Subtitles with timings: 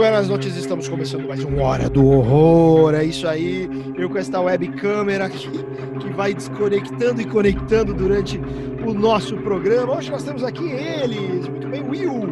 [0.00, 0.56] buenas noites.
[0.56, 2.94] Estamos começando mais um Hora do Horror.
[2.94, 3.68] É isso aí.
[3.98, 5.50] Eu com esta webcâmera aqui
[6.00, 8.40] que vai desconectando e conectando durante
[8.86, 9.98] o nosso programa.
[9.98, 11.46] Hoje nós temos aqui eles.
[11.46, 12.30] Muito bem, Will.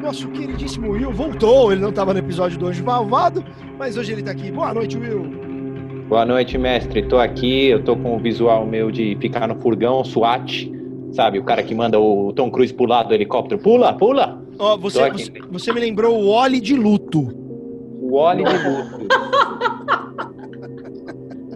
[0.00, 1.72] Nosso queridíssimo Will voltou.
[1.72, 3.44] Ele não estava no episódio do Anjo Malvado,
[3.78, 4.50] mas hoje ele está aqui.
[4.50, 5.26] Boa noite, Will.
[6.08, 7.02] Boa noite, mestre.
[7.02, 10.72] Tô aqui, eu tô com o visual meu de ficar no furgão SWAT,
[11.12, 11.38] sabe?
[11.38, 13.60] O cara que manda o Tom Cruise pular do helicóptero.
[13.60, 14.33] Pula, pula!
[14.58, 17.20] Ó, você, você, você me lembrou o Oli de luto.
[18.00, 19.08] O óleo de luto.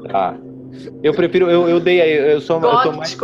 [0.08, 0.36] tá.
[1.02, 3.16] Eu prefiro, eu, eu dei, eu sou, eu tô mais,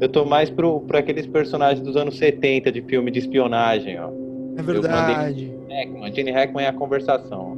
[0.00, 4.10] eu tô mais pro, pro aqueles personagens dos anos 70 de filme de espionagem, ó.
[4.56, 5.52] É verdade.
[5.68, 7.56] Hackman, Gene Hackman é a conversação.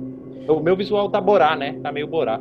[0.48, 1.78] O meu visual tá Borá, né?
[1.83, 2.41] Tá meio Borá.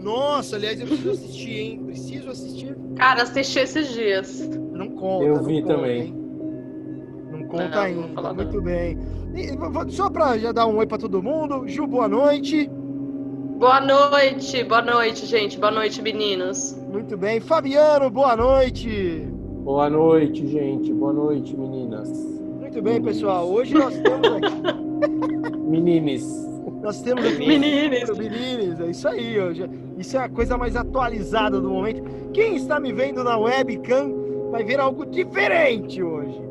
[0.00, 1.80] Nossa, aliás, eu preciso assistir, hein?
[1.86, 2.76] Preciso assistir.
[2.96, 4.46] Cara, assisti esses dias.
[4.72, 5.24] Não conta.
[5.24, 6.00] Eu não vi conta, também.
[6.02, 6.23] hein?
[7.54, 8.14] Não conta Não, não ainda.
[8.14, 8.98] falar Muito bem.
[9.34, 11.66] E, só pra já dar um oi pra todo mundo.
[11.66, 12.70] Ju, boa noite.
[13.58, 15.58] Boa noite, boa noite, gente.
[15.58, 16.76] Boa noite, meninos.
[16.92, 17.40] Muito bem.
[17.40, 19.28] Fabiano, boa noite.
[19.64, 20.92] Boa noite, gente.
[20.92, 22.10] Boa noite, meninas.
[22.60, 23.48] Muito bem, pessoal.
[23.48, 25.58] Hoje nós temos aqui.
[25.70, 26.26] Menines.
[26.82, 27.46] Nós temos aqui.
[27.46, 28.18] Meninos.
[28.18, 29.54] Meninos, é isso aí.
[29.54, 32.02] já- Isso é a coisa mais atualizada do momento.
[32.32, 34.12] Quem está me vendo na webcam
[34.50, 36.42] vai ver algo diferente hoje.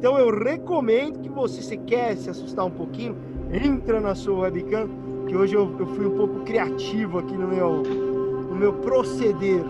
[0.00, 3.14] Então eu recomendo que você, se quer se assustar um pouquinho,
[3.52, 4.88] entra na sua webcam,
[5.28, 9.62] que hoje eu, eu fui um pouco criativo aqui no meu, no meu proceder.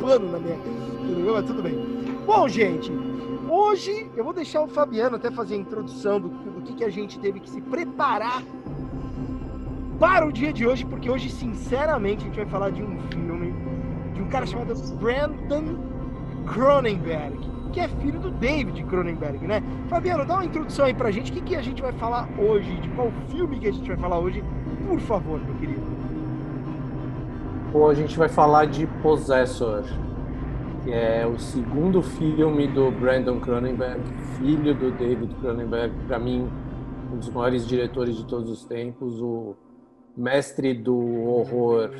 [0.00, 0.58] Pano na minha.
[1.32, 1.78] Mas tudo bem.
[2.26, 2.90] Bom, gente,
[3.48, 6.90] hoje eu vou deixar o Fabiano até fazer a introdução do, do que, que a
[6.90, 8.42] gente teve que se preparar
[10.00, 13.54] para o dia de hoje, porque hoje, sinceramente, a gente vai falar de um filme
[14.12, 15.78] de um cara chamado Brandon
[16.52, 19.62] Cronenberg, que é filho do David Cronenberg, né?
[19.88, 21.30] Fabiano, dá uma introdução aí pra gente.
[21.30, 22.74] O que, que a gente vai falar hoje?
[22.80, 24.42] De qual filme que a gente vai falar hoje?
[24.86, 25.82] Por favor, meu querido.
[27.72, 29.84] Pô, a gente vai falar de Possessor,
[30.82, 34.00] que é o segundo filme do Brandon Cronenberg,
[34.38, 36.48] filho do David Cronenberg, para mim,
[37.12, 39.54] um dos maiores diretores de todos os tempos, o
[40.16, 41.90] mestre do horror,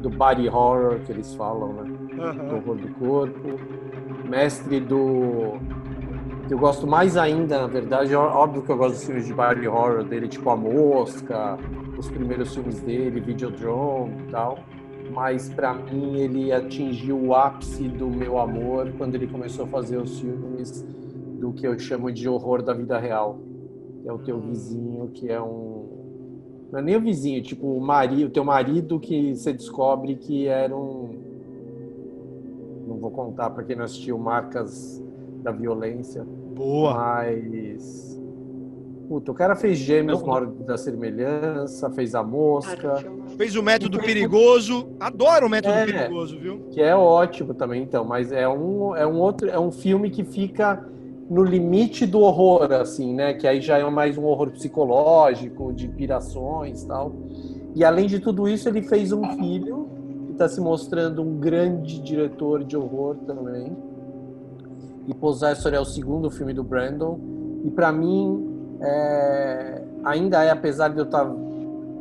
[0.00, 1.96] do body horror que eles falam, né?
[2.16, 2.54] do Aham.
[2.56, 3.60] horror do corpo,
[4.28, 5.58] mestre do
[6.46, 9.66] que eu gosto mais ainda, na verdade, óbvio que eu gosto dos filmes de body
[9.66, 11.58] horror dele, tipo A Mosca,
[11.98, 14.58] os primeiros filmes dele, Videodrome e tal,
[15.12, 19.96] mas pra mim ele atingiu o ápice do meu amor quando ele começou a fazer
[19.96, 20.84] os filmes
[21.40, 23.40] do que eu chamo de horror da vida real,
[24.04, 26.05] é o teu vizinho, que é um
[26.72, 30.46] não é nem o vizinho, tipo o marido, o teu marido que você descobre que
[30.48, 31.14] era um
[32.86, 35.02] não vou contar para quem não assistiu Marcas
[35.42, 36.24] da Violência,
[36.54, 36.94] Boa.
[36.94, 38.06] mas
[39.08, 43.04] Puta, o cara fez Gêmeos Não, na hora da semelhança, fez A Mosca,
[43.36, 44.88] Fez o método perigoso.
[44.98, 45.84] Adoro o método É.
[45.86, 46.60] perigoso, viu?
[46.72, 50.24] que é ótimo também, então, mas é um, é um outro, é um filme que
[50.24, 50.84] fica
[51.28, 53.34] no limite do horror, assim, né?
[53.34, 57.12] Que aí já é mais um horror psicológico, de pirações e tal.
[57.74, 59.88] E além de tudo isso, ele fez um filho
[60.26, 63.76] que está se mostrando um grande diretor de horror também.
[65.06, 67.18] E Possessor é o segundo filme do Brandon.
[67.64, 71.28] E para mim, é, ainda é, apesar de eu estar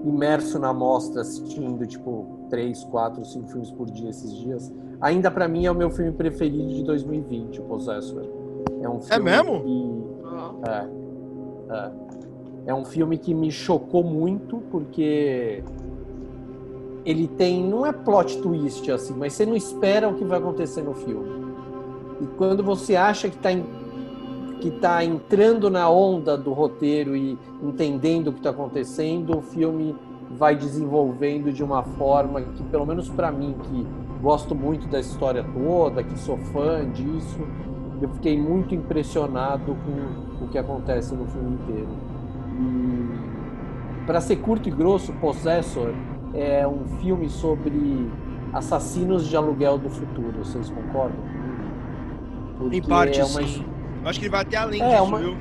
[0.06, 4.72] imerso na mostra assistindo, tipo, três, quatro, cinco filmes por dia esses dias,
[5.02, 8.45] ainda para mim é o meu filme preferido de 2020, o Possessor.
[8.86, 9.62] É um filme mesmo?
[9.64, 10.88] que- é,
[11.78, 11.92] é.
[12.68, 15.64] É um filme que me chocou muito porque
[17.06, 20.82] ele tem, não é plot twist assim, mas você não espera o que vai acontecer
[20.82, 21.46] no filme.
[22.22, 23.50] E quando você acha que está
[24.62, 29.96] que tá entrando na onda do roteiro e entendendo o que está acontecendo, o filme
[30.32, 33.86] vai desenvolvendo de uma forma que, pelo menos para mim, que
[34.24, 37.38] gosto muito da história toda, que sou fã disso,
[38.02, 39.76] eu fiquei muito impressionado
[40.40, 41.88] com o que acontece no filme inteiro.
[42.60, 45.94] E para ser curto e grosso, Possessor
[46.34, 48.10] é um filme sobre
[48.54, 50.44] assassinos de aluguel do futuro.
[50.44, 51.18] Vocês concordam?
[52.60, 53.66] Porque Em parte, é uma sim.
[54.04, 55.36] Eu acho que ele vai até além É, disso, uma- viu?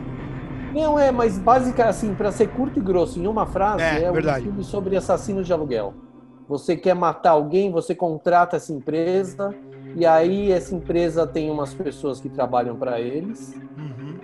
[0.72, 4.10] não, é, mas básica, assim, para ser curto e grosso, em uma frase, É, é,
[4.10, 4.42] um verdade.
[4.44, 5.94] filme sobre assassinos de aluguel.
[6.48, 9.54] Você quer matar alguém, você contrata essa empresa,
[9.96, 13.54] e aí essa empresa tem umas pessoas que trabalham para eles.
[13.78, 14.18] Uhum.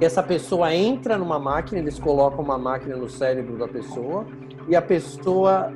[0.00, 4.26] E essa pessoa entra numa máquina, eles colocam uma máquina no cérebro da pessoa,
[4.68, 5.72] e a pessoa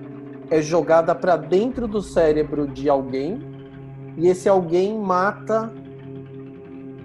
[0.50, 3.40] é jogada para dentro do cérebro de alguém,
[4.16, 5.72] e esse alguém mata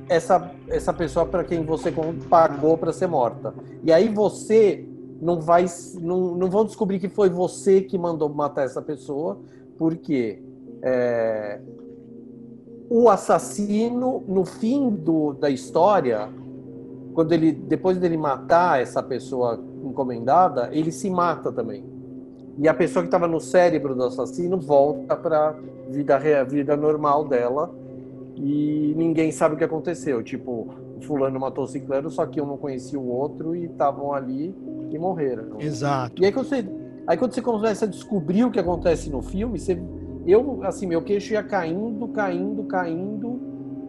[0.09, 1.93] essa, essa pessoa para quem você
[2.29, 3.53] pagou para ser morta.
[3.83, 4.85] E aí você
[5.21, 5.65] não vai
[5.99, 9.39] não, não vão descobrir que foi você que mandou matar essa pessoa,
[9.77, 10.41] porque
[10.81, 11.59] é,
[12.89, 16.29] o assassino no fim do, da história,
[17.13, 21.83] quando ele depois dele matar essa pessoa encomendada, ele se mata também.
[22.57, 25.55] E a pessoa que estava no cérebro do assassino volta para
[25.89, 27.73] vida vida normal dela
[28.35, 30.23] e ninguém sabe o que aconteceu.
[30.23, 30.67] Tipo,
[31.01, 34.55] fulano matou o ciclano, só que eu não conhecia o outro e estavam ali
[34.91, 35.59] e morreram.
[35.59, 36.21] Exato.
[36.21, 36.65] E aí quando você,
[37.05, 39.79] aí quando você começa a descobrir o que acontece no filme, você,
[40.27, 43.39] eu, assim, meu queixo ia caindo, caindo, caindo,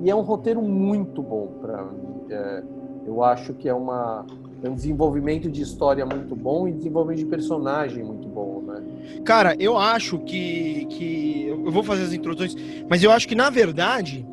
[0.00, 2.20] e é um roteiro muito bom para mim.
[2.31, 2.62] É,
[3.06, 4.25] eu acho que é uma
[4.62, 8.82] é um desenvolvimento de história muito bom e desenvolvimento de personagem muito bom, né?
[9.25, 12.56] Cara, eu acho que, que eu vou fazer as introduções,
[12.88, 14.26] mas eu acho que na verdade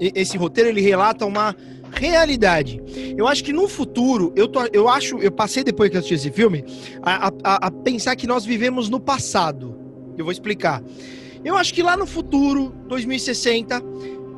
[0.00, 1.54] esse roteiro ele relata uma
[1.92, 2.82] realidade.
[3.16, 6.14] Eu acho que no futuro, eu, tô, eu acho, eu passei depois que eu assisti
[6.14, 6.64] esse filme,
[7.02, 9.78] a, a, a pensar que nós vivemos no passado.
[10.16, 10.82] Eu vou explicar.
[11.44, 13.82] Eu acho que lá no futuro, 2060,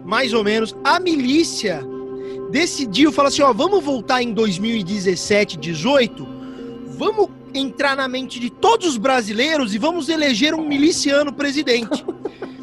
[0.05, 1.83] mais ou menos, a milícia
[2.51, 6.27] decidiu falar assim: ó, vamos voltar em 2017, 18,
[6.97, 12.05] vamos entrar na mente de todos os brasileiros e vamos eleger um miliciano presidente.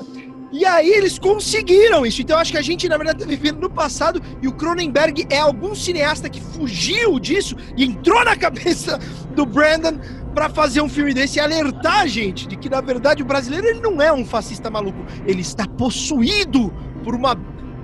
[0.52, 2.22] E aí eles conseguiram isso.
[2.22, 5.40] Então acho que a gente, na verdade, está vivendo no passado e o Cronenberg é
[5.40, 9.00] algum cineasta que fugiu disso e entrou na cabeça
[9.36, 10.00] do Brandon
[10.34, 13.68] para fazer um filme desse e alertar a gente de que, na verdade, o brasileiro
[13.68, 15.06] ele não é um fascista maluco.
[15.26, 16.72] Ele está possuído
[17.04, 17.36] por uma.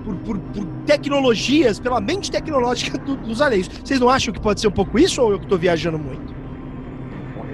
[0.04, 3.68] Por, por, por tecnologias, pela mente tecnológica do, dos alheios.
[3.68, 6.34] Vocês não acham que pode ser um pouco isso ou eu que estou viajando muito?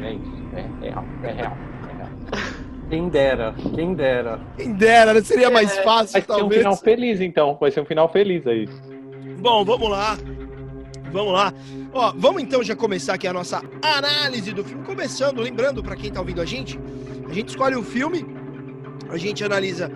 [0.01, 1.67] É isso, é real, é real.
[2.89, 4.39] Quem dera, quem dera.
[4.56, 5.22] Quem dera, né?
[5.22, 5.84] seria mais É.
[5.84, 6.62] fácil, Vai ser um talvez.
[6.62, 7.57] final feliz, então.
[7.60, 8.68] Vai ser um final feliz aí.
[9.39, 10.18] Bom, vamos lá.
[11.12, 11.54] Vamos lá.
[11.94, 14.84] Ó, vamos então já começar aqui a nossa análise do filme.
[14.86, 16.80] Começando, lembrando para quem tá ouvindo a gente,
[17.30, 18.25] a gente escolhe um filme,
[19.10, 19.90] a gente analisa,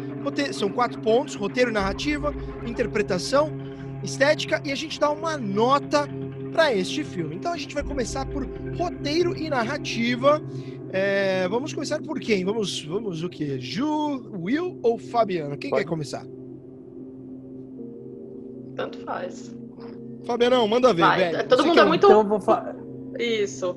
[0.54, 2.34] são quatro pontos, roteiro, narrativa,
[2.66, 3.52] interpretação,
[4.04, 6.08] estética e a gente dá uma nota
[6.52, 7.36] para este filme.
[7.36, 8.46] Então a gente vai começar por
[8.78, 10.42] roteiro e narrativa.
[10.94, 12.44] É, vamos começar por quem?
[12.44, 13.58] Vamos, vamos o quê?
[13.60, 15.58] Ju, Will ou Fabiano?
[15.58, 15.84] Quem Pode.
[15.84, 16.26] quer começar?
[18.76, 19.56] Tanto faz.
[20.26, 21.48] Fabianão, manda ver, Vai, velho.
[21.48, 22.76] todo Você mundo que é um- muito- Então eu vou fa...
[23.20, 23.76] Isso.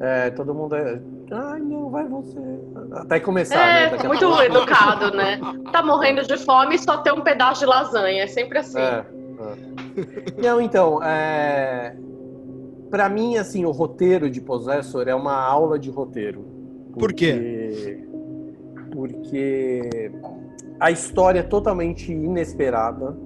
[0.00, 1.00] É, todo mundo é.
[1.30, 2.38] Ai, não, vai você.
[2.92, 3.90] Até começar, É, né?
[3.90, 4.42] Daqui muito pouco.
[4.42, 5.40] educado, né?
[5.72, 8.22] Tá morrendo de fome e só tem um pedaço de lasanha.
[8.22, 8.78] É sempre assim.
[8.78, 9.04] É,
[9.40, 9.85] é.
[10.42, 11.96] Não, então, é...
[12.90, 16.44] para mim, assim, o roteiro de Possessor é uma aula de roteiro.
[16.98, 18.04] Por quê?
[18.92, 20.10] Porque
[20.80, 23.16] a história é totalmente inesperada.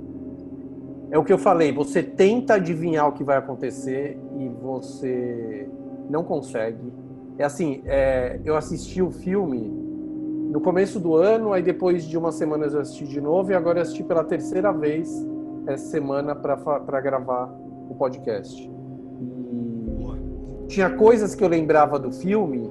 [1.10, 5.68] É o que eu falei, você tenta adivinhar o que vai acontecer e você
[6.08, 6.92] não consegue.
[7.36, 9.80] É assim, é, eu assisti o filme
[10.50, 13.78] no começo do ano, aí depois de umas semanas eu assisti de novo e agora
[13.78, 15.08] eu assisti pela terceira vez
[15.72, 17.52] essa semana para gravar
[17.88, 18.70] o podcast.
[18.70, 22.70] E tinha coisas que eu lembrava do filme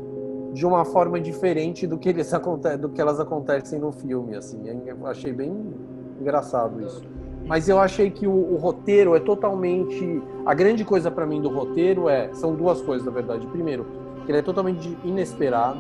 [0.53, 2.31] de uma forma diferente do que eles
[2.79, 4.61] do que elas acontecem no filme, assim.
[4.85, 5.53] Eu achei bem
[6.19, 7.03] engraçado isso.
[7.45, 11.49] Mas eu achei que o, o roteiro é totalmente a grande coisa para mim do
[11.49, 13.45] roteiro é são duas coisas na verdade.
[13.47, 13.85] Primeiro,
[14.25, 15.79] que ele é totalmente inesperado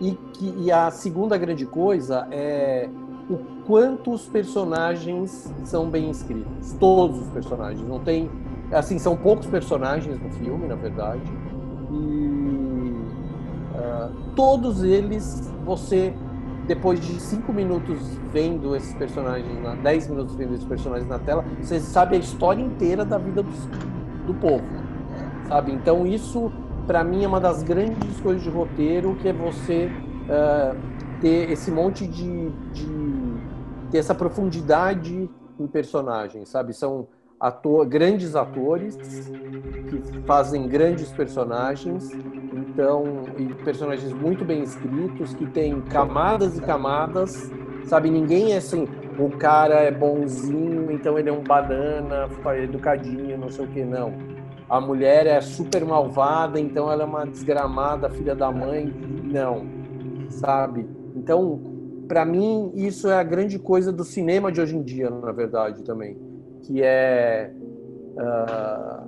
[0.00, 2.88] e que e a segunda grande coisa é
[3.68, 6.72] o quanto os personagens são bem escritos.
[6.80, 7.86] Todos os personagens.
[7.86, 8.30] Não tem.
[8.72, 11.22] Assim, são poucos personagens no filme, na verdade.
[11.92, 12.94] E.
[13.76, 16.14] ah, todos eles, você,
[16.66, 17.98] depois de cinco minutos
[18.32, 22.62] vendo esses personagens, na, 10 minutos vendo esses personagens na tela, você sabe a história
[22.62, 23.66] inteira da vida dos,
[24.26, 24.64] do povo.
[25.46, 25.72] Sabe?
[25.72, 26.50] Então, isso,
[26.86, 29.90] para mim, é uma das grandes coisas de roteiro, que é você.
[30.30, 30.74] ah,
[31.20, 32.86] ter esse monte de, de
[33.90, 35.28] ter essa profundidade
[35.58, 36.72] em personagens, sabe?
[36.72, 37.08] São
[37.40, 42.10] ator, grandes atores que fazem grandes personagens,
[42.52, 47.50] então e personagens muito bem escritos que têm camadas e camadas,
[47.84, 48.10] sabe?
[48.10, 53.64] Ninguém é assim, o cara é bonzinho, então ele é um banana, educadinho, não sei
[53.64, 54.12] o que não.
[54.68, 58.92] A mulher é super malvada, então ela é uma desgramada, filha da mãe,
[59.24, 59.64] não,
[60.28, 60.86] sabe?
[61.16, 61.77] Então,
[62.08, 65.82] para mim, isso é a grande coisa do cinema de hoje em dia, na verdade,
[65.82, 66.16] também.
[66.62, 67.52] Que é.
[68.18, 69.04] ah,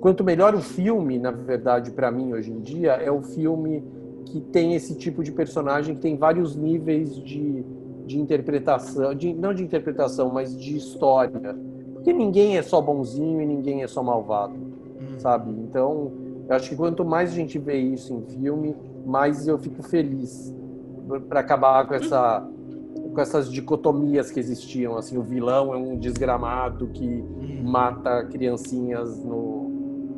[0.00, 3.84] quanto melhor o filme, na verdade, para mim, hoje em dia, é o filme
[4.26, 7.64] que tem esse tipo de personagem, que tem vários níveis de,
[8.04, 11.56] de interpretação, de, não de interpretação, mas de história.
[11.94, 14.54] Porque ninguém é só bonzinho e ninguém é só malvado.
[14.54, 15.18] Uhum.
[15.18, 15.50] sabe?
[15.50, 16.12] Então,
[16.48, 20.52] eu acho que quanto mais a gente vê isso em filme, mais eu fico feliz
[21.28, 22.46] para acabar com essa
[23.12, 27.22] com essas dicotomias que existiam, assim, o vilão é um desgramado que
[27.62, 29.68] mata criancinhas no,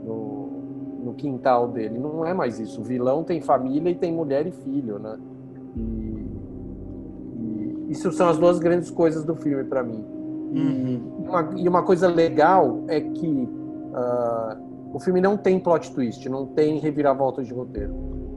[0.05, 1.99] no, no quintal dele.
[1.99, 2.81] Não é mais isso.
[2.81, 5.19] O vilão tem família e tem mulher e filho, né?
[5.77, 5.81] E,
[7.37, 10.05] e isso são as duas grandes coisas do filme para mim.
[10.55, 16.29] E, uma, e uma coisa legal é que uh, o filme não tem plot twist,
[16.29, 17.93] não tem reviravolta de roteiro.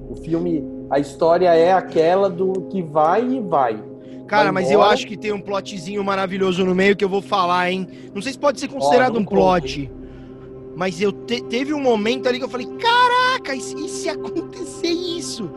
[0.10, 3.84] O filme, a história é aquela do que vai e vai.
[4.28, 7.72] Cara, mas eu acho que tem um plotzinho maravilhoso no meio que eu vou falar,
[7.72, 7.88] hein?
[8.14, 9.90] Não sei se pode ser considerado um plot.
[10.76, 14.10] Mas eu te, teve um momento ali que eu falei, caraca, e se, e se
[14.10, 15.50] acontecer isso?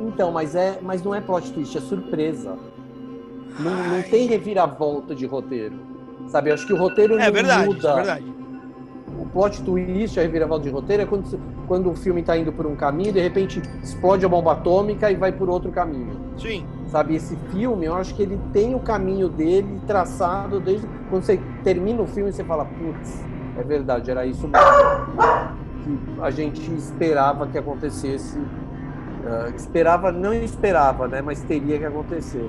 [0.00, 2.58] Então, mas é, mas não é plot twist, é surpresa.
[3.58, 5.76] Não, não tem reviravolta de roteiro.
[6.28, 7.90] Sabe, eu acho que o roteiro é não verdade, muda.
[7.90, 8.34] É verdade.
[9.34, 12.76] Plot twist, a reviravolta de roteiro, é quando, quando o filme está indo por um
[12.76, 16.16] caminho, de repente explode a bomba atômica e vai por outro caminho.
[16.38, 16.64] Sim.
[16.86, 20.86] Sabe, esse filme, eu acho que ele tem o caminho dele traçado desde.
[21.10, 23.24] Quando você termina o filme, você fala, putz,
[23.58, 24.68] é verdade, era isso mesmo.
[25.82, 28.38] Que a gente esperava que acontecesse.
[28.38, 31.20] Uh, esperava, não esperava, né?
[31.20, 32.48] Mas teria que acontecer.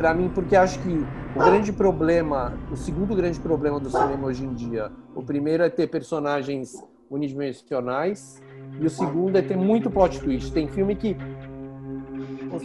[0.00, 1.04] Para mim, porque acho que
[1.36, 5.68] o grande problema, o segundo grande problema do cinema hoje em dia, o primeiro é
[5.68, 8.40] ter personagens unidimensionais
[8.80, 10.54] e o segundo é ter muito plot twist.
[10.54, 11.14] Tem filme que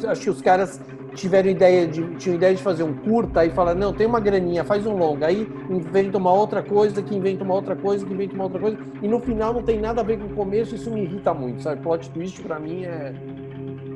[0.07, 0.79] acho que os caras
[1.13, 4.63] tiveram ideia de tinham ideia de fazer um curta e falaram, não, tem uma graninha,
[4.63, 8.33] faz um longa, aí inventa uma outra coisa, que inventa uma outra coisa, que inventa
[8.33, 10.89] uma outra coisa, e no final não tem nada a ver com o começo, isso
[10.89, 11.81] me irrita muito, sabe?
[11.81, 13.13] Plot twist para mim é,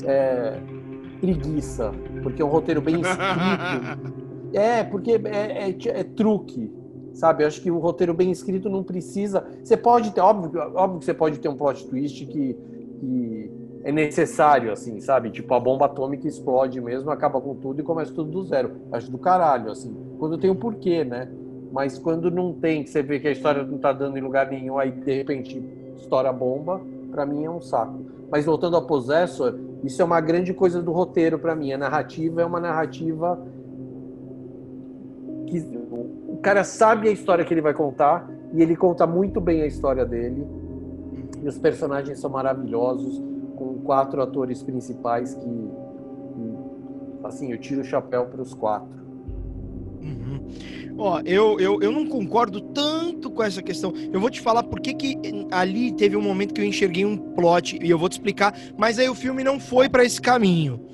[0.04, 0.60] é
[1.20, 1.92] preguiça,
[2.24, 3.24] porque é um roteiro bem escrito.
[4.54, 6.72] é, porque é, é, é truque,
[7.14, 7.44] sabe?
[7.44, 9.46] Eu acho que o roteiro bem escrito não precisa.
[9.64, 12.58] Você pode ter, óbvio, óbvio que você pode ter um plot twist que,
[13.00, 13.52] que
[13.84, 15.30] é necessário, assim, sabe?
[15.32, 18.72] Tipo, a bomba atômica explode mesmo, acaba com tudo e começa tudo do zero.
[18.92, 19.96] Acho do caralho, assim.
[20.18, 21.30] Quando tem um porquê, né?
[21.72, 24.50] Mas quando não tem, que você vê que a história não tá dando em lugar
[24.50, 25.64] nenhum, aí de repente
[25.98, 28.00] estoura a bomba, para mim é um saco.
[28.32, 31.72] Mas voltando ao Possessor, isso é uma grande coisa do roteiro para mim.
[31.72, 33.40] A narrativa é uma narrativa
[35.48, 35.60] que
[36.28, 39.66] o cara sabe a história que ele vai contar e ele conta muito bem a
[39.66, 40.46] história dele.
[41.42, 43.22] E os personagens são maravilhosos
[43.56, 46.58] com quatro atores principais que, que
[47.24, 49.00] assim, eu tiro o chapéu para os quatro.
[50.02, 50.40] Uhum.
[50.98, 53.94] Ó, eu, eu, eu não concordo tanto com essa questão.
[54.12, 55.18] Eu vou te falar por que, que
[55.50, 59.00] ali teve um momento que eu enxerguei um plot e eu vou te explicar, mas
[59.00, 60.86] aí o filme não foi para esse caminho.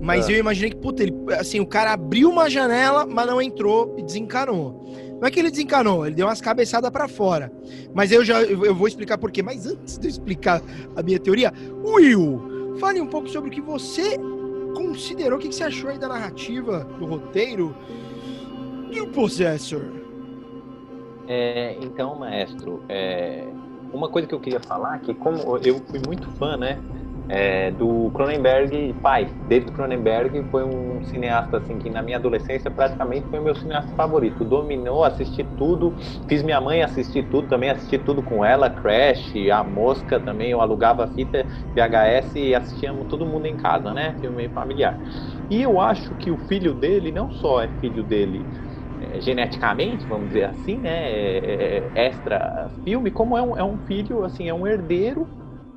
[0.00, 0.32] Mas é.
[0.32, 4.02] eu imaginei que, puta, ele, assim, o cara abriu uma janela, mas não entrou e
[4.02, 4.82] desencanou.
[5.20, 7.52] Não é que ele desencanou, ele deu umas cabeçadas para fora.
[7.92, 9.42] Mas eu já eu vou explicar por quê.
[9.42, 10.62] Mas antes de eu explicar
[10.96, 11.52] a minha teoria,
[11.84, 14.16] Will, fale um pouco sobre o que você
[14.74, 17.76] considerou, o que você achou aí da narrativa, do roteiro
[18.98, 19.82] o Possessor.
[21.28, 23.44] É, então, maestro, é,
[23.92, 26.78] uma coisa que eu queria falar, que como eu fui muito fã, né,
[27.30, 29.28] é, do Cronenberg pai.
[29.46, 33.94] David Cronenberg foi um cineasta assim que na minha adolescência praticamente foi o meu cineasta
[33.94, 34.44] favorito.
[34.44, 35.94] Dominou, assisti tudo,
[36.28, 40.60] fiz minha mãe assistir tudo também, assisti tudo com ela, Crash, A Mosca também, eu
[40.60, 44.16] alugava fita VHS e assistíamos todo mundo em casa, né?
[44.20, 44.98] Filme familiar.
[45.48, 48.44] E eu acho que o filho dele não só é filho dele
[49.20, 54.24] geneticamente, vamos dizer assim, né, é, é, extra filme, como é um, é um filho,
[54.24, 55.26] assim, é um herdeiro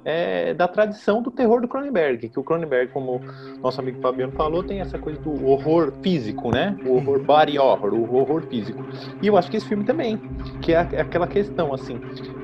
[0.06, 3.22] é, da tradição do terror do Cronenberg, que o Cronenberg, como
[3.62, 6.78] nosso amigo Fabiano falou, tem essa coisa do horror físico, né?
[6.86, 8.84] O horror body horror, o horror físico.
[9.22, 10.18] E eu acho que esse filme também,
[10.62, 11.98] que é aquela questão, assim,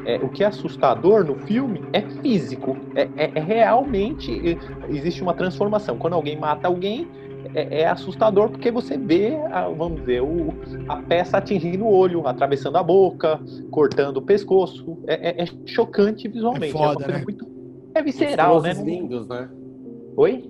[0.05, 4.57] é, o que é assustador no filme é físico, é, é, é realmente,
[4.89, 5.97] existe uma transformação.
[5.97, 7.07] Quando alguém mata alguém,
[7.53, 10.53] é, é, assustador porque você vê, a, vamos dizer, o,
[10.87, 13.39] a peça atingindo o olho, atravessando a boca,
[13.71, 14.97] cortando o pescoço.
[15.07, 16.75] É, é, é chocante visualmente.
[16.75, 17.21] É, foda, é né?
[17.23, 17.47] muito.
[17.93, 18.73] É visceral, né?
[18.73, 19.49] lindos, né?
[20.15, 20.49] Oi?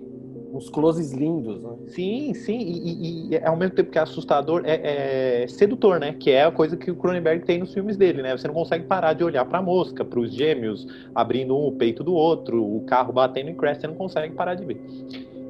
[0.52, 1.70] Uns closes lindos, né?
[1.90, 6.16] Sim, sim, e, e, e, ao mesmo tempo que é assustador, é, é, sedutor, né?
[6.20, 8.36] Que é a coisa que o Cronenberg tem nos filmes dele, né?
[8.36, 11.72] Você não consegue parar de olhar para a mosca, para os gêmeos abrindo um o
[11.74, 14.82] peito do outro, o carro batendo em crash, você não consegue parar de ver.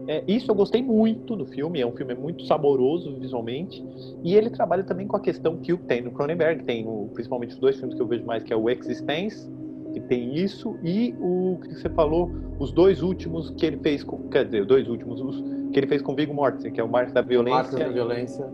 [0.10, 3.86] É, isso eu gostei muito do filme, é um filme muito saboroso visualmente,
[4.24, 7.60] e ele trabalha também com a questão que tem no Cronenberg, tem o, principalmente os
[7.60, 9.48] dois filmes que eu vejo mais, que é o Existence,
[9.94, 14.28] que tem isso, e o que você falou, os dois últimos que ele fez com,
[14.30, 16.90] quer dizer, os dois últimos, os, que ele fez com Viggo Mortensen, que é o
[16.90, 17.62] Marco da Violência.
[17.62, 18.48] Marco da Violência.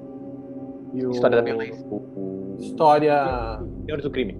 [0.93, 1.11] E o...
[1.11, 1.87] História da Violência.
[1.89, 3.61] O, História...
[3.85, 4.37] Senhores do Crime.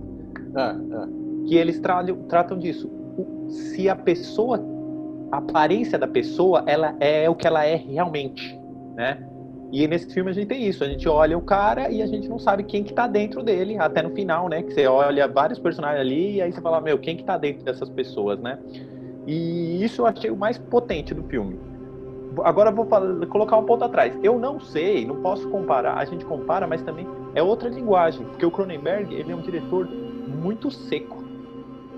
[0.54, 1.48] É, é.
[1.48, 2.90] Que eles tra tratam disso.
[3.18, 4.58] O, se a pessoa,
[5.36, 8.58] a aparência da pessoa, ela é o que ela é realmente,
[8.96, 9.22] né?
[9.72, 12.30] E nesse filme a gente tem isso, a gente olha o cara e a gente
[12.30, 14.64] não sabe quem que tá dentro dele, até no final, né?
[14.64, 17.66] Que você olha vários personagens ali e aí você fala, meu, quem que tá dentro
[17.66, 18.58] dessas pessoas, né?
[19.28, 21.60] E isso eu achei o mais potente do filme.
[22.44, 24.18] Agora vou falar, colocar um ponto atrás.
[24.24, 28.46] Eu não sei, não posso comparar, a gente compara, mas também é outra linguagem, porque
[28.46, 31.22] o Cronenberg, ele é um diretor muito seco.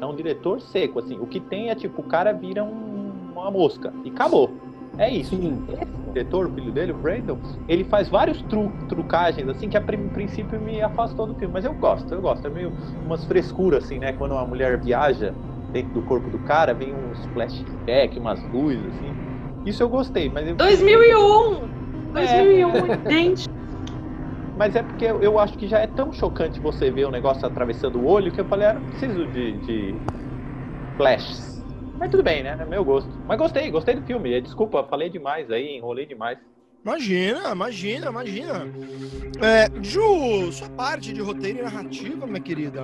[0.01, 1.19] É um diretor seco, assim.
[1.19, 3.06] O que tem é tipo, o cara vira um,
[3.41, 4.51] uma mosca e acabou.
[4.97, 5.35] É isso.
[5.35, 5.63] Sim.
[5.69, 9.81] Esse diretor, o filho dele, o Brandon, ele faz vários tru trucagens, assim, que a
[9.81, 11.53] princípio me afastou do filme.
[11.53, 12.45] Mas eu gosto, eu gosto.
[12.47, 12.71] É meio
[13.05, 14.13] umas frescuras, assim, né?
[14.13, 15.33] Quando uma mulher viaja
[15.71, 19.13] dentro do corpo do cara, vem uns flashback, umas luzes, assim.
[19.65, 20.47] Isso eu gostei, mas...
[20.47, 20.55] Eu...
[20.55, 21.67] 2001!
[22.13, 22.93] 2001, é.
[22.93, 23.57] idêntico.
[24.57, 27.99] Mas é porque eu acho que já é tão chocante você ver o negócio atravessando
[27.99, 29.95] o olho que eu falei, ah, não preciso de, de
[30.95, 31.56] flashes
[31.97, 32.57] mas tudo bem, né?
[32.59, 33.09] É meu gosto.
[33.27, 34.41] Mas gostei, gostei do filme.
[34.41, 36.37] Desculpa, falei demais aí, enrolei demais.
[36.83, 38.67] Imagina, imagina, imagina.
[39.41, 42.81] É, Ju, sua parte de roteiro e narrativa, minha querida.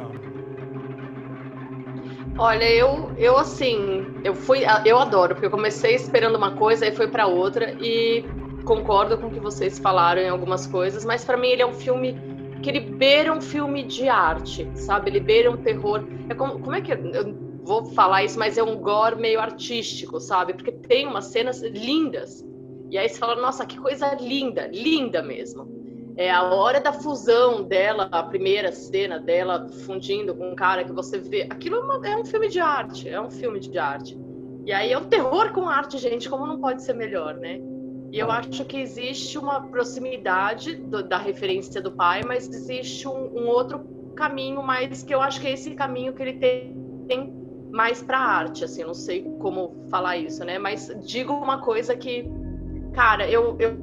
[2.38, 6.92] Olha, eu, eu assim, eu fui, eu adoro, porque eu comecei esperando uma coisa e
[6.92, 8.24] foi para outra e
[8.66, 11.74] concordo com o que vocês falaram em algumas coisas, mas para mim ele é um
[11.74, 12.16] filme
[12.62, 15.12] que ele beira um filme de arte, sabe?
[15.12, 16.04] Ele beira um terror.
[16.30, 20.20] É como, como é que eu, vou falar isso, mas é um gore meio artístico,
[20.20, 20.54] sabe?
[20.54, 22.46] Porque tem umas cenas lindas.
[22.92, 25.72] E aí você fala, nossa, que coisa linda, linda mesmo.
[26.16, 30.92] É a hora da fusão dela, a primeira cena dela fundindo com um cara que
[30.92, 31.48] você vê.
[31.50, 34.16] Aquilo é, uma, é um filme de arte, é um filme de arte.
[34.66, 37.60] E aí é um terror com arte, gente, como não pode ser melhor, né?
[38.12, 43.40] E eu acho que existe uma proximidade do, da referência do pai, mas existe um,
[43.40, 43.84] um, outro
[44.16, 46.76] caminho mais que eu acho que é esse caminho que ele tem
[47.74, 50.60] mais para arte, assim, não sei como falar isso, né?
[50.60, 52.24] Mas digo uma coisa que,
[52.94, 53.76] cara, eu, eu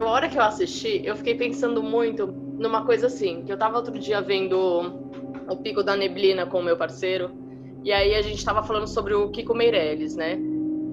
[0.00, 3.76] na hora que eu assisti, eu fiquei pensando muito numa coisa assim, que eu tava
[3.76, 4.56] outro dia vendo
[5.48, 7.30] o Pico da Neblina com o meu parceiro,
[7.84, 10.36] e aí a gente tava falando sobre o Kiko Meirelles, né?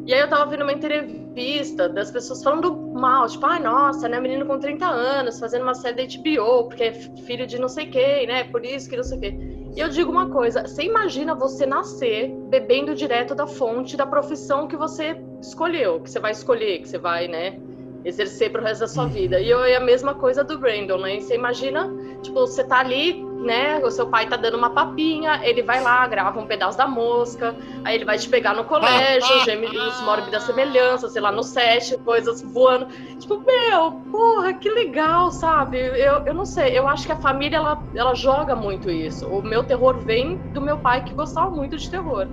[0.05, 4.07] E aí eu tava vendo uma entrevista das pessoas falando mal, tipo, ai, ah, nossa,
[4.07, 6.93] né, menino com 30 anos, fazendo uma série da HBO, porque é
[7.25, 9.52] filho de não sei quem, né, por isso que não sei quê.
[9.75, 14.67] E eu digo uma coisa: você imagina você nascer bebendo direto da fonte da profissão
[14.67, 17.59] que você escolheu, que você vai escolher, que você vai, né,
[18.05, 19.39] exercer pro resto da sua vida.
[19.39, 21.19] E eu, é a mesma coisa do Brandon, né?
[21.19, 23.79] você imagina, tipo, você tá ali né?
[23.83, 27.55] O seu pai tá dando uma papinha, ele vai lá, grava um pedaço da mosca,
[27.83, 32.41] aí ele vai te pegar no colégio, gêmeos mórbida semelhança, sei lá, no set, coisas
[32.41, 32.87] voando.
[33.19, 35.77] Tipo, meu, porra, que legal, sabe?
[35.77, 39.27] Eu, eu não sei, eu acho que a família, ela, ela joga muito isso.
[39.27, 42.27] O meu terror vem do meu pai, que gostava muito de terror.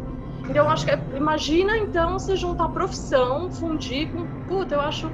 [0.48, 4.26] Então, eu acho que, imagina, então, você juntar profissão, fundir com...
[4.48, 5.10] Puta, eu acho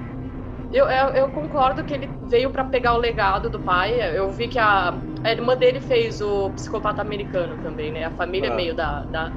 [0.73, 3.95] eu, eu, eu, concordo que ele veio para pegar o legado do pai.
[4.17, 8.05] Eu vi que a, a, irmã dele fez o Psicopata Americano também, né?
[8.05, 9.33] A família é meio da, da,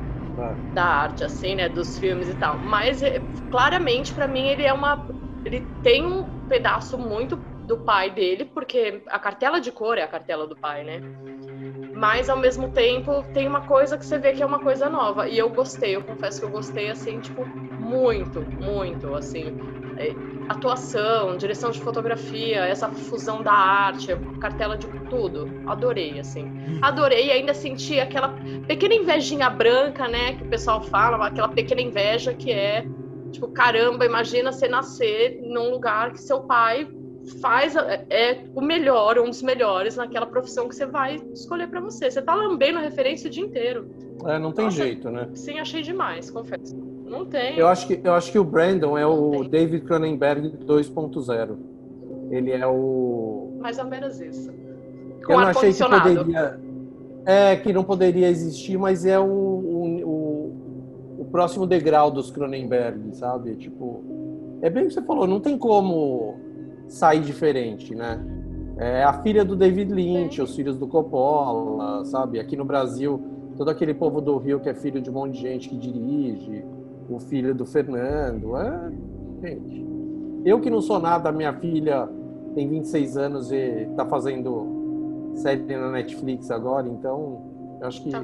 [0.74, 1.70] da, arte, assim, né?
[1.70, 2.58] Dos filmes e tal.
[2.60, 5.08] Mas, é, claramente, para mim, ele é uma...
[5.46, 7.38] Ele tem um pedaço muito
[7.70, 11.02] do pai dele, porque a cartela de cor é a cartela do pai, né?
[11.94, 15.28] Mas, ao mesmo tempo, tem uma coisa que você vê que é uma coisa nova.
[15.28, 19.56] E eu gostei, eu confesso que eu gostei, assim, tipo, muito, muito, assim
[20.00, 20.16] é,
[20.48, 24.08] atuação, direção de fotografia, essa fusão da arte,
[24.40, 25.62] cartela de tudo.
[25.68, 26.50] Adorei, assim.
[26.82, 28.34] Adorei e ainda senti aquela
[28.66, 32.86] pequena invejinha branca, né, que o pessoal fala, aquela pequena inveja que é,
[33.32, 36.88] tipo, caramba, imagina você nascer num lugar que seu pai
[37.30, 42.10] faz é o melhor, um dos melhores naquela profissão que você vai escolher para você.
[42.10, 43.90] Você tá lambendo a referência o dia inteiro.
[44.26, 45.30] É, não tem Nossa, jeito, né?
[45.34, 46.76] Sim, achei demais, confesso.
[47.06, 47.58] Não tem.
[47.58, 51.58] Eu acho que, eu acho que o Brandon é o David Cronenberg 2.0.
[52.30, 53.58] Ele é o.
[53.60, 54.52] Mais ou menos isso.
[55.26, 56.60] Com eu não achei que poderia.
[57.26, 60.56] É, que não poderia existir, mas é o, o,
[61.20, 63.56] o, próximo degrau dos Cronenberg, sabe?
[63.56, 64.04] Tipo.
[64.62, 66.49] É bem o que você falou, não tem como
[66.90, 68.20] sair diferente, né?
[68.78, 72.40] É a filha do David Lynch, os filhos do Coppola, sabe?
[72.40, 73.22] Aqui no Brasil,
[73.56, 76.64] todo aquele povo do Rio que é filho de um monte de gente que dirige
[77.10, 78.56] o filho do Fernando.
[78.58, 78.92] É,
[79.42, 79.88] gente.
[80.46, 82.08] Eu que não sou nada, minha filha
[82.56, 87.42] tem 26 anos e está fazendo série na Netflix agora, então
[87.82, 88.22] eu acho que tá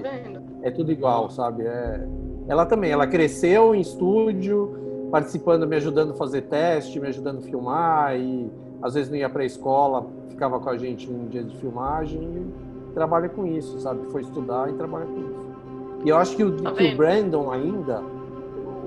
[0.61, 1.63] é tudo igual, sabe?
[1.63, 2.07] É...
[2.47, 7.41] Ela também, ela cresceu em estúdio, participando, me ajudando a fazer teste, me ajudando a
[7.41, 8.49] filmar e
[8.81, 12.53] às vezes não ia para a escola, ficava com a gente em dia de filmagem.
[12.93, 14.05] trabalha com isso, sabe?
[14.11, 15.45] Foi estudar e trabalha com isso.
[16.05, 16.97] E eu acho que o, Tá que o?
[16.97, 18.01] Brandon ainda,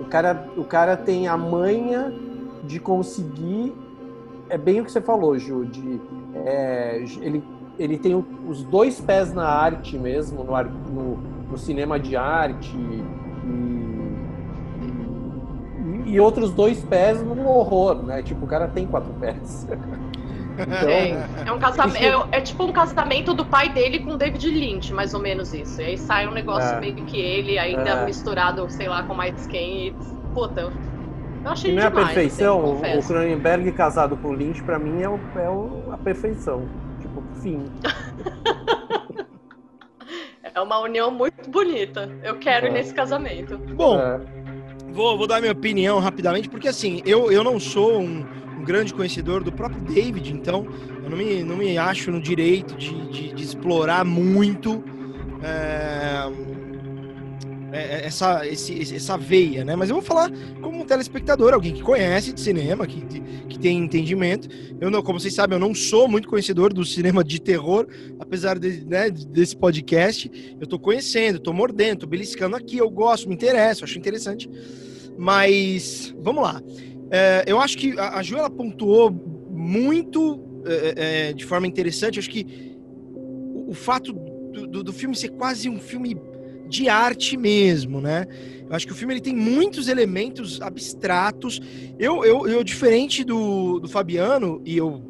[0.00, 2.12] o cara, o cara tem a manha
[2.64, 3.74] de conseguir.
[4.48, 6.00] É bem o que você falou, Ju, de,
[6.34, 7.42] é, ele,
[7.78, 8.14] ele tem
[8.48, 11.18] os dois pés na arte mesmo, no, no,
[11.50, 13.04] no cinema de arte e,
[16.14, 18.22] e, outros dois pés no horror, né?
[18.22, 19.66] Tipo, o cara tem quatro pés.
[20.60, 24.10] Então, É, é um casamento, Isso- é, é tipo um casamento do pai dele com
[24.14, 25.80] o David Lynch, mais ou menos isso.
[25.80, 26.80] E aí sai um negócio É.
[26.80, 28.04] meio que ele, ainda É.
[28.04, 29.86] misturado, sei lá, com mais quem.
[29.86, 29.94] E,
[30.34, 30.72] puta, eu,
[31.44, 33.02] achei E não é a demais, perfeição, assim, o-.
[33.06, 36.62] Cronenberg casado com o Lynch, pra mim, é, o, é o- a perfeição.
[37.00, 37.64] Tipo, fim.
[40.54, 42.08] É uma união muito bonita.
[42.24, 42.72] Eu quero ir É.
[42.72, 43.58] nesse casamento.
[43.58, 44.20] Bom, É.
[44.92, 48.24] Vou, vou dar minha opinião rapidamente, porque assim, eu, eu não sou um,
[48.58, 50.66] um grande conhecedor do próprio David, então
[51.02, 54.82] eu não me, não me acho no direito de, de, de explorar muito
[55.42, 56.28] é,
[57.72, 59.76] é, essa, esse- esse- essa veia, né?
[59.76, 60.30] Mas eu vou falar
[60.62, 63.02] como um telespectador, alguém que conhece de cinema, que,
[63.48, 64.48] que tem entendimento.
[64.80, 67.86] Eu não, como vocês sabem, eu não sou muito conhecedor do cinema de terror,
[68.18, 70.30] apesar de, né, desse podcast.
[70.60, 74.48] Eu tô conhecendo, tô mordendo, tô beliscando aqui, eu gosto, me interessa, acho interessante.
[75.16, 76.62] Mas vamos lá.
[77.10, 79.10] É, eu acho que a, a Ju ela pontuou
[79.50, 82.18] muito é, é, de forma interessante.
[82.18, 82.46] Acho que
[83.12, 86.16] o, o fato do, do- do filme ser quase um filme
[86.68, 88.26] de arte mesmo, né?
[88.68, 91.60] Eu acho que o filme ele tem muitos elementos abstratos.
[91.98, 95.02] Eu, eu, eu diferente do, do Fabiano, e eu,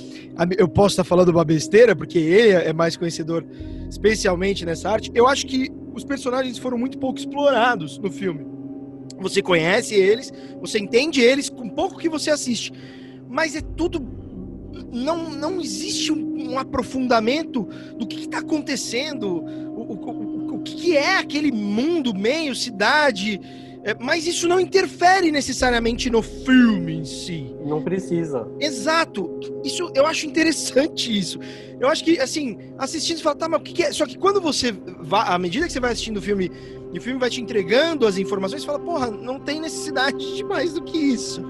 [0.56, 3.44] eu posso estar falando uma besteira, porque ele é mais conhecedor,
[3.90, 5.10] especialmente nessa arte.
[5.14, 8.46] Eu acho que os personagens foram muito pouco explorados no filme.
[9.20, 12.72] Você conhece eles, você entende eles com pouco que você assiste.
[13.28, 14.02] Mas é tudo.
[14.90, 20.21] Não, não existe um, um aprofundamento do que está acontecendo, o, o
[20.62, 23.40] que, que é aquele mundo, meio, cidade.
[23.84, 27.52] É, mas isso não interfere necessariamente no filme em si.
[27.66, 28.46] Não precisa.
[28.60, 29.40] Exato.
[29.64, 31.40] Isso eu acho interessante isso.
[31.80, 33.92] Eu acho que assim, assistindo você fala, tá, mas o que, que é?
[33.92, 34.70] Só que quando você
[35.00, 36.48] vai, à medida que você vai assistindo o filme
[36.92, 40.44] e o filme vai te entregando as informações, você fala, porra, não tem necessidade de
[40.44, 41.44] mais do que isso.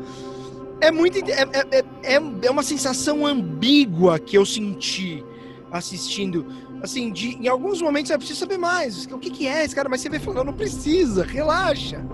[0.81, 5.22] É muito é, é, é, é- é uma sensação ambígua que eu senti
[5.70, 6.46] assistindo.
[6.83, 9.07] Assim, de, em alguns momentos eu preciso saber mais.
[9.07, 9.88] O que, que é esse cara?
[9.88, 12.05] Mas você vê falando, não precisa, relaxa.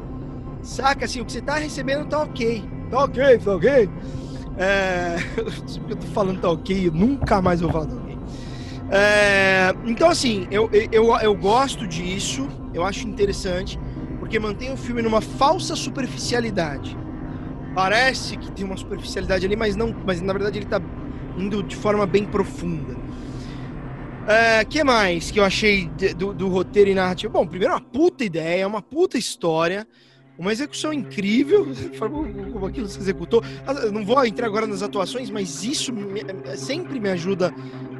[0.62, 2.62] Saca, assim, o que você tá recebendo tá ok.
[2.90, 3.90] Tá ok, tá ok.
[4.58, 5.16] É...
[5.88, 8.18] Eu tô falando tá ok, eu nunca mais vou falar tá ok.
[8.90, 13.78] É, Então, assim, eu, eu, eu gosto disso, eu acho interessante,
[14.18, 16.96] porque mantém o filme numa falsa superficialidade.
[17.74, 20.80] Parece que tem uma superficialidade ali, mas não, mas na verdade ele tá
[21.36, 22.96] indo de forma bem profunda.
[24.28, 27.32] O que mais que eu achei do, do roteiro e narrativa?
[27.32, 29.88] Bom, primeiro uma puta ideia, uma puta história,
[30.38, 31.66] uma execução incrível,
[32.52, 33.42] como aquilo se executou.
[33.66, 37.54] Ah, não vou entrar agora nas atuações, mas isso me- eh, sempre me ajuda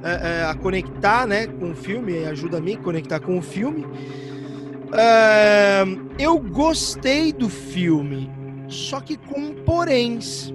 [0.05, 3.87] eh, a conectar né, com o filme, ajuda a me conectar com o filme.
[6.19, 8.31] Eu gostei do filme,
[8.69, 10.53] só que com poréns.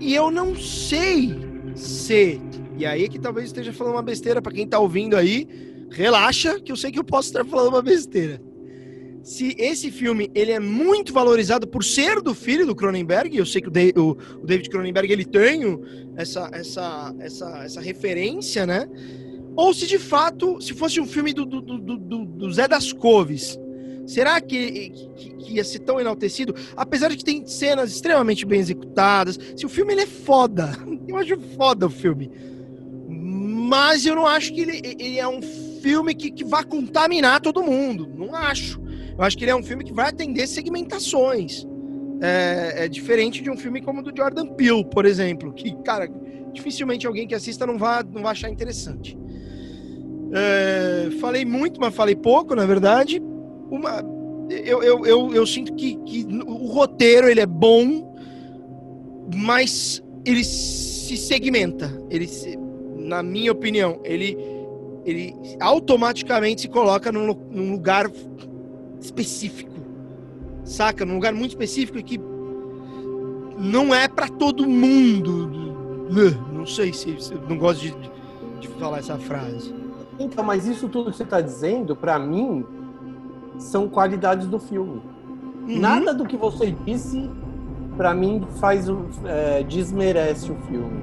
[0.00, 1.36] E eu não sei
[1.74, 2.40] se.
[2.78, 5.46] E aí que talvez esteja falando uma besteira para quem tá ouvindo aí.
[5.90, 8.40] Relaxa, que eu sei que eu posso estar falando uma besteira.
[9.22, 13.60] Se esse filme ele é muito valorizado por ser do filho do Cronenberg, eu sei
[13.60, 15.62] que o, Da- o- o David Cronenberg ele tem
[16.16, 18.88] essa, essa, essa, essa referência, né?
[19.56, 22.92] Ou se de fato, se fosse um filme do, do, do, do- do Zé das
[22.92, 23.58] Coves,
[24.06, 26.54] será que, que, que ia ser tão enaltecido?
[26.76, 30.70] Apesar de que tem cenas extremamente bem executadas, se o filme ele é foda,
[31.08, 32.30] eu acho foda o filme.
[33.58, 35.42] Mas eu não acho que ele, ele é um
[35.82, 38.08] filme que, que vai contaminar todo mundo.
[38.16, 38.80] Não acho.
[39.16, 41.66] Eu acho que ele é um filme que vai atender segmentações.
[42.20, 46.08] É, é diferente de um filme como o do Jordan Peele, por exemplo, que, cara,
[46.52, 49.18] dificilmente alguém que assista não vai, não vai achar interessante.
[50.32, 53.20] É, falei muito, mas falei pouco, na verdade.
[53.70, 54.02] Uma,
[54.50, 58.14] eu, eu, eu, eu sinto que, que o roteiro ele é bom,
[59.34, 61.90] mas ele se segmenta.
[62.10, 62.58] Ele, se-
[63.08, 64.36] na minha opinião, ele,
[65.04, 68.10] ele automaticamente se coloca num, num lugar
[69.00, 69.72] específico,
[70.62, 71.04] saca?
[71.04, 72.20] Num lugar muito específico e que
[73.58, 75.48] não é pra todo mundo.
[76.52, 77.94] Não sei se, se eu não gosto de,
[78.60, 79.74] de falar essa frase.
[80.18, 82.64] Então, mas isso tudo que você está dizendo, pra mim,
[83.58, 85.00] são qualidades do filme.
[85.66, 85.78] Uhum.
[85.78, 87.30] Nada do que você disse,
[87.96, 91.02] pra mim, faz o- é, desmerece o filme.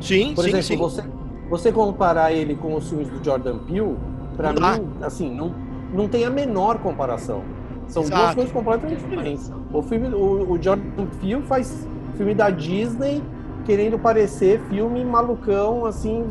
[0.00, 0.76] Sim, Por sim, exemplo, sim.
[0.76, 1.04] Você,
[1.48, 3.96] você comparar ele com os filmes do Jordan Peele,
[4.36, 4.78] dá.
[4.78, 5.54] mim, assim, não,
[5.92, 7.42] não tem a menor comparação.
[7.88, 8.34] São duas Exato.
[8.34, 9.52] coisas completamente diferentes.
[9.72, 13.22] O filme, o, o Jordan Peele faz filme da Disney
[13.64, 16.24] querendo parecer filme malucão, assim,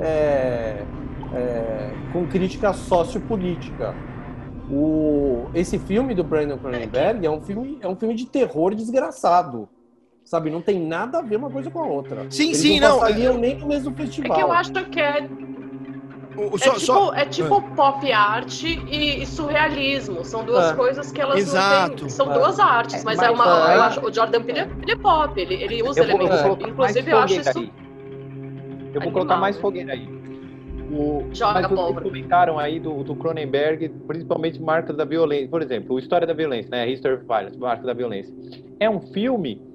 [0.00, 0.84] é,
[1.34, 3.94] é, com crítica sociopolítica.
[4.70, 9.68] O, esse filme do Brandon Cronenberg é um filme, é um filme de terror desgraçado.
[10.28, 12.26] Sabe, não tem nada a ver uma coisa com a outra.
[12.28, 12.88] Sim, Eles sim, não.
[12.90, 14.36] não, passariam nem no mesmo É festival.
[14.36, 15.26] que eu acho que é,
[16.36, 20.22] O- o- é só- tipo, só- é tipo pop art e, e surrealismo.
[20.26, 20.74] São duas É.
[20.74, 21.88] coisas que elas Exato.
[21.92, 22.08] não têm.
[22.10, 22.34] São É.
[22.34, 23.44] duas artes, É, mas, mas, é uma.
[23.72, 23.76] é.
[23.78, 26.28] eu acho- o Jordan Peele, é- ele é pop, ele, ele usa Eu vou, eu
[26.28, 26.66] vou elementos.
[26.68, 27.58] Inclusive, eu acho isso.
[27.58, 27.72] aí.
[27.72, 29.12] Eu vou animal.
[29.12, 30.06] colocar mais fogueira aí.
[30.92, 32.04] O, Joga mas pólvora.
[32.04, 35.48] comentaram aí do, do Cronenberg, principalmente marcas da violência.
[35.48, 36.86] Por exemplo, o História da Violência, né?
[36.86, 38.34] History of Violence, Marcas da Violência.
[38.78, 39.66] É um filme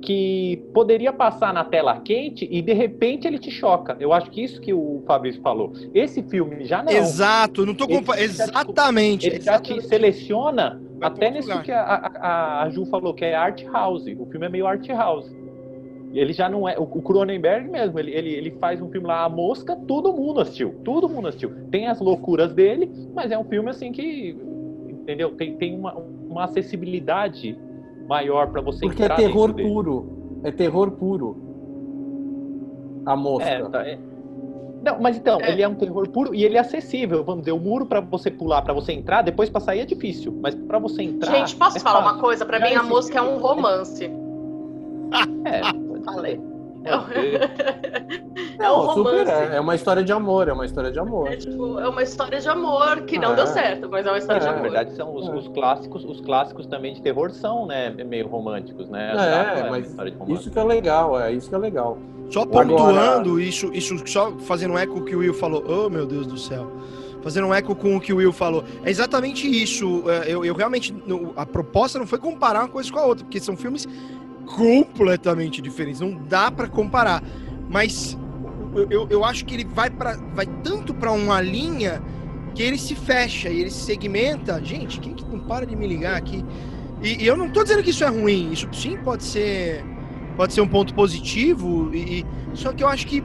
[0.00, 3.96] que poderia passar na tela quente e de repente ele te choca.
[3.98, 5.72] Eu acho que isso que o Fabrício falou.
[5.92, 6.92] Esse filme já não.
[6.92, 8.18] Exato, não tô compa...
[8.20, 9.26] Exatamente.
[9.26, 11.62] Ele já te seleciona Vai até lugar.
[11.62, 14.04] que a, a, a Ju falou, que é art house.
[14.18, 15.30] O filme é meio art house.
[16.12, 16.78] Ele já não é.
[16.78, 20.40] O o Cronenberg mesmo, ele, ele, ele faz um filme lá, A Mosca, todo mundo
[20.40, 20.74] assistiu.
[20.84, 21.52] Todo mundo assistiu.
[21.70, 24.36] Tem as loucuras dele, mas é um filme assim que.
[24.88, 25.30] Entendeu?
[25.32, 27.56] Tem, tem uma, uma acessibilidade
[28.08, 30.40] maior pra você Porque é terror puro.
[30.42, 31.36] É terror puro.
[33.06, 33.48] A mosca.
[33.48, 33.98] É, tá, é.
[34.82, 35.50] Não, mas então, É.
[35.50, 37.24] ele é um terror puro e ele é acessível.
[37.24, 40.32] Vamos dizer, o muro pra você pular, pra você entrar, depois pra sair é difícil.
[40.40, 41.32] Mas pra você entrar.
[41.32, 42.14] Gente, posso é falar fácil.
[42.14, 42.46] uma coisa?
[42.46, 44.04] Pra Já mim, a música é um romance.
[45.44, 46.40] É, pode Falei.
[48.60, 49.30] É um super romance.
[49.52, 51.30] é, é uma história de amor, é uma história de amor.
[51.32, 53.36] É, tipo, é uma história de amor que não É.
[53.36, 54.62] deu certo, mas é uma história É, de Na amor.
[54.62, 55.30] verdade, são os, É.
[55.34, 59.12] os clássicos, os clássicos também de terror são, né, meio românticos, né?
[59.64, 60.40] É, mas história de romance.
[60.40, 61.98] Isso que é legal, é isso que é legal.
[62.30, 65.62] Só Agora- pontuando isso, isso só fazendo um eco com o que o Will falou.
[65.68, 66.70] Oh, meu Deus do céu.
[67.22, 68.64] Fazendo um eco com o que o Will falou.
[68.84, 70.04] É exatamente isso.
[70.08, 70.94] É, Eu, eu realmente.
[71.36, 73.86] A proposta não foi comparar uma coisa com a outra, porque são filmes
[74.56, 76.00] completamente diferentes.
[76.00, 77.22] Não dá pra comparar.
[77.68, 78.16] Mas
[78.74, 82.02] eu, eu, eu acho que ele vai, pra, vai tanto pra uma linha
[82.54, 84.62] que ele se fecha e ele se segmenta.
[84.64, 86.44] Gente, quem que não para de me ligar aqui?
[87.02, 88.50] E, e eu não tô dizendo que isso é ruim.
[88.52, 89.84] Isso sim pode ser
[90.36, 93.22] pode ser um ponto positivo e, e- só que eu acho que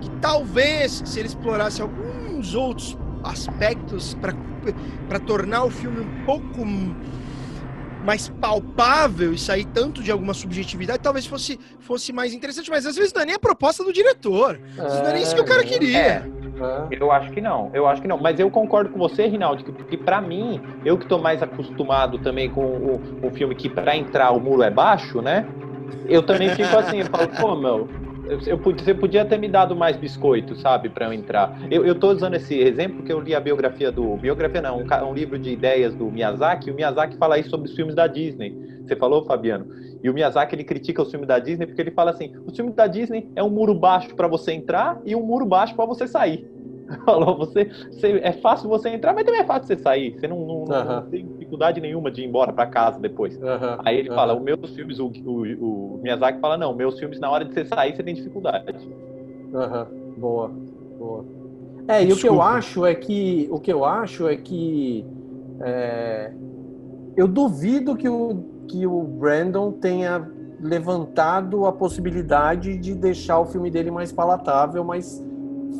[0.00, 4.16] que talvez se ele explorasse alguns outros aspectos
[5.08, 6.64] para tornar o filme um pouco
[8.06, 12.94] mais palpável e sair tanto de alguma subjetividade, talvez fosse, fosse mais interessante, mas às
[12.94, 14.60] vezes não é nem a proposta do diretor.
[14.78, 15.98] Às vezes não é nem isso que o cara queria.
[15.98, 16.22] É,
[16.56, 16.86] É.
[17.00, 18.16] eu acho que não, eu acho que não.
[18.16, 22.18] Mas eu concordo com você, Rinaldi, que, que pra mim, eu que tô mais acostumado
[22.18, 25.44] também com o, o filme que pra entrar o muro é baixo, né?
[26.08, 27.88] Eu também fico assim, eu falo, pô, meu,
[28.28, 31.58] eu, você podia ter me dado mais biscoito, sabe, pra eu entrar.
[31.70, 34.16] Eu, tô usando esse exemplo porque eu li a biografia do.
[34.16, 37.74] Biografia não, um, um livro de ideias do Miyazaki, o Miyazaki fala isso sobre os
[37.74, 38.54] filmes da Disney.
[38.86, 39.66] Você falou, Fabiano?
[40.02, 42.74] E o Miyazaki ele critica os filmes da Disney porque ele fala assim: os filmes
[42.74, 46.06] da Disney é um muro baixo pra você entrar e um muro baixo pra você
[46.06, 46.46] sair.
[47.04, 50.16] Falou, você, você- é fácil você entrar, mas também é fácil você sair.
[50.18, 50.96] Você não, não- não- Aham.
[50.96, 53.38] não tem dificuldade nenhuma de ir embora pra casa depois.
[53.40, 54.12] Aham, Aí ele aham.
[54.12, 57.52] fala, os meus filmes, o, o, o Miyazaki fala, não, meus filmes, na hora de
[57.52, 58.64] você sair, você tem dificuldade.
[59.52, 60.58] Aham, boa,
[60.98, 61.28] boa.
[61.88, 62.42] É, e o que eu Desculpa.
[62.42, 65.10] acho é que o que eu acho é que
[65.60, 66.36] é,
[67.16, 73.70] eu duvido que o, que o Brandon tenha levantado a possibilidade de deixar o filme
[73.70, 75.24] dele mais palatável, mais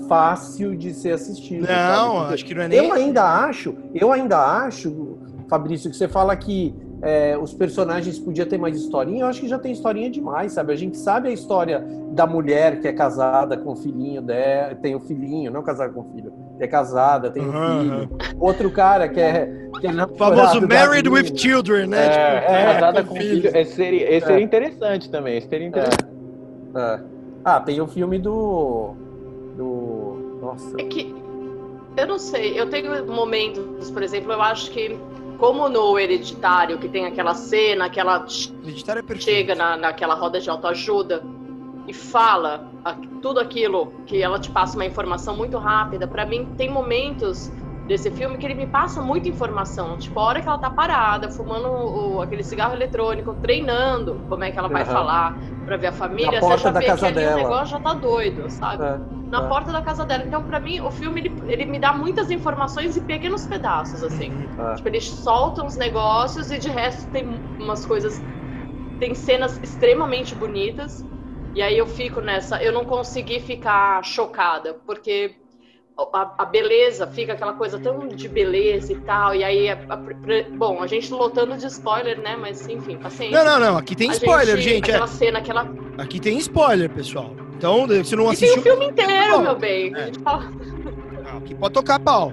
[0.09, 1.67] fácil de ser assistido.
[1.67, 2.79] Não, acho que não é nem.
[2.79, 8.47] eu ainda acho, eu ainda acho, Fabrício, que você fala que é, os personagens podiam
[8.49, 10.73] ter mais historinha, eu acho que já tem historinha demais, sabe?
[10.73, 14.95] A gente sabe a história da mulher que é casada com o filhinho dela, tem
[14.95, 18.09] o filhinho, não casada com o filho, que é casada, tem o Aham, filho.
[18.41, 19.47] Outro cara que é,
[19.79, 21.37] que é O namorado famoso Married with.
[21.37, 22.07] Children, né?
[22.07, 23.43] É, Tipo, é, Casada com com filhos.
[23.45, 24.45] filho, esse seria, esse seria É.
[24.45, 26.07] interessante também, esse seria interessante.
[26.75, 27.01] É.
[27.45, 28.95] Ah, tem o filme do.
[30.57, 30.81] Nossa.
[30.81, 31.15] É que
[31.97, 34.99] eu não sei, eu tenho momentos, por exemplo, eu acho que
[35.39, 38.27] como no hereditário, que tem aquela cena, aquela
[38.63, 39.23] Hereditário é perfeito.
[39.23, 41.23] chega na, naquela roda de autoajuda
[41.87, 42.71] e fala
[43.21, 46.07] tudo aquilo que ela te passa uma informação muito rápida.
[46.07, 47.53] Pra mim, tem momentos
[47.87, 49.97] desse filme que ele me passa muita informação.
[49.99, 54.51] Tipo, a hora que ela tá parada, fumando o- aquele cigarro eletrônico, treinando como é
[54.51, 54.85] que ela vai Aham.
[54.85, 57.33] falar pra ver a família, Na você porta já da vê casa que ali o
[57.33, 57.33] dela.
[57.33, 58.91] negócio já tá doido, sabe?
[58.91, 58.93] É,
[59.31, 59.43] Na é.
[59.43, 60.25] porta da casa dela.
[60.25, 64.35] Então, pra mim, o filme ele, ele me dá muitas informações em pequenos pedaços, assim.
[64.59, 64.73] é.
[64.75, 68.25] Tipo, eles soltam uns negócios e de resto tem umas coisas.
[68.99, 71.05] Tem cenas extremamente bonitas.
[71.55, 75.41] E aí eu fico nessa, eu não consegui ficar chocada, porque
[75.99, 79.97] a, a, beleza fica aquela coisa tão de beleza e tal, e aí, a, a,
[80.57, 82.37] bom, a gente lotando de spoiler, né?
[82.37, 83.43] Mas enfim, paciência.
[83.43, 84.75] Não, não, não, aqui tem spoiler, gente.
[84.75, 85.09] gente aquela é...
[85.09, 85.69] cena, aquela.
[85.97, 87.35] Aqui tem spoiler, pessoal.
[87.57, 88.59] Então, se não assistiu.
[88.59, 89.95] E tem o filme inteiro, meu bem.
[89.97, 90.13] É.
[90.23, 90.53] Fala...
[91.39, 92.33] Aqui pode tocar pau.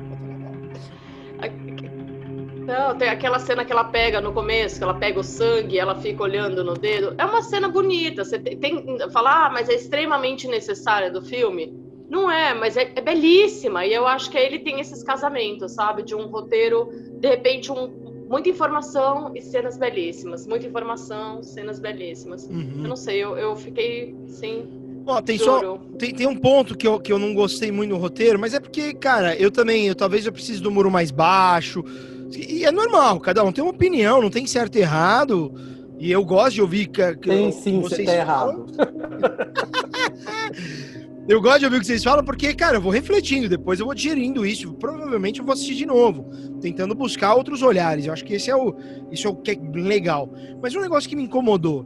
[2.65, 5.95] Não, tem aquela cena que ela pega no começo, que ela pega o sangue, ela
[5.95, 7.13] fica olhando no dedo.
[7.17, 8.23] É uma cena bonita.
[8.23, 11.82] Você tem, tem falar, ah, mas é extremamente necessária do filme.
[12.13, 13.87] Não é, mas é, é, belíssima.
[13.87, 16.03] E eu acho que ele tem esses casamentos, sabe?
[16.03, 17.87] De um roteiro, de repente, um,
[18.29, 20.45] muita informação e cenas belíssimas.
[20.45, 22.45] Muita informação, cenas belíssimas.
[22.45, 22.81] Uhum.
[22.83, 24.69] Eu não sei, eu, eu fiquei, sim.
[25.07, 27.97] Ó, tem só tem, tem um ponto que eu, que eu não gostei muito no
[27.97, 31.83] roteiro, mas é porque, cara, eu também, eu talvez eu precise do muro mais baixo.
[32.31, 35.51] E é normal, cada um tem uma opinião, não tem certo e errado.
[35.97, 38.67] E eu gosto de ouvir que, que tem sim, vocês você tá errado.
[41.25, 43.85] Eu gosto de ouvir o que vocês falam porque, cara, eu vou refletindo, depois eu
[43.85, 44.73] vou digerindo isso.
[44.73, 48.05] Provavelmente eu vou assistir de novo, tentando buscar outros olhares.
[48.05, 48.75] Eu acho que esse é o,
[49.09, 50.29] isso é o que é legal.
[50.61, 51.85] Mas um negócio que me incomodou.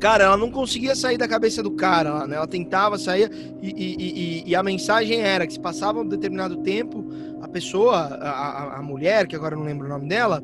[0.00, 2.36] Cara, ela não conseguia sair da cabeça do cara, né?
[2.36, 3.30] Ela tentava sair
[3.62, 7.04] e, e, e, e, a mensagem era que se passava um determinado tempo,
[7.40, 10.42] a pessoa, a, a mulher, que agora não lembro o nome dela,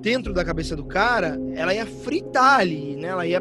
[0.00, 3.08] dentro da cabeça do cara, ela ia fritar ali, né?
[3.08, 3.40] Ela ia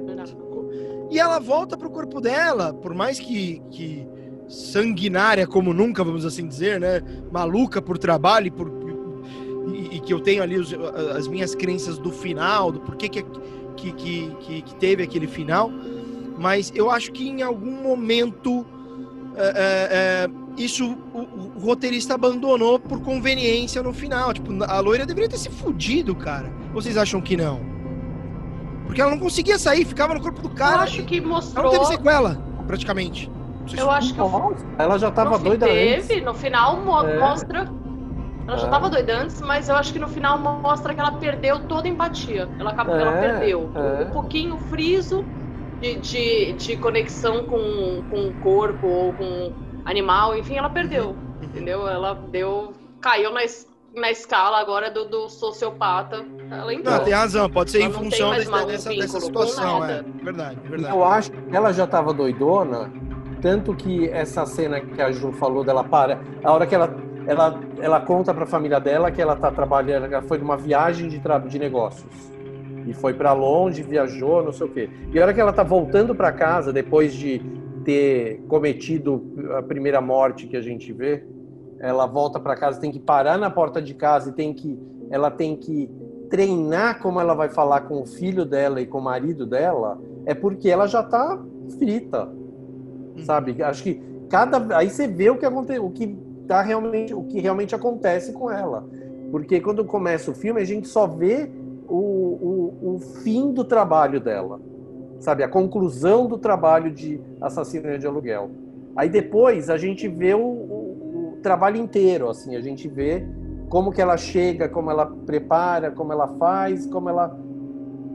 [1.13, 4.07] e ela volta pro corpo dela, por mais que, que
[4.47, 7.03] sanguinária como nunca, vamos assim dizer, né?
[7.31, 8.71] Maluca por trabalho e, por,
[9.67, 10.73] e, e que eu tenho ali os,
[11.15, 13.23] as minhas crenças do final, do porquê que,
[13.77, 15.71] que, que, que, teve aquele final.
[16.35, 18.65] Mas eu acho que em algum momento
[19.35, 21.19] é, é, é, isso o,
[21.57, 24.33] o, roteirista abandonou por conveniência no final.
[24.33, 26.51] Tipo, a loira deveria ter se fudido, cara.
[26.73, 27.61] Vocês acham que não?
[28.85, 30.77] Porque ela não conseguia sair, ficava no corpo do cara.
[30.77, 31.65] Eu acho que mostrou.
[31.65, 33.31] Ela não teve sequela, praticamente.
[33.77, 34.19] Eu acho que.
[34.77, 36.23] ela já tava doida teve, antes.
[36.23, 37.19] No final mo é.
[37.19, 37.71] mostra.
[38.45, 38.69] Ela já é.
[38.69, 41.91] tava doida antes, mas eu acho que no final mostra que ela perdeu toda a
[41.91, 42.49] empatia.
[42.59, 43.01] Ela, acabou, é.
[43.01, 43.71] ela perdeu.
[43.73, 44.03] É.
[44.03, 45.23] Um pouquinho friso
[45.79, 49.53] de, de, de, conexão com, com o corpo ou com
[49.85, 51.09] animal, enfim, ela perdeu.
[51.09, 51.43] Uhum.
[51.43, 51.87] Entendeu?
[51.87, 52.73] Ela deu.
[52.99, 53.41] Caiu na,
[53.95, 56.25] na escala agora do, do sociopata.
[56.59, 56.93] Ela entrou.
[56.97, 59.85] Não, tem razão, pode ser ela em função dessa, dessa, dessa situação.
[59.85, 60.03] É.
[60.23, 60.95] Verdade, verdade.
[60.95, 62.91] Eu acho que ela já estava doidona,
[63.41, 67.59] tanto que essa cena que a Ju falou dela para, a hora que ela ela,
[67.79, 71.21] ela conta para a família dela que ela está trabalhando, ela foi numa viagem de,
[71.47, 72.31] de negócios.
[72.85, 74.89] E foi para longe, viajou, não sei o quê.
[75.13, 77.41] E a hora que ela está voltando para casa, depois de
[77.85, 81.23] ter cometido a primeira morte que a gente vê,
[81.79, 84.77] ela volta para casa, tem que parar na porta de casa e tem que,
[85.09, 85.89] ela tem que
[86.33, 90.33] treinar como ela vai falar com o filho dela e com o marido dela, é
[90.33, 91.39] porque ela já está
[91.77, 93.23] frita, hum.
[93.23, 93.61] sabe?
[93.61, 96.17] Acho que cada aí você vê o que acontece, o que
[96.47, 98.83] tá realmente, o que realmente acontece com ela,
[99.29, 101.51] porque quando começa o filme a gente só vê
[101.87, 104.59] o, o, o fim do trabalho dela,
[105.19, 105.43] sabe?
[105.43, 108.49] A conclusão do trabalho de assassino de aluguel.
[108.95, 113.23] Aí depois a gente vê o, trabalho inteiro, assim, a gente vê
[113.73, 117.35] como que ela chega, como ela prepara, como ela faz, como ela,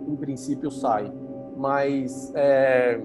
[0.07, 1.13] em princípio, sai.
[1.57, 3.01] Mas é,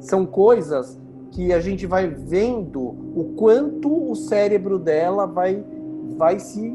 [0.00, 0.98] são coisas
[1.30, 5.62] que a gente vai vendo o quanto o cérebro dela vai,
[6.16, 6.74] vai se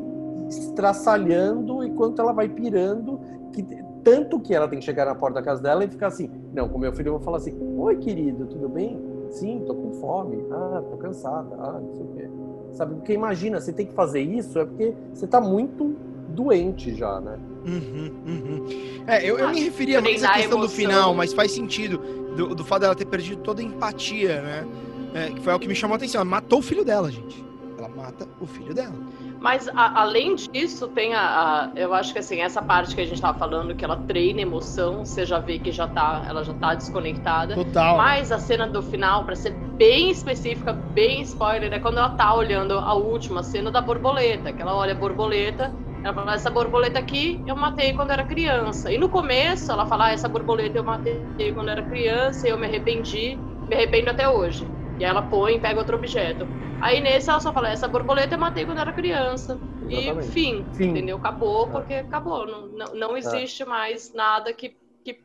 [0.50, 3.20] estraçalhando e quanto ela vai pirando,
[3.52, 3.66] que,
[4.04, 6.70] tanto que ela tem que chegar na porta da casa dela e ficar assim, não,
[6.70, 9.02] com meu filho eu vou falar assim, oi querido, tudo bem?
[9.32, 12.33] Sim, tô com fome, ah, tô cansada, ah, não sei o quê
[12.74, 12.96] sabe?
[12.96, 15.96] Porque imagina, você tem que fazer isso é porque você está muito
[16.30, 17.38] doente já, né?
[17.66, 18.68] Uhum, uhum.
[19.08, 21.98] É, eu, eu me referia mais à questão do final, mas faz sentido
[22.36, 24.68] do, do fato dela ter perdido toda a empatia, né?
[25.14, 26.22] É, que foi o que me chamou a atenção.
[26.22, 27.44] Ela matou o filho dela, gente.
[27.78, 28.96] Ela mata o filho dela.
[29.44, 33.06] Mas a, além disso, tem a, a, Eu acho que assim, essa parte que a
[33.06, 36.54] gente tava falando, que ela treina emoção, você já vê que já tá, ela já
[36.54, 37.54] tá desconectada.
[37.54, 37.98] Total.
[37.98, 42.34] Mas a cena do final, para ser bem específica, bem spoiler, é quando ela tá
[42.34, 45.76] olhando a última cena da borboleta, que ela olha a borboleta.
[46.02, 48.94] Ela fala, essa borboleta aqui eu matei quando era criança.
[48.94, 52.58] E no começo ela fala, ah, essa borboleta eu matei quando era criança e eu
[52.58, 53.38] me arrependi,
[53.70, 54.72] me arrependo até hoje.
[55.00, 56.48] E ela põe e pega outro objeto.
[56.82, 59.60] Aí nesse ela só fala, essa borboleta eu matei quando era criança.
[59.90, 60.28] Exatamente.
[60.28, 61.18] E fim, fim, entendeu?
[61.18, 62.46] Acabou, porque acabou.
[62.46, 63.66] Não, não, não existe é.
[63.66, 65.20] mais nada que, que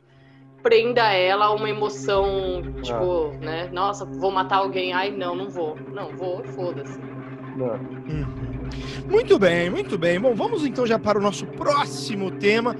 [0.62, 3.44] prenda ela a uma emoção, tipo, é.
[3.44, 3.70] né?
[3.72, 4.92] Nossa, vou matar alguém.
[4.92, 5.76] Ai, não, não vou.
[5.92, 6.98] Não, vou, foda-se.
[6.98, 8.48] Hum.
[9.08, 10.20] Muito bem, muito bem.
[10.20, 12.76] Bom, vamos então já para o nosso próximo tema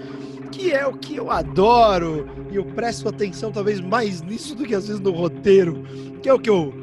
[0.48, 4.74] que é o que eu adoro, e eu presto atenção talvez mais nisso do que
[4.74, 5.82] às vezes no roteiro,
[6.22, 6.74] que é o que eu,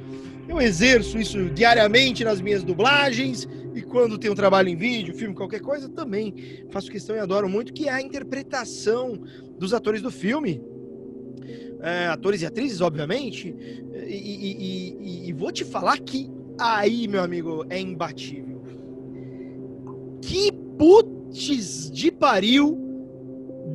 [0.48, 5.60] eu exerço isso diariamente nas minhas dublagens, e quando um trabalho em vídeo, filme, qualquer
[5.60, 9.20] coisa, também faço questão e adoro muito, que é a interpretação
[9.60, 10.62] dos atores do filme.
[11.82, 13.54] É, atores e atrizes, obviamente,
[14.08, 18.64] e, e, e, e vou te falar que aí, meu amigo, é imbatível.
[20.22, 22.85] Que putz de pariu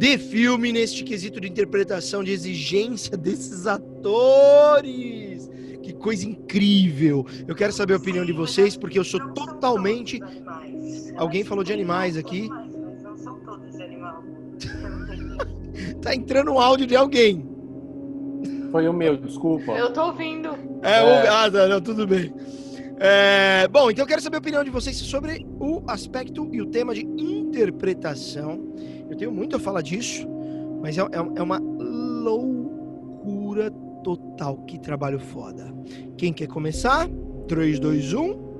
[0.00, 5.50] de filme neste quesito de interpretação, de exigência desses atores.
[5.82, 7.26] Que coisa incrível!
[7.46, 10.18] Eu quero saber a opinião de vocês, porque eu sou totalmente.
[11.18, 12.48] Alguém falou de animais aqui.
[16.00, 17.46] tá entrando um áudio de alguém.
[18.72, 19.72] Foi o meu, desculpa.
[19.72, 20.48] Eu tô ouvindo.
[20.82, 21.02] É, é...
[21.02, 21.30] O...
[21.30, 22.32] ah, tá, não, tudo bem.
[22.98, 26.66] É, bom, então eu quero saber a opinião de vocês sobre o aspecto e o
[26.66, 28.69] tema de interpretação.
[29.10, 30.26] Eu tenho muito a falar disso,
[30.80, 33.72] mas é, é, é uma loucura
[34.04, 34.58] total.
[34.58, 35.74] Que trabalho foda.
[36.16, 37.08] Quem quer começar?
[37.48, 38.50] 3, 2, 1.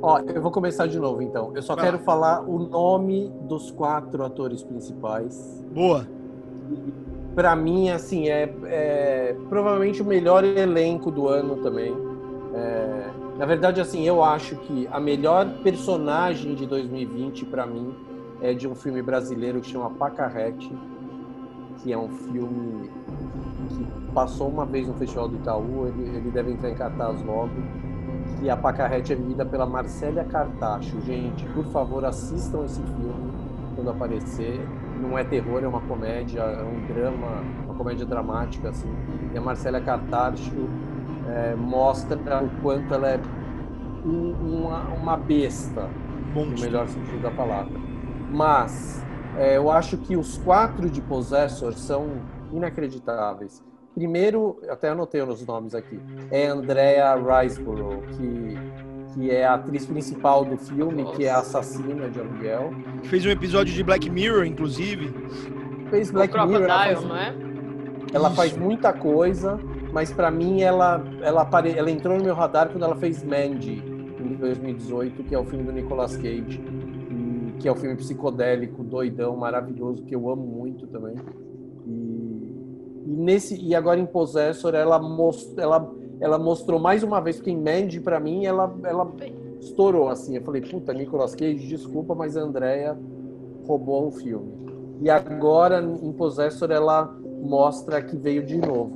[0.00, 1.52] Ó, eu vou começar de novo então.
[1.54, 5.62] Eu só Vai quero falar o nome dos quatro atores principais.
[5.74, 6.08] Boa.
[7.34, 11.94] Para mim, assim, é, é, provavelmente o melhor elenco do ano também.
[12.54, 17.92] É, na verdade, assim, eu acho que a melhor personagem de 2020 para mim
[18.40, 20.72] é de um filme brasileiro que chama Pacarrete,
[21.78, 22.90] que é um filme
[23.68, 27.52] que passou uma vez no Festival do Itaú, ele, ele deve entrar em cartaz logo.
[28.42, 31.00] E a Pacarrete é vivida pela Marcélia Cartacho.
[31.02, 33.32] Gente, por favor, assistam esse filme
[33.74, 34.60] quando aparecer.
[35.00, 38.88] Não é terror, é uma comédia, é um drama, uma comédia dramática, assim.
[39.32, 40.68] E a Marcélia Cartacho
[41.28, 43.20] é, mostra o quanto ela é
[44.04, 45.88] um, uma, uma besta,
[46.32, 47.83] Bom, no melhor sentido da palavra.
[48.34, 49.02] Mas
[49.38, 52.08] é, eu acho que os quatro de Possessor são
[52.52, 53.62] inacreditáveis.
[53.94, 60.44] Primeiro, até anotei os nomes aqui, é Andrea Riseborough, que, que é a atriz principal
[60.44, 62.72] do filme, que é a assassina de aluguel.
[63.04, 65.14] Fez um episódio de Black Mirror, inclusive.
[65.90, 66.64] Fez Black Mirror.
[66.64, 67.34] Ela faz, não é?
[68.12, 69.60] ela faz muita coisa
[69.94, 71.70] mas para mim ela, ela, apare...
[71.70, 73.80] ela entrou no meu radar quando ela fez Mandy,
[74.20, 76.60] em 2018, que é o filme do Nicolas Cage,
[77.64, 81.14] que é um filme psicodélico, doidão, maravilhoso, que eu amo muito também.
[81.86, 82.52] E,
[83.06, 85.90] e nesse e agora em Possessor ela, most, ela,
[86.20, 89.10] ela mostrou mais uma vez, porque em Mandy, para mim, ela, ela
[89.58, 90.36] estourou, assim.
[90.36, 92.98] Eu falei, puta, Nicolas Cage, desculpa, mas a Andrea
[93.66, 94.52] roubou o filme.
[95.00, 98.92] E agora, em Possessor, ela mostra que veio de novo.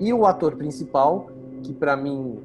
[0.00, 1.28] E o ator principal,
[1.62, 2.36] que para mim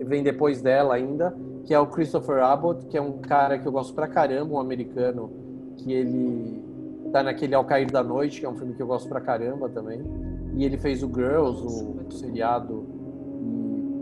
[0.00, 1.34] vem depois dela ainda,
[1.64, 4.58] que é o Christopher Abbott, que é um cara que eu gosto pra caramba, um
[4.58, 5.30] americano,
[5.76, 6.62] que ele
[7.10, 9.68] tá naquele Ao Cair da Noite, que é um filme que eu gosto pra caramba
[9.68, 10.02] também.
[10.54, 12.86] E ele fez o Girls, o, o seriado.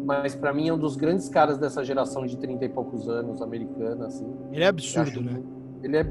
[0.05, 3.41] Mas para mim é um dos grandes caras dessa geração de 30 e poucos anos,
[3.41, 4.27] americana, assim.
[4.51, 5.41] Ele é absurdo, né?
[5.83, 6.07] Ele é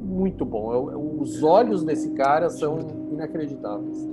[0.00, 0.72] muito bom.
[0.72, 2.78] Eu, os olhos desse cara são
[3.12, 4.08] inacreditáveis.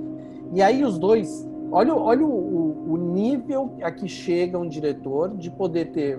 [0.52, 5.50] E aí os dois Olha, olha o, o, nível a que chega um diretor de
[5.50, 6.18] poder ter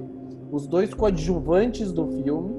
[0.51, 2.55] os dois coadjuvantes do filme,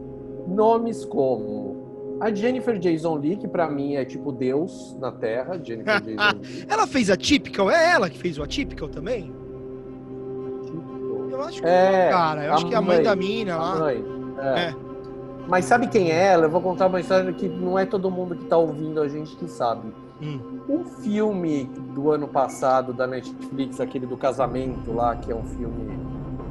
[0.46, 6.00] nomes como a Jennifer Jason Lee, que para mim é tipo Deus na Terra, Jennifer
[6.02, 6.66] Jason Lee.
[6.68, 7.70] ela fez a Typical?
[7.70, 9.32] É ela que fez o Atypical também?
[11.30, 12.44] Eu acho que é, cara.
[12.46, 13.78] Eu acho que é a mãe da mina lá.
[13.78, 14.04] Mãe,
[14.40, 14.60] é.
[14.60, 14.74] é.
[15.46, 16.46] Mas sabe quem é ela?
[16.46, 19.36] Eu vou contar uma história que não é todo mundo que tá ouvindo a gente
[19.36, 19.92] que sabe.
[20.20, 20.58] Hum.
[20.68, 21.64] Um filme
[21.94, 25.96] do ano passado da Netflix, aquele do casamento lá, que é um filme.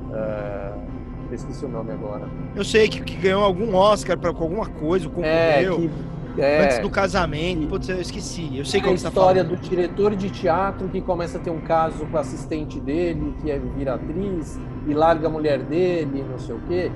[0.09, 0.87] Uh,
[1.31, 2.27] eu esqueci o nome agora.
[2.55, 5.73] Eu sei que, que ganhou algum Oscar para alguma coisa, concorreu.
[5.73, 7.61] É, que, é, antes do casamento.
[7.61, 8.57] Que, Putz, eu esqueci.
[8.57, 11.49] Eu sei que a tá história tá do diretor de teatro que começa a ter
[11.49, 16.25] um caso com a assistente dele, que é vira atriz, e larga a mulher dele,
[16.29, 16.91] não sei o quê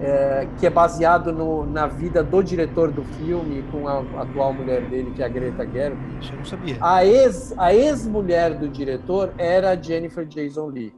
[0.00, 4.82] é, que é baseado no, na vida do diretor do filme com a atual mulher
[4.82, 6.00] dele, que é a Greta Gerwig.
[6.30, 6.76] Eu não sabia.
[6.80, 10.92] A ex, a ex-mulher do diretor era a Jennifer Jason Leigh.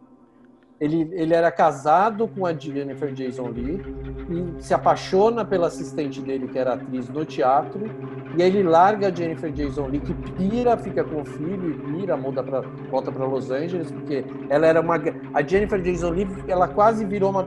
[0.79, 3.83] Ele, ele era casado com a Jennifer Jason Leigh
[4.29, 7.91] e se apaixona pela assistente dele, que era atriz no teatro,
[8.37, 11.75] e aí ele larga a Jennifer Jason Leigh, que pira, fica com o filho e
[11.79, 12.61] pira, muda pra,
[12.91, 14.97] volta para Los Angeles, porque ela era uma.
[15.33, 17.43] A Jennifer Jason Leigh, ela quase virou uma,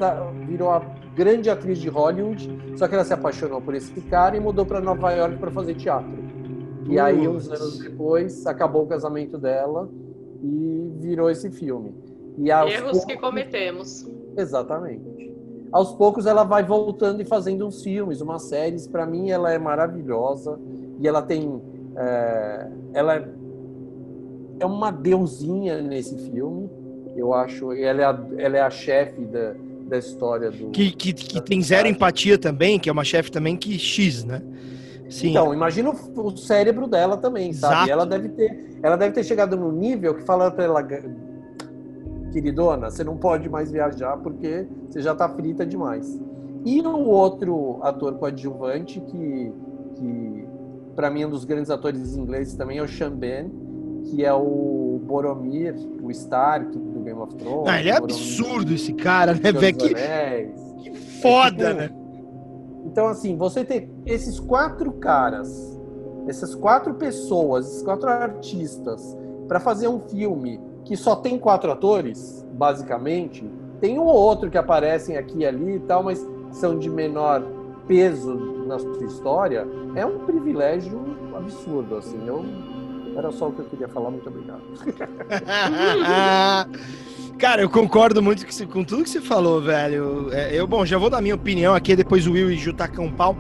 [0.48, 0.80] virou a
[1.16, 4.82] grande atriz de Hollywood, só que ela se apaixonou por esse cara e mudou para
[4.82, 6.18] Nova York para fazer teatro.
[6.88, 9.88] E aí, uns anos depois, acabou o casamento dela
[10.42, 11.94] e virou esse filme.
[12.38, 14.08] E Erros que cometemos.
[14.38, 15.34] Exatamente.
[15.72, 18.88] aos poucos ela vai voltando e fazendo uns filmes, umas séries.
[18.88, 20.60] Para mim, ela é maravilhosa
[21.00, 21.62] e ela tem,
[21.96, 23.28] é, ela é,
[24.60, 26.70] é uma deusinha nesse filme.
[27.16, 29.54] Eu acho, ela é a, ela é a chefe da,
[29.90, 30.70] da história do.
[30.70, 34.42] Que, que, que tem zero empatia também, que é uma chefe também que X, né?
[35.10, 35.32] Sim.
[35.32, 37.74] Então, imagina o, o cérebro dela também, sabe?
[37.74, 37.92] Exato.
[37.92, 40.88] Ela deve ter, ela deve ter chegado no nível que fala para ela,
[42.30, 46.20] queridona, você não pode mais viajar porque você já tá frita demais.
[46.66, 49.54] E o outro ator coadjuvante que,
[49.96, 50.48] que
[50.96, 53.50] para mim é um dos grandes atores ingleses também é o Sean Ben,
[54.06, 57.70] que é o Boromir, o Stark do Game of Thrones.
[57.70, 59.78] Ah, ele é absurdo esse cara, né, velho?
[59.78, 62.00] Que, que foda, é, tipo, né?
[62.86, 65.80] Então, assim, você ter esses quatro caras,
[66.28, 69.18] essas quatro pessoas, esses quatro artistas,
[69.48, 70.60] para fazer um filme
[70.90, 73.48] que só tem quatro atores, basicamente,
[73.80, 77.44] tem um ou outro que aparecem aqui e ali e tal, mas são de menor
[77.88, 78.34] peso
[78.66, 81.00] na sua história, é um privilégio
[81.36, 82.18] absurdo, assim.
[82.26, 82.44] Eu,
[83.16, 84.64] era só o que eu queria falar, muito obrigado.
[87.38, 90.34] Cara, eu concordo muito com tudo que você falou, velho.
[90.34, 93.12] É, eu, bom, já vou dar minha opinião aqui, depois o Will e Ju tacam
[93.12, 93.38] pau.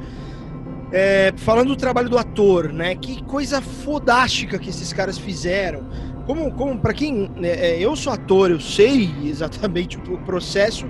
[0.92, 2.96] É, falando do trabalho do ator, né?
[2.96, 5.84] Que coisa fodástica que esses caras fizeram.
[6.30, 7.28] Como, como para quem.
[7.38, 10.86] Né, é, eu sou ator, eu sei exatamente o processo.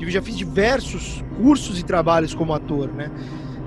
[0.00, 3.10] Eu já fiz diversos cursos e trabalhos como ator, né?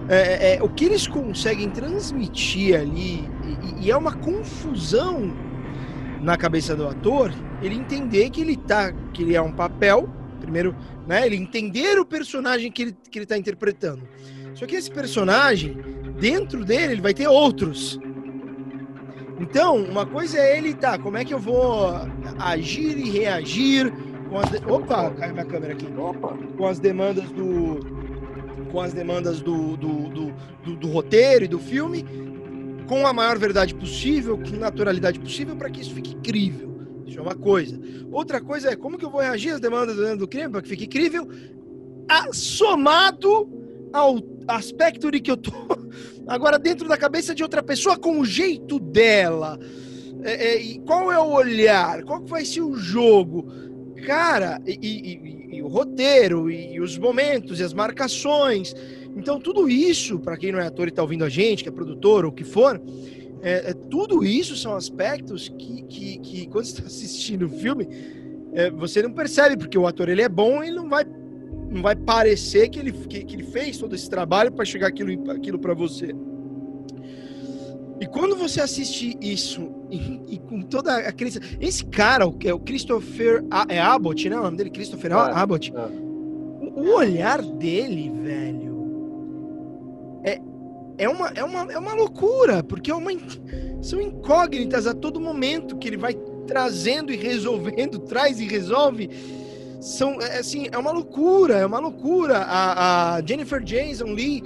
[0.08, 3.30] É, é, o que eles conseguem transmitir ali,
[3.78, 5.34] e, e é uma confusão
[6.22, 10.08] na cabeça do ator, ele entender que ele tá, que ele é um papel,
[10.40, 10.74] primeiro,
[11.06, 14.08] né, ele entender o personagem que ele que ele tá interpretando.
[14.54, 15.76] Só que esse personagem,
[16.18, 18.00] dentro dele, ele vai ter outros.
[19.40, 21.92] Então, uma coisa é ele, tá, como é que eu vou
[22.40, 23.94] agir e reagir
[24.30, 24.58] com as de...
[24.66, 25.88] Opa, caiu minha câmera aqui.
[25.98, 26.38] Opa.
[26.58, 28.08] Com as demandas do
[28.72, 30.34] com as demandas do, do, do,
[30.64, 32.06] do, do roteiro e do filme
[32.86, 36.78] com a maior verdade possível, com naturalidade possível, para que isso fique crível.
[37.06, 37.80] Isso é uma coisa.
[38.12, 40.88] Outra coisa é como que eu vou reagir às demandas do crime para que fique
[40.88, 41.28] crível,
[42.32, 43.50] somado
[43.94, 45.52] ao aspecto de que eu tô
[46.28, 49.60] agora dentro da cabeça de outra pessoa com o jeito dela.
[50.24, 52.04] É, é, e qual é o olhar?
[52.04, 53.48] Qual vai ser o jogo?
[54.06, 58.74] Cara, e, e, e o roteiro, e, os momentos, e as marcações.
[59.16, 61.72] Então, tudo isso, para quem não é ator e está ouvindo a gente, que é
[61.72, 62.82] produtor ou o que for,
[63.42, 67.88] é, é, tudo isso são aspectos que, que, que quando está assistindo o filme,
[68.54, 71.06] é, você não percebe, porque o ator ele é bom, ele não vai,
[71.78, 75.32] não vai parecer que ele, que, que ele fez todo esse trabalho para chegar aquilo,
[75.32, 76.14] aquilo para você.
[78.00, 81.32] E quando você assiste isso e, e, com toda aquele.
[81.60, 84.38] Esse cara, o, é o Christopher é Abbott, né?
[84.38, 84.70] O nome dele?
[84.70, 85.74] Christopher é, Abbott.
[85.76, 85.80] É.
[85.80, 88.68] O, o olhar dele, velho
[90.24, 90.42] é,
[90.98, 93.12] é, uma, é, uma, é uma loucura, porque é uma,
[93.82, 96.14] são incógnitas a todo momento que ele vai
[96.46, 99.10] trazendo e resolvendo, traz e resolve.
[99.88, 102.40] São, é, assim, é uma loucura, é uma loucura.
[102.40, 104.44] A, a Jennifer Jason Lee,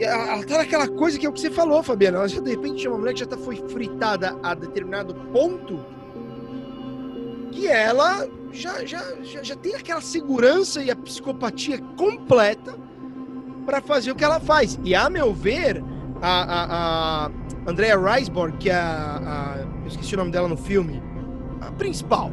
[0.00, 2.18] ela tá naquela coisa que é o que você falou, Fabiana.
[2.18, 5.78] Ela já, de repente, é uma mulher que já tá, foi fritada a determinado ponto
[7.52, 12.76] que ela já, já, já, já tem aquela segurança e a psicopatia completa
[13.64, 14.80] para fazer o que ela faz.
[14.82, 15.80] E a meu ver,
[16.20, 17.30] a, a, a
[17.68, 21.00] Andrea Riseborough, que é a, a, Eu esqueci o nome dela no filme.
[21.60, 22.32] A principal.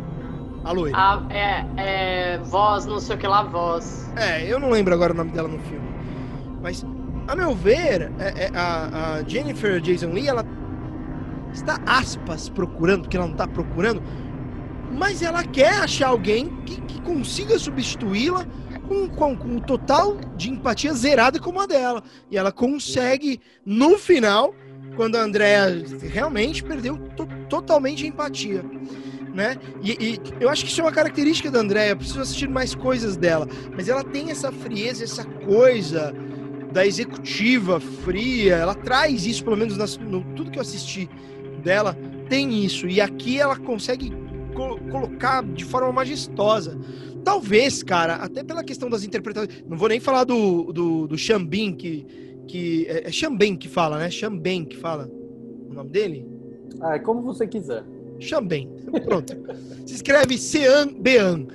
[0.68, 0.98] A loira.
[0.98, 2.38] A, é, é.
[2.40, 4.12] Voz, não sei o que lá, voz.
[4.18, 5.88] É, eu não lembro agora o nome dela no filme.
[6.62, 6.86] Mas,
[7.26, 10.46] a meu ver, é, é, a, a Jennifer Jason Lee, ela
[11.54, 14.04] está aspas procurando, porque ela não está procurando,
[14.92, 18.46] mas ela quer achar alguém que, que consiga substituí-la
[18.90, 22.04] com, com, com total de empatia zerada como a dela.
[22.30, 24.54] E ela consegue, no final,
[24.98, 25.68] quando a Andrea
[26.12, 28.66] realmente perdeu to totalmente a empatia.
[29.38, 29.56] Né?
[29.84, 31.90] E, e, eu acho que isso é uma característica da Andrea.
[31.90, 33.48] Eu preciso assistir mais coisas dela.
[33.76, 36.12] Mas ela tem essa frieza, essa coisa
[36.74, 38.56] da executiva fria.
[38.56, 41.08] Ela traz isso, pelo menos nas, no tudo que eu assisti
[41.62, 41.96] dela,
[42.28, 42.88] tem isso.
[42.88, 44.12] E aqui ela consegue
[44.56, 46.76] co colocar de forma majestosa.
[47.24, 49.64] Talvez, cara, até pela questão das interpretações.
[49.68, 52.08] Não vou nem falar do, do, do Xambin, que.
[52.48, 54.10] que é, é Xambin que fala, né?
[54.10, 55.08] Xambin que fala.
[55.70, 56.28] O nome dele?
[56.82, 57.84] Ah, é como você quiser.
[58.20, 58.70] Xambin.
[59.06, 59.34] Pronto.
[59.86, 61.48] Se escreve Sean Bean.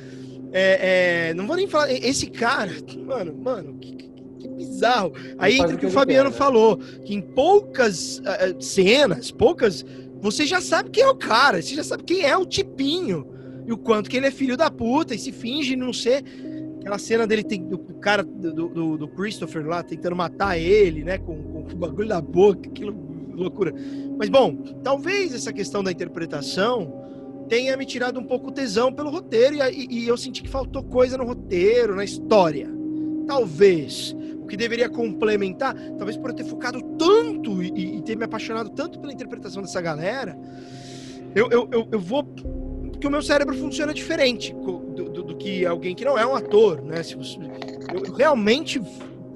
[0.53, 1.91] É, é, não vou nem falar.
[1.93, 2.73] Esse cara,
[3.07, 3.95] mano, mano, que,
[4.39, 5.13] que bizarro.
[5.39, 6.39] Aí entra o que o Fabiano quer, né?
[6.39, 9.85] falou, que em poucas uh, cenas, poucas,
[10.21, 13.27] você já sabe quem é o cara, você já sabe quem é o tipinho
[13.67, 16.23] e o quanto que ele é filho da puta e se finge não ser.
[16.81, 21.05] Aquela cena dele tem do, do cara do, do, do, Christopher lá tentando matar ele,
[21.05, 21.17] né?
[21.17, 22.93] Com, com o bagulho da boca, aquilo
[23.35, 23.75] loucura.
[24.19, 27.03] Mas bom, talvez essa questão da interpretação
[27.49, 30.83] tenha me tirado um pouco o tesão pelo roteiro e, e, eu senti que faltou
[30.83, 32.69] coisa no roteiro, na história.
[33.27, 38.25] Talvez o que deveria complementar, talvez por eu ter focado tanto e, e ter me
[38.25, 40.39] apaixonado tanto pela interpretação dessa galera,
[41.35, 42.25] eu, eu, eu, eu vou
[43.03, 46.37] porque o meu cérebro funciona diferente do, do, do, que alguém que não é um
[46.37, 47.03] ator, né?
[47.03, 47.37] Se você,
[47.93, 48.81] eu realmente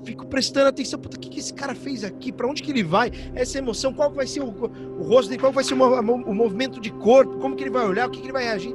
[0.06, 2.30] fico prestando atenção, puta, o que, que esse cara fez aqui?
[2.30, 3.10] Para onde que ele vai?
[3.34, 5.40] Essa emoção, qual vai ser o, o rosto dele?
[5.40, 7.38] Qual vai ser o, o, movimento de corpo?
[7.38, 8.06] Como que ele vai olhar?
[8.06, 8.74] O que, que ele vai reagir?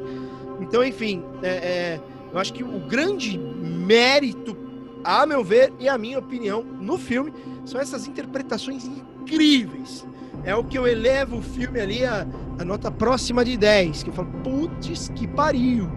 [0.60, 2.00] Então, enfim, é, é,
[2.34, 4.58] eu acho que o grande mérito,
[5.04, 7.34] a meu ver e a minha opinião, no filme,
[7.66, 10.06] são essas interpretações incríveis.
[10.44, 12.28] É o que eu elevo o filme ali a,
[12.60, 15.90] a nota próxima de 10, que eu falo, putz, que pariu.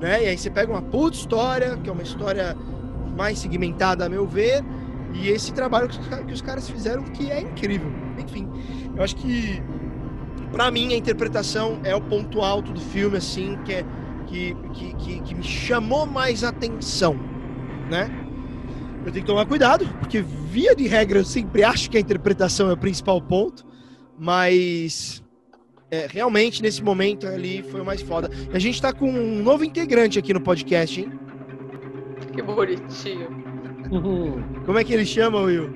[0.00, 0.24] Né?
[0.24, 2.56] E aí você pega uma puta história, que é uma história
[3.16, 4.62] mais segmentada, a meu ver,
[5.14, 7.90] e esse trabalho que os caras fizeram que é incrível.
[8.18, 8.48] Enfim,
[8.94, 9.62] eu acho que
[10.52, 13.84] para mim a interpretação é o ponto alto do filme, assim, que, é,
[14.26, 17.18] que, que, que, que me chamou mais atenção,
[17.90, 18.10] né?
[19.04, 22.68] Eu tenho que tomar cuidado, porque via de regra eu sempre acho que a interpretação
[22.68, 23.64] é o principal ponto,
[24.18, 25.22] mas
[25.90, 28.28] é, realmente nesse momento ali foi mais foda.
[28.52, 31.12] E a gente tá com um novo integrante aqui no podcast, hein?
[32.36, 33.28] Que bonitinho.
[34.66, 35.70] Como é que ele chama, Will?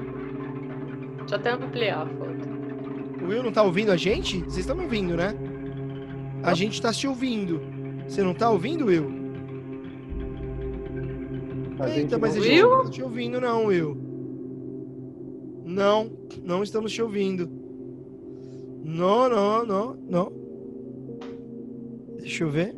[1.21, 3.25] Deixa eu até ampliar a foto.
[3.25, 4.41] O Will não tá ouvindo a gente?
[4.41, 5.35] Vocês estão me ouvindo, né?
[6.43, 7.63] A gente tá se ouvindo.
[8.07, 9.07] Você não tá ouvindo, Will?
[11.79, 13.97] A Eita, mas a gente não tá te ouvindo, não, Will.
[15.65, 16.11] Não,
[16.45, 17.49] não estamos te ouvindo.
[18.85, 20.33] Não, não, não, não.
[22.19, 22.75] Deixa eu ver.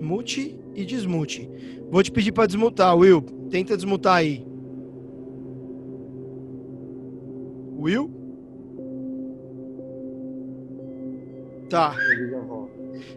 [0.00, 1.48] Mute e desmute.
[1.90, 3.20] Vou te pedir para desmutar, Will.
[3.50, 4.46] Tenta desmutar aí.
[7.78, 8.10] Will?
[11.68, 11.94] Tá.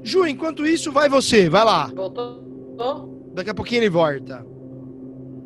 [0.01, 1.49] Ju, enquanto isso, vai você.
[1.49, 1.87] Vai lá.
[1.93, 2.43] Voltou?
[3.33, 4.45] Daqui a pouquinho ele volta.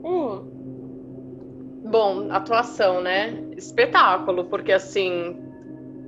[0.03, 0.43] Hum.
[1.89, 3.43] Bom, atuação, né?
[3.55, 5.37] Espetáculo, porque assim,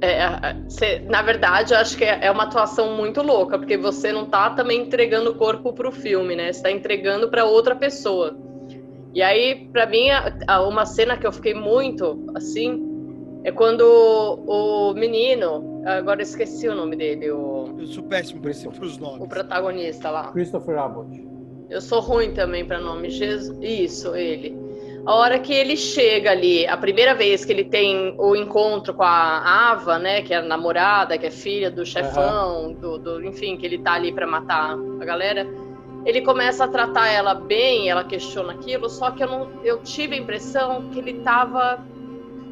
[0.02, 4.12] é, cê, na verdade, eu acho que é, é, uma atuação muito louca, porque você
[4.12, 6.52] não tá também entregando o corpo pro filme, né?
[6.52, 8.38] Você tá entregando para outra pessoa.
[9.14, 10.08] E aí, para mim,
[10.68, 12.90] uma cena que eu fiquei muito assim
[13.44, 17.76] é quando o, menino, agora eu esqueci o nome dele, o.
[17.80, 19.22] Eu sou péssimo para os nomes.
[19.22, 20.32] O protagonista lá.
[20.32, 21.28] Christopher Abbott.
[21.70, 23.10] Eu sou ruim também para nome.
[23.10, 24.69] Jesus, isso, ele.
[25.06, 29.04] A hora que ele chega ali, a primeira vez que ele tem o encontro com
[29.04, 32.74] a Ava, né, que é a namorada, que é filha do chefão, uhum.
[32.74, 35.48] do, do, enfim, que ele tá ali para matar a galera,
[36.06, 40.16] ele começa a tratar ela bem, ela questiona aquilo, só que eu não, eu tive
[40.16, 41.84] a impressão que ele tava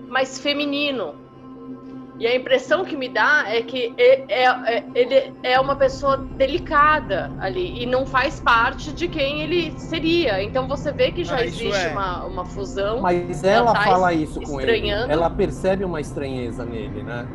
[0.08, 1.27] mais feminino
[2.20, 7.32] e a impressão que me dá é que é, é, ele é uma pessoa delicada
[7.40, 10.42] ali e não faz parte de quem ele seria.
[10.42, 11.92] Então você vê que já ah, existe é.
[11.92, 13.02] uma, uma fusão.
[13.02, 14.90] Mas ela tá fala isso com ele.
[14.90, 17.28] Ela percebe uma estranheza nele, né?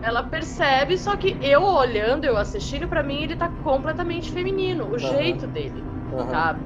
[0.00, 4.92] Ela percebe, só que eu olhando, eu assistindo, para mim ele tá completamente feminino, o
[4.92, 4.98] uhum.
[4.98, 6.30] jeito dele, uhum.
[6.30, 6.60] sabe?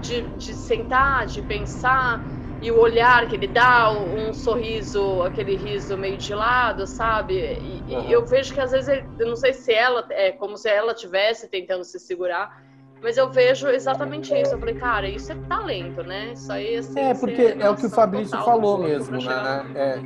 [0.00, 2.20] De, de sentar, de pensar
[2.60, 7.34] e o olhar que ele dá, um sorriso, aquele riso meio de lado, sabe?
[7.34, 8.08] E, uhum.
[8.08, 10.68] e eu vejo que às vezes, ele, eu não sei se ela, é como se
[10.68, 12.62] ela tivesse tentando se segurar,
[13.02, 14.54] mas eu vejo exatamente isso.
[14.54, 16.32] Eu falei, cara, isso é talento, né?
[16.32, 19.66] Isso aí assim, É, porque é o que o Fabrício falou mesmo, né?
[19.74, 20.00] É,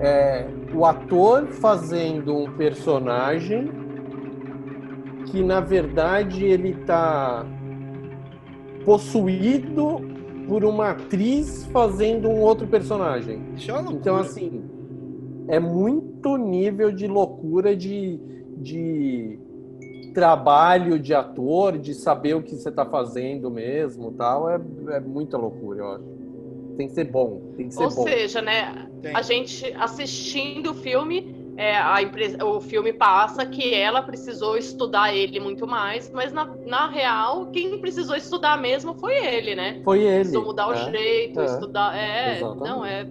[0.00, 3.70] é, o ator fazendo um personagem
[5.26, 7.44] que na verdade ele tá
[8.84, 10.11] possuído
[10.52, 13.40] por uma atriz fazendo um outro personagem.
[13.56, 14.62] É então, assim,
[15.48, 18.20] é muito nível de loucura de,
[18.58, 19.38] de
[20.12, 24.50] trabalho de ator, de saber o que você está fazendo mesmo tal.
[24.50, 26.04] É, é muita loucura, eu acho.
[26.76, 27.40] Tem que ser bom.
[27.56, 28.02] Tem que ser Ou bom.
[28.02, 28.90] seja, né?
[29.00, 29.16] Tem.
[29.16, 35.14] A gente assistindo o filme é, a empresa, o filme passa que ela precisou estudar
[35.14, 39.80] ele muito mais, mas na, na real, quem precisou estudar mesmo foi ele, né?
[39.84, 40.20] Foi ele.
[40.20, 41.96] Precisou mudar o é, jeito, é, estudar.
[41.96, 42.68] É, exatamente.
[42.68, 43.06] não, é.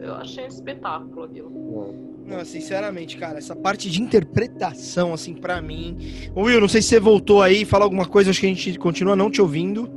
[0.00, 1.96] Eu achei um espetáculo aquilo.
[1.98, 2.12] É.
[2.36, 5.96] Não, sinceramente, cara, essa parte de interpretação, assim, para mim.
[6.36, 9.16] Will, não sei se você voltou aí, fala alguma coisa, acho que a gente continua
[9.16, 9.88] não te ouvindo.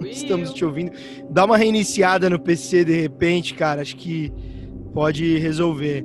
[0.00, 0.92] Não estamos te ouvindo.
[1.28, 4.32] Dá uma reiniciada no PC de repente, cara, acho que
[4.94, 6.04] pode resolver.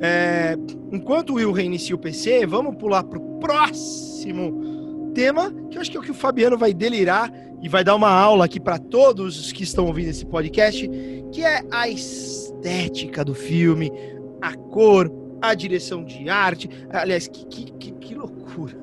[0.00, 0.56] É,
[0.90, 5.90] enquanto o Will reinicia o PC, vamos pular para o próximo tema que eu acho
[5.90, 7.30] que é o que o Fabiano vai delirar
[7.62, 10.88] e vai dar uma aula aqui para todos os que estão ouvindo esse podcast,
[11.30, 13.92] que é a estética do filme,
[14.40, 16.70] a cor, a direção de arte.
[16.90, 18.78] Aliás, que, que, que, que loucura.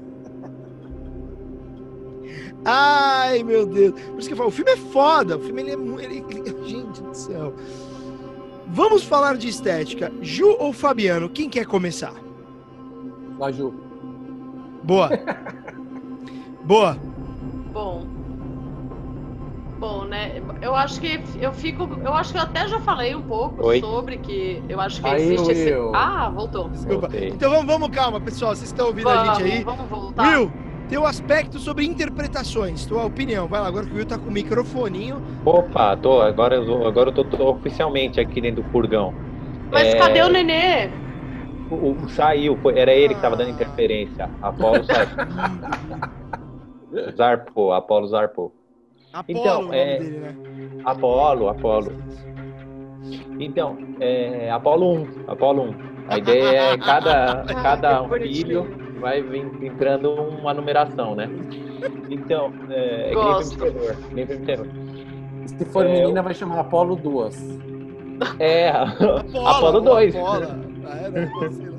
[2.63, 3.99] Ai, meu Deus.
[3.99, 5.37] Por isso que eu falo, o filme é foda.
[5.37, 6.05] O filme ele é.
[6.05, 7.55] Ele, ele, gente do céu.
[8.69, 10.11] Vamos falar de estética.
[10.21, 11.29] Ju ou Fabiano?
[11.29, 12.13] Quem quer começar?
[13.37, 13.73] Vai, Ju.
[14.83, 15.09] Boa.
[16.63, 16.97] Boa.
[17.71, 18.05] Bom.
[19.79, 20.41] Bom, né?
[20.61, 21.87] Eu acho que eu fico.
[22.03, 23.79] Eu acho que eu até já falei um pouco Oi.
[23.79, 25.71] sobre que eu acho que Aí, existe esse.
[25.73, 25.95] Will.
[25.95, 26.67] Ah, voltou.
[26.69, 27.01] Desculpa.
[27.07, 27.29] Voltei.
[27.29, 28.55] Então vamos, vamos, calma, pessoal.
[28.55, 29.63] Vocês estão ouvindo a Vamos, gente aí?
[29.63, 30.27] vamos voltar.
[30.39, 30.51] Will,
[30.89, 33.47] teu aspecto sobre interpretações, tua opinião.
[33.47, 35.21] Vai lá, agora que o Will tá com o microfoninho.
[35.45, 39.13] Opa, tô, agora, eu tô- agora eu tô, tô oficialmente aqui dentro do furgão.
[39.71, 40.89] Mas É, cadê o nenê?
[41.69, 44.29] O, o- saiu, foi- era ele que tava dando interferência.
[44.41, 45.07] Apolo saiu.
[47.15, 48.53] Zarpou, Apolo zarpou.
[49.11, 50.35] Apolo Então, nome é- dele, né?
[50.85, 51.91] Apolo, Apolo.
[53.39, 55.75] Então, é, Apolo 1, Apolo 1.
[56.07, 58.65] A ideia é cada, Ah, cada bonitinho.
[58.65, 61.29] filho vai vir- entrando uma numeração, né?
[62.09, 63.55] Então, é, é que nem Gosto.
[63.57, 63.97] filme de terror.
[64.07, 64.67] que nem filme de terror.
[65.45, 67.59] Se for É, menina, vai chamar Apolo 2.
[68.39, 70.15] É, Apolo, Apolo 2.
[70.15, 70.45] Apolo.
[70.85, 71.09] Ah, é,
[71.69, 71.77] lá.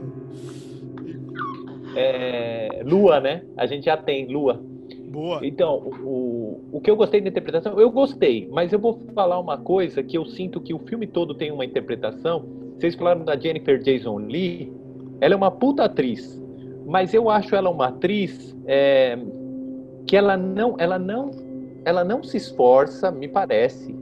[1.97, 3.43] É, Lua, né?
[3.57, 4.61] A gente já tem Lua.
[5.11, 5.41] Boa.
[5.43, 9.39] Então, o, o, o que eu gostei da interpretação, eu gostei, mas eu vou falar
[9.41, 12.45] uma coisa que eu sinto que o filme todo tem uma interpretação.
[12.79, 14.71] Vocês falaram da Jennifer Jason Lee,
[15.21, 16.41] ela é uma puta atriz,
[16.89, 19.19] mas eu acho ela uma atriz é,
[20.07, 21.31] que ela não, ela não,
[21.85, 23.95] ela não se esforça, me parece,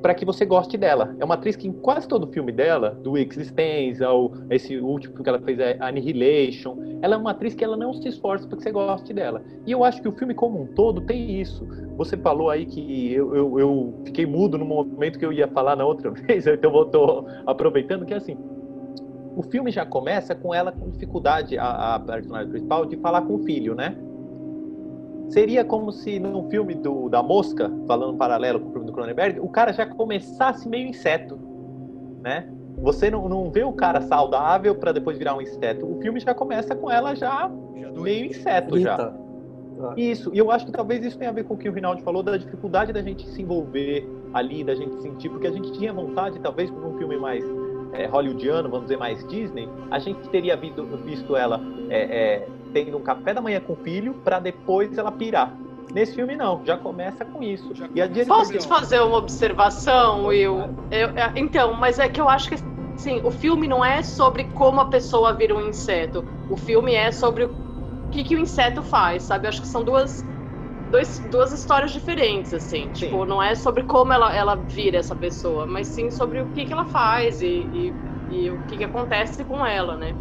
[0.00, 1.16] para que você goste dela.
[1.18, 5.28] É uma atriz que em quase todo filme dela, do Existence, ao esse último que
[5.28, 8.62] ela fez, é Annihilation, ela é uma atriz que ela não se esforça para que
[8.62, 9.42] você goste dela.
[9.66, 11.66] E eu acho que o filme como um todo tem isso.
[11.96, 15.74] Você falou aí que eu, eu, eu fiquei mudo no momento que eu ia falar
[15.74, 18.38] na outra vez, então eu tô aproveitando que assim,
[19.38, 23.36] o filme já começa com ela com dificuldade, a, a personagem principal, de falar com
[23.36, 23.96] o filho, né?
[25.28, 28.92] Seria como se num filme do, da Mosca, falando um paralelo com o filme do
[28.92, 31.38] Cronenberg, o cara já começasse meio inseto,
[32.20, 32.52] né?
[32.78, 35.86] Você não, não vê o cara saudável para depois virar um inseto.
[35.86, 38.96] O filme já começa com ela já Já meio inseto já.
[38.96, 39.28] 30.
[39.96, 42.02] Isso, e eu acho que talvez isso tenha a ver com o que o Rinaldi
[42.02, 45.92] falou, da dificuldade da gente se envolver ali, da gente sentir, porque a gente tinha
[45.92, 47.44] vontade, talvez, por um filme mais
[47.92, 52.96] é, hollywoodiano, vamos dizer, mais Disney, a gente teria visto, visto ela é, é, tendo
[52.98, 55.56] um café da manhã com o filho, para depois ela pirar.
[55.92, 57.74] Nesse filme, não, já começa com isso.
[57.74, 60.60] Já E a Jennifer Posso te fazer uma observação, Will?
[60.90, 62.56] Eu- é, então, mas é que eu acho que
[62.98, 66.24] assim, o filme não é sobre como a pessoa vira um inseto.
[66.48, 67.50] O filme é sobre o
[68.10, 69.46] que, que o inseto faz, sabe?
[69.46, 70.24] Eu acho que são duas,
[70.88, 72.90] dois, duas histórias diferentes, assim.
[72.90, 76.66] Tipo, não é sobre como ela, ela vira essa pessoa, mas sim sobre o que,
[76.66, 77.96] que ela faz e,
[78.28, 80.16] e, e o que, que acontece com ela, né?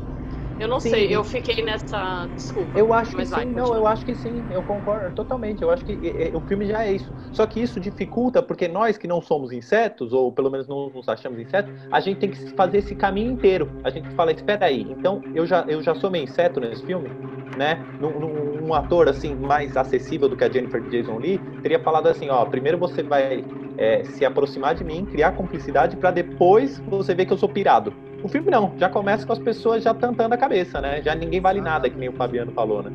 [0.60, 0.90] Eu não Sim.
[0.92, 2.28] sei, eu fiquei nessa.
[2.36, 2.80] Desculpa.
[2.80, 5.62] Eu acho que sim, vai, não, eu acho que sim, eu concordo totalmente.
[5.62, 7.14] Eu acho que é, o filme já é isso.
[7.32, 11.08] Só que isso dificulta, porque nós que não somos insetos, ou pelo menos não nos
[11.08, 13.72] achamos insetos, a gente tem que fazer esse caminho inteiro.
[13.84, 17.14] A gente fala, espera aí, então eu já, eu já sou meio inseto nesse filme,
[17.56, 17.86] né?
[18.00, 22.08] Num, num- um ator assim mais acessível do que a Jennifer Jason Lee teria falado
[22.08, 23.46] assim, ó, primeiro você vai
[23.76, 27.94] é, se aproximar de mim, criar cumplicidade, pra depois você ver que eu sou pirado.
[28.24, 31.02] O filme não, já começa com as pessoas já tantando a cabeça, né?
[31.02, 32.92] Já ninguém vale nada, que nem o Fabiano falou, né?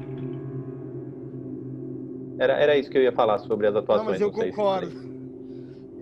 [2.38, 4.08] Era, era isso que eu ia falar sobre as Não, atuações.
[4.08, 5.11] mas eu não concordo.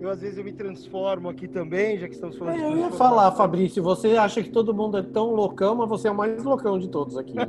[0.01, 2.77] Eu, às vezes, eu me transformo aqui também, já que estamos falando É, de eu
[2.77, 6.15] ia falar, Fabrício, você acha que todo mundo é tão loucão, mas você é o
[6.15, 7.45] mais loucão de todos aqui, né?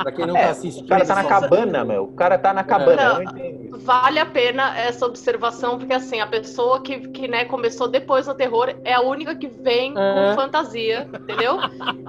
[0.00, 0.84] Pra quem não É, tá assistindo.
[0.84, 2.04] O cara tá na cabana, meu.
[2.04, 3.18] O cara tá na cabana.
[3.24, 3.78] Não.
[3.80, 8.34] Vale a pena essa observação, porque assim, a pessoa que, que né, começou depois no
[8.34, 10.30] terror é a única que vem É.
[10.36, 11.56] com fantasia, entendeu?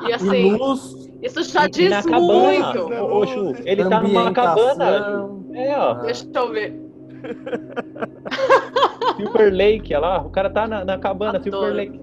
[0.06, 2.20] E E assim, luz, isso já E diz cabana.
[2.22, 2.94] muito.
[2.94, 3.24] Ô,
[3.66, 5.30] ele tá numa cabana.
[5.52, 5.94] É, ó.
[5.96, 6.93] Deixa eu ver.
[9.18, 10.22] Silver Lake, olha lá.
[10.22, 11.44] O cara tá na, na cabana, Adoro.
[11.44, 12.02] Silver Lake.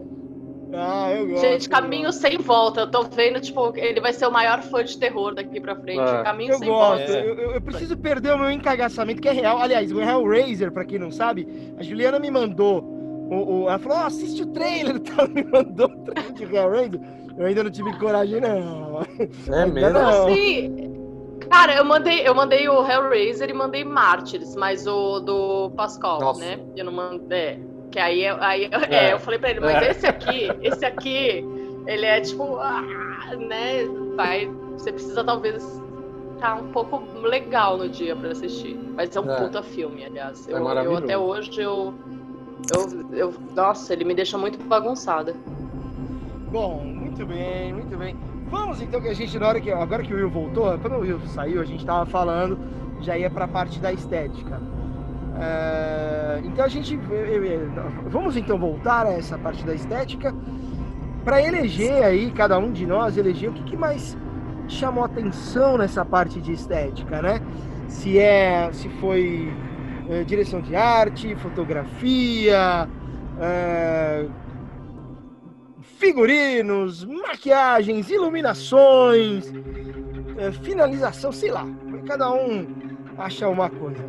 [0.73, 1.41] Ah, eu gosto.
[1.45, 2.21] Gente, caminho gosto.
[2.21, 2.81] sem volta.
[2.83, 5.99] Eu tô vendo, tipo, ele vai ser o maior fã de terror daqui pra frente.
[6.01, 6.23] É.
[6.23, 7.12] Caminho Eu sem gosto, volta.
[7.12, 7.29] É.
[7.29, 9.59] eu, eu- eu preciso perder o meu encagaçamento, que é real.
[9.59, 12.83] Aliás, o Hellraiser, pra quem não sabe, a Juliana me mandou.
[13.31, 17.01] O, o- ela falou: "Ó, assiste o trailer, então me mandou o trailer de Hellraiser.
[17.37, 19.01] Eu ainda não tive coragem, não.
[19.53, 19.91] É mesmo?
[19.99, 20.29] Não.
[20.29, 21.00] Assim,
[21.51, 26.41] cara, eu mandei, eu mandei o Hellraiser e mandei Mártires, mas o do Pascal, Nossa.
[26.41, 26.59] né?
[26.77, 27.39] Eu não mandei.
[27.39, 27.59] É,
[27.91, 29.13] que aí, eu- aí eu- é, É.
[29.13, 29.91] eu falei pra ele, mas É.
[29.91, 31.45] esse aqui, esse aqui,
[31.87, 32.83] ele é tipo, ah,
[33.37, 33.85] né?
[34.17, 35.81] Vai, você precisa talvez
[36.39, 38.75] tá um pouco legal no dia pra assistir.
[38.97, 39.37] Mas é um É.
[39.41, 40.49] puta filme, aliás.
[40.49, 41.05] É Eu, eu maravilhoso.
[41.05, 41.93] até hoje eu,
[42.75, 43.35] eu, eu.
[43.55, 45.35] Nossa, ele me deixa muito bagunçada.
[46.51, 48.17] Bom, muito bem, muito bem.
[48.51, 49.71] Vamos então que a gente, na hora que.
[49.71, 52.59] Agora que o Will voltou, quando o Will saiu, a gente tava falando,
[53.01, 54.61] já ia pra parte da estética.
[55.41, 56.99] É, então a gente.
[57.11, 57.71] eu- eu-
[58.09, 60.35] Vamos então voltar a essa parte da estética
[61.25, 64.17] para eleger aí, cada um de nós eleger o que, que mais
[64.67, 67.41] chamou atenção nessa parte de estética, né?
[67.89, 68.69] Se é.
[68.73, 69.53] Se foi
[70.09, 72.89] é, direção de arte, fotografia.
[73.41, 74.27] é,
[76.01, 79.53] figurinos, maquiagens, iluminações,
[80.39, 81.67] é, finalização, sei lá.
[82.07, 82.67] Cada um
[83.19, 84.03] acha uma coisa.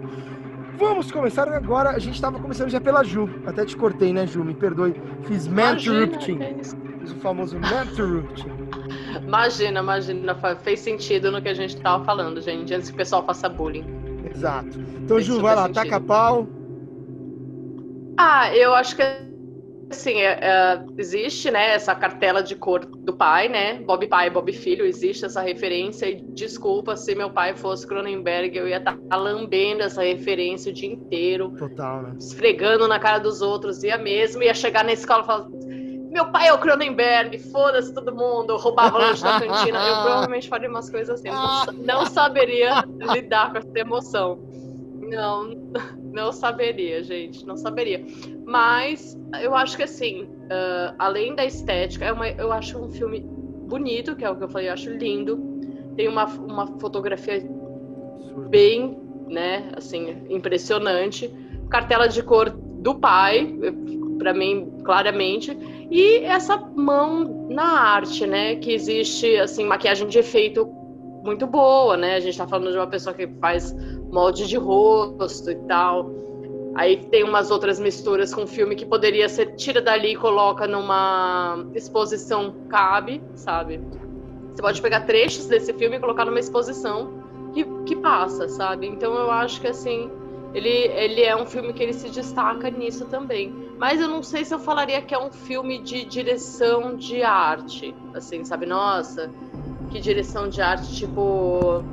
[0.77, 1.89] Vamos começar agora.
[1.89, 3.29] A gente estava começando já pela Ju.
[3.45, 4.43] Até te cortei, né, Ju?
[4.43, 4.95] Me perdoe.
[5.27, 6.39] Fiz interrupting.
[6.61, 6.77] isso.
[7.01, 8.49] Fiz o famoso interrupting.
[9.21, 13.25] imagina, imagina, fez sentido no que a gente tava falando, gente, antes que o pessoal
[13.25, 13.85] faça bullying.
[14.33, 14.79] Exato.
[15.03, 15.83] Então, Fez Ju, vai lá, sentido.
[15.83, 16.47] taca pau.
[18.17, 19.03] Ah, eu acho que
[19.91, 23.79] assim, é, existe, né, essa cartela de cor do pai, né?
[23.79, 28.67] Bob pai, Bob filho, existe essa referência e desculpa se meu pai fosse Cronenberg, eu
[28.67, 32.15] ia estar lambendo essa referência o dia inteiro, Total, né?
[32.19, 35.47] esfregando na cara dos outros, ia mesmo, ia chegar na escola e falar
[36.11, 39.79] meu pai é o Cronenberg, foda-se todo mundo, roubava lanche da cantina.
[39.79, 41.29] Eu provavelmente faria umas coisas assim.
[41.29, 42.83] Não, não saberia
[43.13, 44.37] lidar com essa emoção.
[44.99, 45.49] Não,
[46.11, 48.05] não saberia, gente, não saberia.
[48.45, 53.21] Mas eu acho que assim, ah, além da estética, é uma, eu acho um filme
[53.21, 55.39] bonito, que é o que eu falei, eu acho lindo.
[55.95, 57.41] Tem uma, uma fotografia
[58.49, 61.33] bem, né, assim, impressionante.
[61.69, 63.57] Cartela de cor do pai,
[64.17, 65.57] para mim, claramente.
[65.89, 70.65] E essa mão na arte, né, que existe, assim, maquiagem de efeito
[71.23, 72.15] muito boa, né?
[72.15, 73.75] A gente tá falando de uma pessoa que faz
[74.11, 76.11] molde de rosto e tal.
[76.75, 81.65] Aí tem umas outras misturas com filme que poderia ser tira dali e coloca numa
[81.73, 83.81] exposição cabe, sabe?
[84.53, 87.21] Você pode pegar trechos desse filme e colocar numa exposição
[87.53, 88.87] que, que passa, sabe?
[88.87, 90.09] Então eu acho que assim,
[90.53, 93.53] ele, ele é um filme que ele se destaca nisso também.
[93.77, 97.93] Mas eu não sei se eu falaria que é um filme de direção de arte,
[98.13, 98.65] assim, sabe?
[98.65, 99.29] Nossa,
[99.89, 101.83] que direção de arte, tipo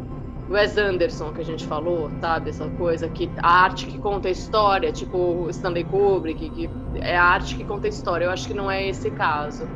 [0.50, 2.50] Wes Anderson, que a gente falou, sabe?
[2.50, 6.70] Essa coisa que a arte que conta a história, tipo Stanley Kubrick, que
[7.00, 8.24] é a arte que conta a história.
[8.24, 9.68] Eu acho que não é esse caso.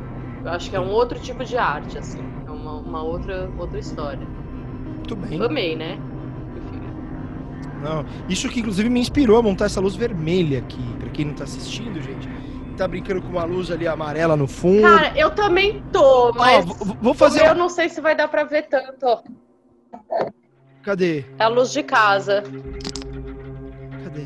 [0.43, 2.23] Eu acho que é um outro tipo de arte, assim.
[2.47, 4.27] É uma, uma outra, outra história.
[4.85, 5.41] Muito bem.
[5.43, 5.99] Amei, né?
[7.83, 10.81] Não, isso que inclusive me inspirou a montar essa luz vermelha aqui.
[10.99, 12.27] Pra quem não tá assistindo, gente.
[12.77, 14.81] Tá brincando com uma luz ali amarela no fundo.
[14.81, 17.45] Cara, eu também tô, mas vou- vou fazer.
[17.45, 19.21] eu não sei se vai dar pra ver tanto.
[20.83, 21.23] Cadê?
[21.39, 22.43] É a luz de casa.
[24.03, 24.25] Cadê?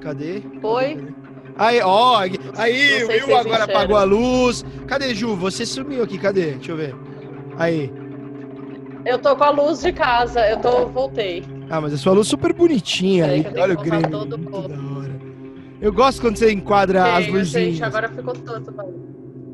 [0.00, 0.42] Cadê?
[0.62, 1.08] Oi?
[1.56, 2.18] Aí, ó,
[2.56, 4.64] aí, vocês agora apagou a luz.
[4.86, 5.36] Cadê, Ju?
[5.36, 6.52] Você sumiu aqui, cadê?
[6.52, 6.94] Deixa eu ver.
[7.56, 7.92] Aí.
[9.04, 11.44] Eu tô com a luz de casa, eu tô, voltei.
[11.70, 13.46] Ah, mas a sua luz super bonitinha aí.
[13.56, 14.10] Olha o Grêmio.
[14.10, 14.40] todo.
[15.80, 17.48] Eu gosto quando você enquadra as luzinhas.
[17.48, 18.72] gente, agora ficou todo.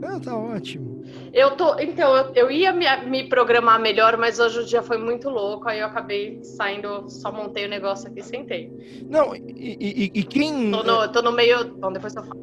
[0.01, 0.97] Não, tá ótimo.
[1.32, 4.98] Eu tô, então, eu, eu ia me, me programar melhor, mas hoje o dia foi
[4.98, 8.72] muito louco, aí eu acabei saindo, só montei o negócio aqui e sentei.
[9.09, 10.70] Não, e, e- e quem.
[10.70, 11.74] Tô no, tô no meio.
[11.76, 12.40] Bom, depois eu falo.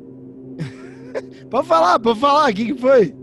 [1.50, 2.52] Pode falar, pode falar.
[2.52, 3.16] O que, que foi?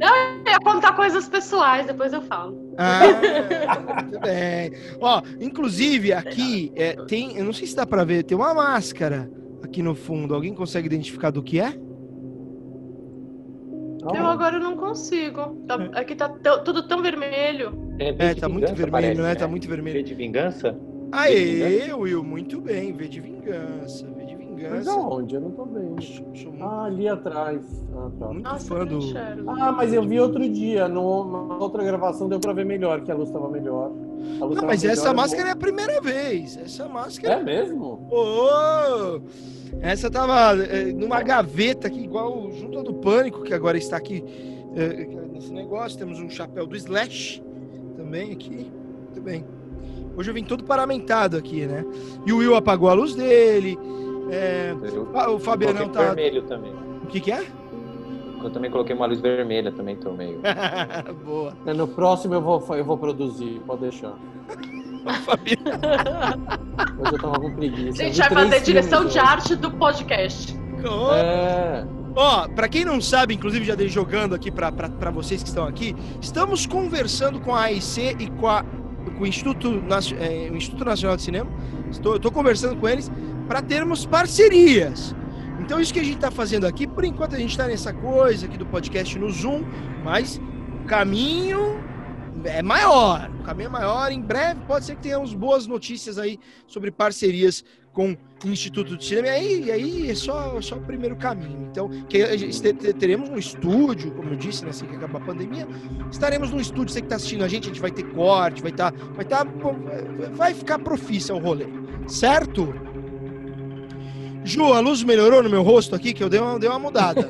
[0.00, 2.74] Eu ia contar coisas pessoais, depois eu falo.
[2.78, 3.04] Ah,
[4.02, 4.72] muito bem.
[5.00, 9.30] Ó, inclusive aqui é, tem, eu não sei se dá pra ver, tem uma máscara
[9.62, 10.34] aqui no fundo.
[10.34, 11.74] Alguém consegue identificar do que é?
[14.14, 15.56] Eu agora não consigo.
[15.66, 17.72] Tá- aqui tá tudo tão vermelho.
[17.98, 19.34] É, V É, tá muito vermelho, parece, né?
[19.34, 20.02] Tá muito V vermelho.
[20.02, 20.76] de vingança?
[21.12, 22.92] Aê, Will, muito bem.
[22.92, 24.90] V de vingança, V de Mas vingança.
[24.90, 25.34] aonde?
[25.36, 25.96] Eu não tô vendo.
[26.60, 27.84] Ah, ali atrás.
[27.96, 28.26] Ah, tá.
[28.28, 29.00] muito Nossa, fã não do.
[29.48, 33.14] Ah, mas eu vi outro dia, numa outra gravação deu pra ver melhor, que a
[33.14, 33.92] luz tava melhor.
[34.40, 36.56] Luz Não, mas essa máscara é a primeira vez.
[36.56, 37.34] Essa máscara.
[37.34, 38.08] É mesmo?
[38.10, 39.20] Ô!
[39.80, 44.24] essa tava é, numa gaveta aqui, igual junto ao do Pânico, que agora está aqui
[44.74, 45.98] é, nesse negócio.
[45.98, 47.42] Temos um chapéu do Slash
[47.96, 48.70] também aqui.
[49.04, 49.44] Muito bem.
[50.16, 51.84] Hoje eu vim todo paramentado aqui, né?
[52.26, 53.76] E o Will apagou a luz dele.
[54.30, 54.72] é,
[55.28, 56.14] o Fabianão coloquei tá.
[56.14, 56.72] vermelho também.
[57.02, 57.44] O que, que é?
[58.44, 60.38] Eu também coloquei uma luz vermelha, também tô meio.
[61.24, 61.56] Boa.
[61.64, 64.12] É, No próximo eu vou, eu vou produzir, pode deixar.
[66.98, 68.02] Hoje eu tava com preguiça.
[68.02, 69.18] A gente vai fazer direção de hoje.
[69.18, 70.54] arte do podcast.
[71.14, 71.84] É.
[72.16, 75.48] Ó, pra quem não sabe, inclusive já dei jogando aqui pra, pra, pra vocês que
[75.48, 78.64] estão aqui, estamos conversando com a AIC e com a
[79.18, 79.82] com o Instituto,
[80.18, 81.50] é, o Instituto Nacional de Cinema,
[81.90, 83.10] estou, estou conversando com eles
[83.46, 85.14] para termos parcerias.
[85.64, 88.44] Então, isso que a gente está fazendo aqui, por enquanto a gente está nessa coisa
[88.44, 89.64] aqui do podcast no Zoom,
[90.04, 90.38] mas
[90.82, 91.82] o caminho
[92.44, 93.30] é maior.
[93.40, 94.12] O caminho é maior.
[94.12, 99.06] Em breve, pode ser que tenhamos boas notícias aí sobre parcerias com o Instituto de
[99.06, 99.28] Cinema.
[99.28, 101.66] E aí, e aí é só, só o primeiro caminho.
[101.70, 102.18] Então, que
[102.98, 105.66] teremos um estúdio, como eu disse, né, assim que acabar a pandemia,
[106.10, 106.92] estaremos no estúdio.
[106.92, 108.92] Você que está assistindo a gente, a gente vai ter corte, vai estar.
[108.92, 109.46] Tá, vai, tá,
[110.34, 111.66] vai ficar profícia o rolê.
[112.06, 112.93] Certo?
[114.44, 117.28] Ju, a luz melhorou no meu rosto aqui, que eu dei uma, dei uma mudada.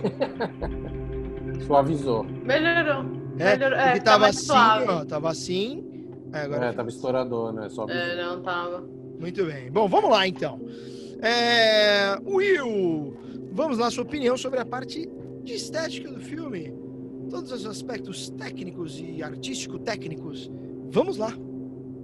[1.65, 2.25] Suavizou.
[2.25, 3.05] Melhorou.
[3.39, 3.79] É, melhorou.
[3.79, 4.87] É, tá tava assim, suave.
[4.89, 5.85] ó, tava assim.
[6.33, 7.69] É, agora é, tava estourador, né?
[7.71, 8.85] Só é, não tava.
[9.21, 9.71] Muito bem.
[9.71, 10.61] Bom, vamos lá então.
[11.23, 12.19] É...
[12.27, 13.17] Will,
[13.53, 15.09] vamos lá, sua opinião sobre a parte
[15.43, 16.75] de estética do filme.
[17.31, 20.51] Todos os aspectos técnicos e artístico-técnicos.
[20.91, 21.33] Vamos lá.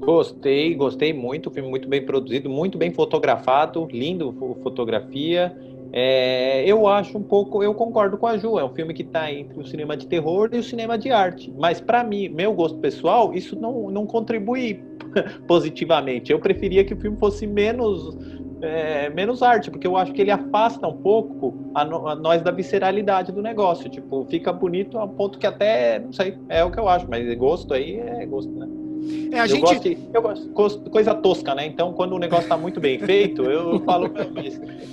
[0.00, 1.50] Gostei, gostei muito.
[1.50, 5.54] Filme muito bem produzido, muito bem fotografado, lindo fotografia.
[5.92, 9.30] É, eu acho um pouco, eu concordo com a Ju, é um filme que está
[9.30, 11.52] entre o cinema de terror e o cinema de arte.
[11.58, 14.80] Mas para mim, meu gosto pessoal, isso não, não contribui
[15.48, 16.30] positivamente.
[16.30, 18.16] Eu preferia que o filme fosse menos
[18.62, 22.42] é, menos arte, porque eu acho que ele afasta um pouco a, no, a, nós
[22.42, 23.88] da visceralidade do negócio.
[23.88, 27.32] Tipo, fica bonito a ponto que até, não sei, é o que eu acho, mas
[27.36, 28.68] gosto aí é gosto, né?
[29.32, 29.60] É, a eu gente...
[29.60, 30.22] gosto, de, eu
[30.52, 31.66] gosto coisa tosca, né?
[31.66, 34.10] Então, quando o negócio está muito bem feito, eu falo,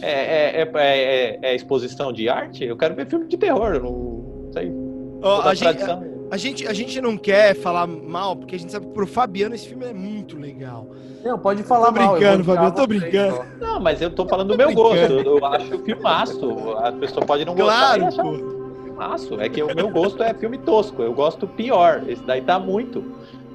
[0.02, 2.64] é, é, é, é, é, exposição de arte?
[2.64, 4.72] Eu quero ver filme de terror, não sei.
[5.22, 6.00] Oh, a, gente, a,
[6.32, 9.56] a, gente, a gente não quer falar mal, porque a gente sabe que pro Fabiano
[9.56, 10.88] esse filme é muito legal.
[11.24, 12.56] Não, pode falar tô brincando, mal.
[12.56, 13.46] Fabiano, tô brincando.
[13.60, 15.24] Não, mas eu tô falando do meu brincando.
[15.24, 15.30] gosto.
[15.30, 16.70] Eu, acho o filmaço.
[16.78, 18.24] A pessoa pode não claro, gostar.
[18.24, 19.40] Claro, Filmaço.
[19.40, 21.04] É que o meu gosto é filme tosco.
[21.04, 22.04] Eu gosto pior.
[22.08, 23.04] Esse daí tá muito.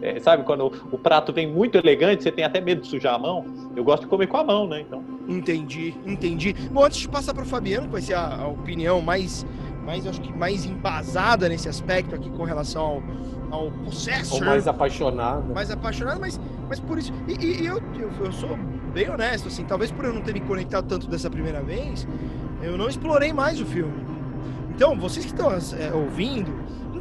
[0.03, 3.19] É, sabe, quando o, prato vem muito elegante, você tem até medo de sujar a
[3.19, 3.47] mão.
[3.77, 4.81] Eu gosto de comer com a mão, né?
[4.81, 5.01] Então.
[5.29, 6.53] Entendi, entendi.
[6.73, 9.47] Bom, antes de passar para o Fabiano, que vai ser a, a, opinião mais,
[9.85, 13.01] mais, acho que mais embasada nesse aspecto aqui com relação
[13.51, 14.41] ao, ao Possessor.
[14.41, 15.55] Ou mais apaixonado.
[15.55, 17.13] Mais apaixonado, mas, mas por isso.
[17.29, 18.59] E, e, e eu, eu, eu, sou
[18.93, 22.09] bem honesto, assim, talvez por eu não ter me conectado tanto dessa primeira vez,
[22.61, 23.95] eu não explorei mais o filme.
[24.75, 26.53] Então, vocês que estão é, ouvindo,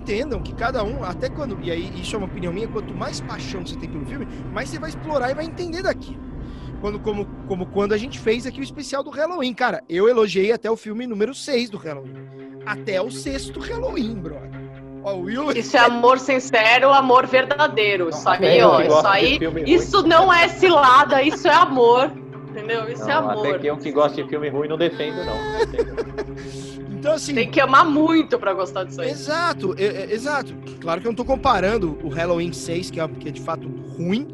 [0.01, 3.21] entendam que cada um, até quando, e aí isso é uma opinião minha, quanto mais
[3.21, 6.17] paixão você tem pelo filme, mais você vai explorar e vai entender daqui.
[6.81, 9.53] Quando, como, como quando a gente fez aqui o especial do Halloween.
[9.53, 12.15] Cara, eu elogiei até o filme número 6 do Halloween.
[12.65, 14.49] Até o sexto Halloween, brother.
[15.03, 15.51] Ó, Will...
[15.51, 18.09] Isso é amor sincero, amor verdadeiro.
[18.09, 19.39] Isso aí, ó, isso aí.
[19.65, 22.11] Isso não é cilada, isso é amor.
[22.49, 22.89] Entendeu?
[22.89, 23.47] Isso é não, é amor.
[23.47, 26.30] Até que eu que gosto de filme ruim não defendo, não.
[27.01, 27.33] Então, assim.
[27.33, 29.09] Tem que amar muito para gostar disso aí.
[29.09, 30.53] Exato, é, é, exato.
[30.79, 33.67] Claro que eu não tô comparando o Halloween 6, que é, que é de fato
[33.67, 34.27] ruim,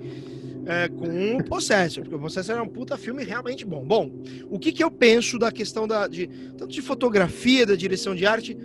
[0.65, 3.85] é, com o Possessor, porque o Possessor é um puta filme realmente bom.
[3.85, 4.11] Bom,
[4.49, 8.25] o que, que eu penso da questão da, de, tanto de fotografia, da direção de
[8.25, 8.57] arte,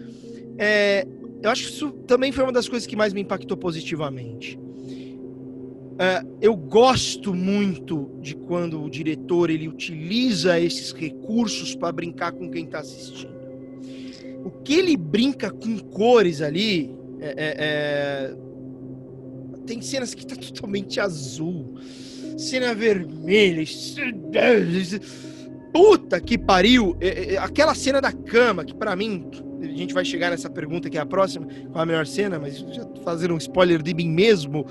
[0.59, 1.07] é,
[1.41, 4.59] eu acho que isso também foi uma das coisas que mais me impactou positivamente.
[5.97, 12.51] É, eu gosto muito de quando o diretor ele utiliza esses recursos para brincar com
[12.51, 13.32] quem está assistindo
[14.45, 18.35] o que ele brinca com cores ali é, é, é...
[19.67, 21.77] tem cenas que tá totalmente azul,
[22.37, 23.65] cena vermelha,
[25.73, 26.97] puta que pariu!
[27.01, 29.31] É, é, aquela cena da cama que para mim
[29.63, 32.59] a gente vai chegar nessa pergunta que é a próxima, qual a melhor cena, mas
[32.59, 34.67] já fazendo um spoiler de mim mesmo.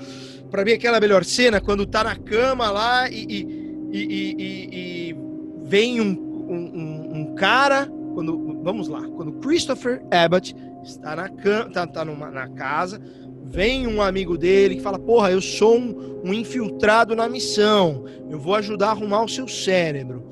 [0.50, 3.24] Para mim, aquela melhor cena, quando tá na cama lá e,
[3.90, 5.16] e, e, e
[5.64, 10.54] vem um, um, um, cara quando vamos lá, quando Christopher Abbott
[10.84, 11.28] está na
[11.72, 13.00] tá, tá numa, na casa,
[13.44, 18.04] vem um amigo dele que fala: "Porra, eu sou um, um infiltrado na missão.
[18.30, 20.22] Eu vou ajudar a arrumar o seu cérebro."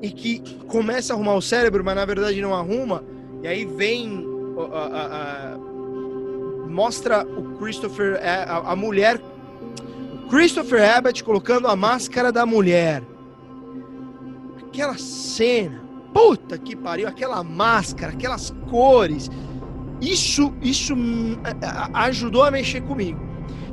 [0.00, 3.04] E que começa a arrumar o cérebro, mas na verdade não arruma.
[3.42, 4.24] E aí vem
[4.72, 5.58] a, a, a,
[6.68, 9.20] mostra o Christopher a, a mulher
[10.30, 13.02] Christopher Abbott colocando a máscara da mulher.
[14.58, 19.30] Aquela cena puta que pariu, aquela máscara, aquelas cores.
[20.00, 20.94] Isso, isso
[21.92, 23.20] ajudou a mexer comigo.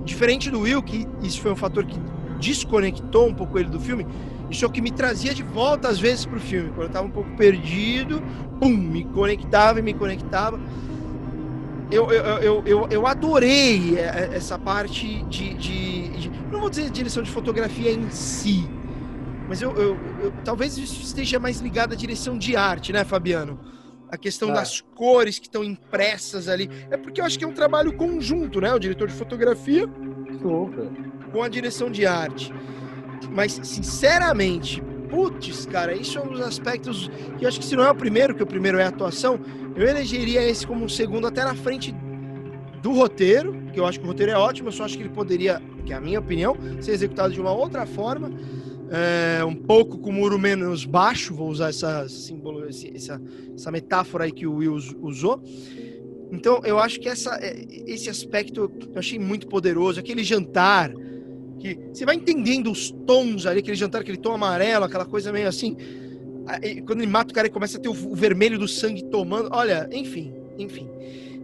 [0.03, 1.99] Diferente do Will, que isso foi um fator que
[2.39, 4.05] desconectou um pouco ele do filme,
[4.49, 6.69] isso é o que me trazia de volta às vezes pro filme.
[6.69, 8.21] Quando eu tava um pouco perdido,
[8.59, 10.59] pum, me conectava e me conectava.
[11.89, 17.31] Eu, eu, eu, eu, adorei essa parte de, de, de, Não vou dizer direção de
[17.31, 18.69] fotografia em si,
[19.47, 23.59] mas eu, eu, eu, talvez isso esteja mais ligado à direção de arte, né, Fabiano?
[24.09, 24.53] A questão é.
[24.53, 26.69] das cores que estão impressas ali.
[26.89, 28.73] É porque eu acho que é um trabalho conjunto, né?
[28.73, 29.85] O diretor de fotografia
[30.41, 30.89] Super.
[31.31, 32.53] com a direção de arte.
[33.31, 37.83] Mas, sinceramente, putz, cara, isso é um dos aspectos que eu acho que se não
[37.83, 39.39] é o primeiro, que o primeiro é a atuação,
[39.75, 41.93] eu elegeria esse como um segundo até na frente
[42.81, 45.09] do roteiro, que eu acho que o roteiro é ótimo, eu só acho que ele
[45.09, 48.31] poderia, que é a minha opinião, ser executado de uma outra forma,
[48.89, 53.21] é, um pouco com o muro menos baixo, vou usar essa, símbolo, essa,
[53.53, 55.41] essa metáfora aí que o Will usou.
[56.31, 59.99] Então, eu acho que essa, é, esse aspecto eu achei muito poderoso.
[59.99, 60.91] Aquele jantar,
[61.59, 65.47] que você vai entendendo os tons ali, aquele jantar, aquele tom amarelo, aquela coisa meio
[65.47, 65.75] assim.
[66.85, 69.49] Quando ele mata o cara e começa a ter o, vermelho do sangue tomando.
[69.51, 70.89] Olha, enfim, enfim.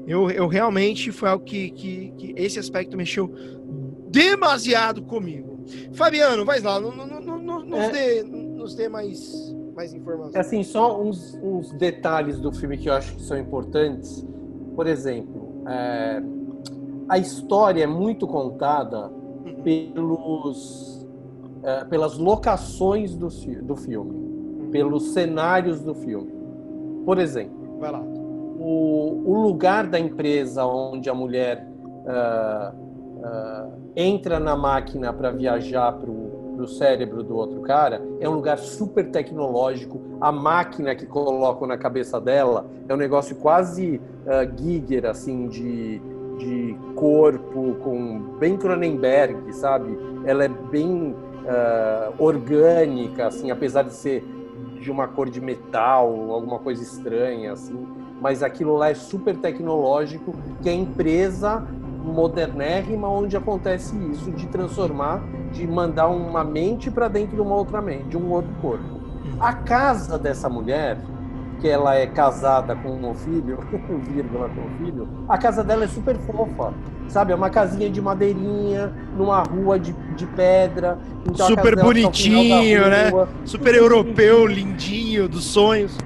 [0.07, 3.33] Eu, eu realmente foi algo que, que, que esse aspecto mexeu
[4.09, 5.52] demasiado comigo.
[5.93, 7.91] Fabiano, vai lá, no, no, no, nos, é.
[7.91, 10.35] dê, nos dê mais, mais informações.
[10.35, 14.25] Assim, só uns, uns detalhes do filme que eu acho que são importantes.
[14.75, 16.21] Por exemplo, é,
[17.09, 19.61] a história é muito contada uhum.
[19.63, 21.07] pelos,
[21.63, 23.27] é, pelas locações do,
[23.61, 24.69] do filme, uhum.
[24.71, 26.31] pelos cenários do filme.
[27.05, 27.99] Por exemplo, Vai lá.
[27.99, 32.82] O, o lugar da empresa onde a mulher uh,
[33.23, 38.57] uh, entra na máquina para viajar para o cérebro do outro cara é um lugar
[38.57, 39.99] super tecnológico.
[40.21, 45.99] A máquina que colocam na cabeça dela é um negócio quase uh, Giger, assim, de,
[46.37, 49.97] de corpo, com bem Cronenberg, sabe?
[50.25, 54.23] Ela é bem uh, orgânica, assim, apesar de ser
[54.79, 57.87] de uma cor de metal, alguma coisa estranha, assim.
[58.21, 61.65] Mas aquilo lá é super tecnológico, que a empresa
[62.03, 67.81] modernérrima onde acontece isso de transformar, de mandar uma mente para dentro de uma outra
[67.81, 68.83] mente, de um outro corpo.
[68.83, 69.37] Uhum.
[69.39, 70.97] A casa dessa mulher,
[71.61, 73.57] que ela é casada com um filho,
[74.03, 76.73] vírgula com um filho, a casa dela é super fofa,
[77.07, 77.31] sabe?
[77.31, 80.97] É uma casinha de madeirinha, numa rua de, de pedra.
[81.25, 83.11] Então super bonitinho, né?
[83.45, 85.97] Super europeu, lindinho, dos sonhos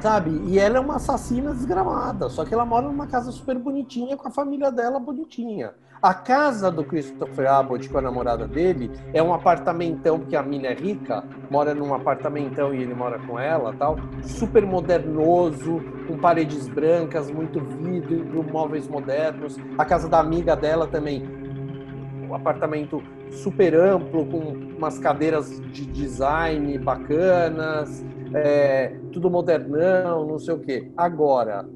[0.00, 0.30] sabe?
[0.46, 4.28] E ela é uma assassina desgramada, só que ela mora numa casa super bonitinha com
[4.28, 5.72] a família dela bonitinha.
[6.02, 10.68] A casa do Christopher Abbott com a namorada dele é um apartamentão, porque a mina
[10.68, 16.66] é rica, mora num apartamentão e ele mora com ela tal, super modernoso, com paredes
[16.68, 19.58] brancas, muito vidro, móveis modernos.
[19.76, 21.22] A casa da amiga dela também,
[22.26, 24.38] um apartamento super amplo, com
[24.76, 28.04] umas cadeiras de design bacanas,
[28.34, 30.90] é, tudo modernão, não sei o quê.
[30.96, 31.68] Agora,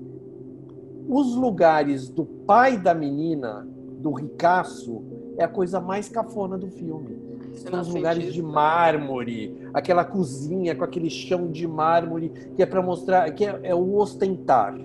[1.08, 3.66] os lugares do pai da menina,
[3.98, 5.02] do ricaço,
[5.36, 7.22] é a coisa mais cafona do filme.
[7.54, 12.82] São os lugares de mármore, aquela cozinha com aquele chão de mármore, que é para
[12.82, 14.76] mostrar, que é, é o ostentar.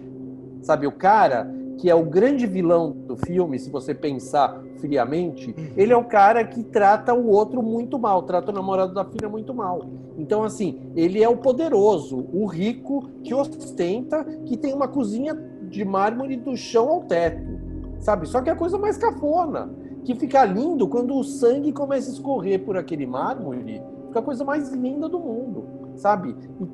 [0.61, 5.67] Sabe, o cara que é o grande vilão do filme, se você pensar friamente, uhum.
[5.77, 9.29] ele é o cara que trata o outro muito mal, trata o namorado da filha
[9.29, 9.85] muito mal.
[10.17, 15.33] Então, assim, ele é o poderoso, o rico que ostenta, que tem uma cozinha
[15.69, 17.59] de mármore do chão ao teto,
[18.01, 18.27] sabe?
[18.27, 19.69] Só que é a coisa mais cafona,
[20.03, 24.43] que fica lindo quando o sangue começa a escorrer por aquele mármore, fica a coisa
[24.43, 26.35] mais linda do mundo, sabe?
[26.59, 26.65] E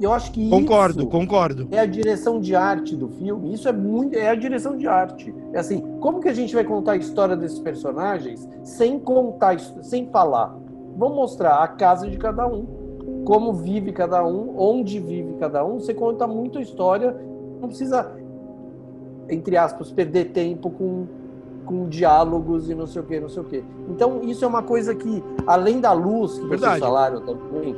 [0.00, 1.68] eu acho que concordo, concordo.
[1.70, 3.52] É a direção de arte do filme.
[3.52, 5.34] Isso é muito, é a direção de arte.
[5.52, 10.06] É assim, como que a gente vai contar a história desses personagens sem contar, sem
[10.08, 10.56] falar?
[10.96, 12.66] Vamos mostrar a casa de cada um,
[13.24, 15.78] como vive cada um, onde vive cada um.
[15.78, 17.16] Você conta muito a história,
[17.60, 18.10] não precisa,
[19.28, 21.06] entre aspas, perder tempo com
[21.70, 23.64] com diálogos e não sei o que, não sei o que.
[23.88, 26.80] Então isso é uma coisa que, além da luz que Verdade.
[26.80, 27.76] vocês falaram também,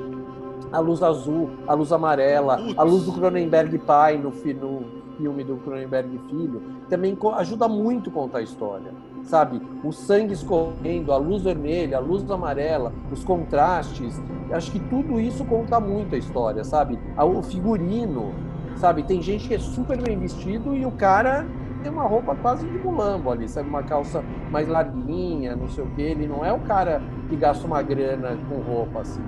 [0.72, 2.78] a luz azul, a luz amarela, Putz.
[2.78, 4.84] a luz do Cronenberg pai no, no
[5.16, 8.92] filme do Cronenberg filho, também ajuda muito a contar a história,
[9.22, 9.60] sabe?
[9.84, 14.20] O sangue escorrendo, a luz vermelha, a luz amarela, os contrastes,
[14.50, 16.98] acho que tudo isso conta muito a história, sabe?
[17.18, 18.32] O figurino,
[18.76, 19.02] sabe?
[19.02, 21.46] Tem gente que é super bem vestido e o cara
[21.82, 23.68] tem uma roupa quase de mulambo ali, sabe?
[23.68, 26.02] Uma calça mais larguinha, não sei o que.
[26.02, 29.22] Ele não é o cara que gasta uma grana com roupa assim.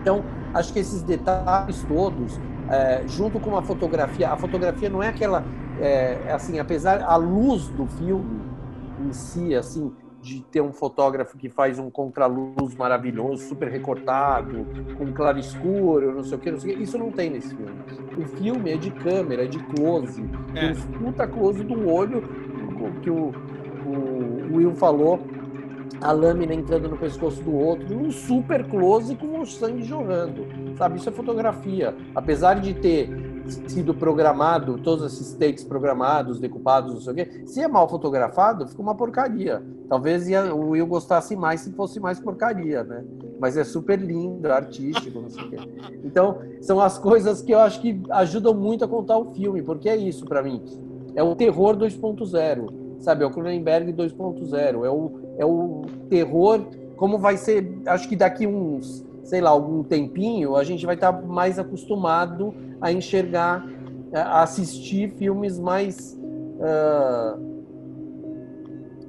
[0.00, 0.24] Então,
[0.54, 2.40] acho que esses detalhes todos,
[2.70, 5.44] é, junto com a fotografia, a fotografia não é aquela,
[5.80, 8.40] é, assim, apesar a luz do filme
[9.04, 14.66] em si, assim, de ter um fotógrafo que faz um contraluz maravilhoso, super recortado,
[14.96, 17.54] com claro escuro, não sei o que, não sei o que, isso não tem nesse
[17.54, 17.72] filme.
[18.18, 20.22] O filme é de câmera, é de close,
[20.54, 20.72] é.
[20.72, 22.22] um puta close do olho,
[23.02, 23.32] que o,
[23.86, 25.20] o Will falou,
[26.00, 30.46] a lâmina entrando no pescoço do outro, num super close com o sangue jorrando.
[30.76, 31.94] Sabe, isso é fotografia.
[32.14, 33.10] Apesar de ter
[33.66, 38.66] sido programado, todos esses takes programados, decupados, não sei o quê, se é mal fotografado,
[38.66, 39.62] fica uma porcaria.
[39.88, 43.04] Talvez ia, o Will gostasse mais se fosse mais porcaria, né?
[43.40, 45.56] Mas é super lindo, artístico, não sei o quê.
[46.04, 49.88] Então, são as coisas que eu acho que ajudam muito a contar o filme, porque
[49.88, 50.62] é isso para mim.
[51.14, 53.24] É o terror 2.0, sabe?
[53.24, 56.64] É o Cronenberg 2.0, é o, é o terror
[57.00, 61.10] como vai ser, acho que daqui uns, sei lá, algum tempinho, a gente vai estar
[61.10, 63.66] mais acostumado a enxergar,
[64.12, 66.20] a assistir filmes mais
[66.58, 67.40] uh,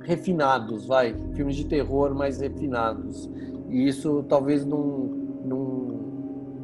[0.04, 3.30] refinados, vai, filmes de terror mais refinados.
[3.68, 5.10] E isso talvez não,
[5.44, 6.00] não,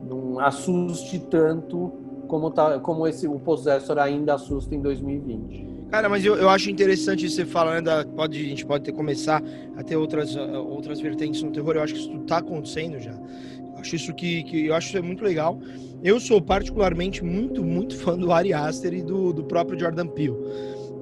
[0.10, 1.92] não assuste tanto
[2.30, 5.77] como, tá, como esse, o Possessor ainda assusta em 2020.
[5.90, 9.42] Cara, mas eu, eu acho interessante você falando, né, pode, a gente pode ter começar
[9.78, 13.12] a ter outras, uh, outras vertentes no terror, eu acho que isso está acontecendo já.
[13.12, 15.60] Eu acho isso que, que eu acho isso é muito legal.
[16.04, 20.36] Eu sou particularmente muito, muito fã do Ari Aster e do, do próprio Jordan Peele.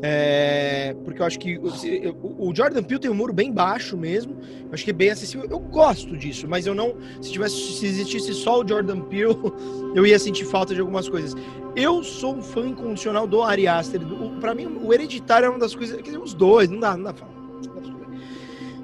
[0.02, 4.38] É, porque eu acho que o, o Jordan Peele tem um muro bem baixo mesmo.
[4.66, 5.48] Eu acho que é bem acessível.
[5.50, 6.96] Eu gosto disso, mas eu não.
[7.22, 9.36] Se tivesse, se existisse só o Jordan Peele,
[9.96, 11.34] eu ia sentir falta de algumas coisas.
[11.76, 14.02] Eu sou um fã incondicional do Ari Aster.
[14.40, 15.98] Para mim, o Hereditário é uma das coisas.
[15.98, 17.36] Quer dizer, os dois, não dá, não dá pra falar.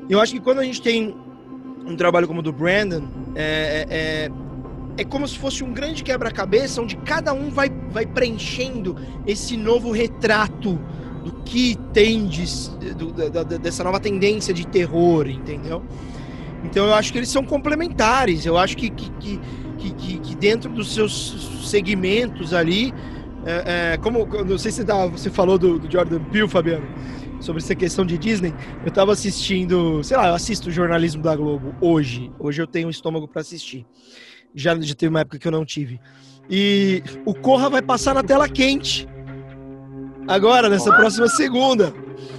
[0.09, 1.15] Eu acho que quando a gente tem
[1.85, 3.03] um trabalho como o do Brandon,
[3.35, 4.31] é, é,
[4.97, 8.95] é, como se fosse um grande quebra-cabeça onde cada um vai, vai preenchendo
[9.25, 10.79] esse novo retrato
[11.23, 12.45] do que tem de,
[12.95, 15.83] do, da, dessa nova tendência de terror, entendeu?
[16.63, 18.45] Então eu acho que eles são complementares.
[18.45, 19.39] Eu acho que, que, que,
[19.93, 22.93] que, que dentro dos seus segmentos ali,
[23.45, 26.85] é, é, como não sei se você, tá, você falou do, do, Jordan Peele, Fabiano,
[27.39, 28.53] sobre essa questão de Disney.
[28.83, 32.31] Eu estava assistindo, sei lá, eu assisto o jornalismo da Globo hoje.
[32.37, 33.85] Hoje eu tenho um estômago para assistir.
[34.53, 35.99] Já, já teve uma época que eu não tive.
[36.49, 39.07] E o Corra vai passar na tela quente
[40.27, 40.97] agora, nessa Olá.
[40.99, 41.93] próxima segunda.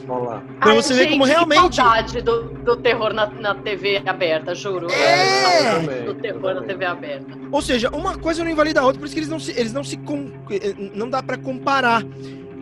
[0.08, 0.42] Olá.
[0.60, 1.76] Pra você ver como realmente.
[1.76, 4.88] saudade do, do terror na, na TV aberta, juro.
[4.90, 6.02] É!
[6.04, 7.38] Do terror na TV aberta.
[7.50, 9.52] Ou seja, uma coisa não invalida a outra, por isso que eles não se.
[9.52, 12.02] Eles não se com, eh, não dá para comparar.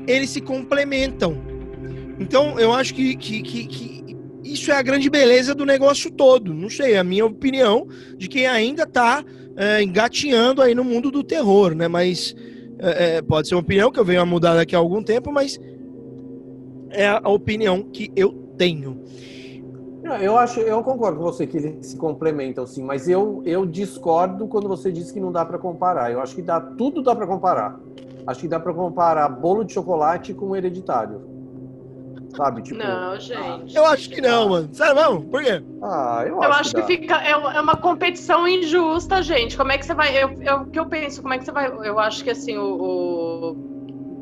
[0.07, 1.37] Eles se complementam.
[2.19, 6.53] Então, eu acho que, que, que, que, isso é a grande beleza do negócio todo.
[6.53, 9.25] Não sei, é a minha opinião de quem ainda tá
[9.61, 11.87] é, engatinhando aí no mundo do terror, né?
[11.87, 12.35] Mas
[12.79, 15.31] é, é, pode ser uma opinião que eu venho a mudar daqui a algum tempo,
[15.31, 15.61] mas
[16.89, 19.03] é a opinião que eu tenho.
[20.23, 24.49] Eu acho, eu concordo com você que eles se complementam, sim, mas eu, eu discordo
[24.49, 26.11] quando você diz que não dá para comparar.
[26.11, 27.79] Eu acho que dá, tudo dá para comparar.
[28.27, 31.21] Acho que dá para comparar bolo de chocolate com hereditário.
[32.35, 32.79] Sabe, tipo.
[32.79, 33.75] Não, gente.
[33.75, 34.69] Eu acho que não, mano.
[34.73, 35.23] Sério, não?
[35.23, 35.63] Por quê?
[35.83, 37.17] Ah, eu, eu acho, que, que fica.
[37.23, 39.57] É, é uma competição injusta, gente.
[39.57, 40.23] Como é que você vai.
[40.23, 41.67] Eu, eu, o que eu penso, como é que você vai.
[41.67, 42.65] Eu acho que assim, o.
[42.65, 43.55] o...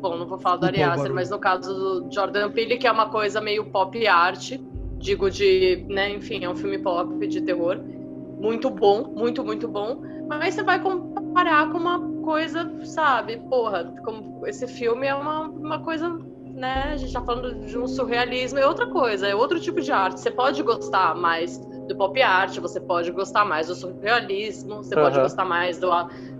[0.01, 2.91] Bom, não vou falar do Ari Aster, mas no caso do Jordan Peele, que é
[2.91, 4.53] uma coisa meio pop art,
[4.97, 7.77] digo de, né, enfim, é um filme pop de terror,
[8.39, 14.47] muito bom, muito, muito bom, mas você vai comparar com uma coisa, sabe, porra, como
[14.47, 16.17] esse filme é uma, uma coisa
[16.59, 16.91] né?
[16.93, 20.19] A gente tá falando de um surrealismo, é outra coisa, é outro tipo de arte.
[20.19, 21.57] Você pode gostar mais
[21.87, 25.01] do pop art, você pode gostar mais do surrealismo, você uhum.
[25.01, 25.89] pode gostar mais do,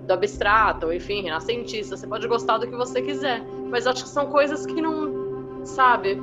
[0.05, 3.41] do abstrato, enfim, renascentista, você pode gostar do que você quiser.
[3.69, 6.21] Mas acho que são coisas que não, sabe?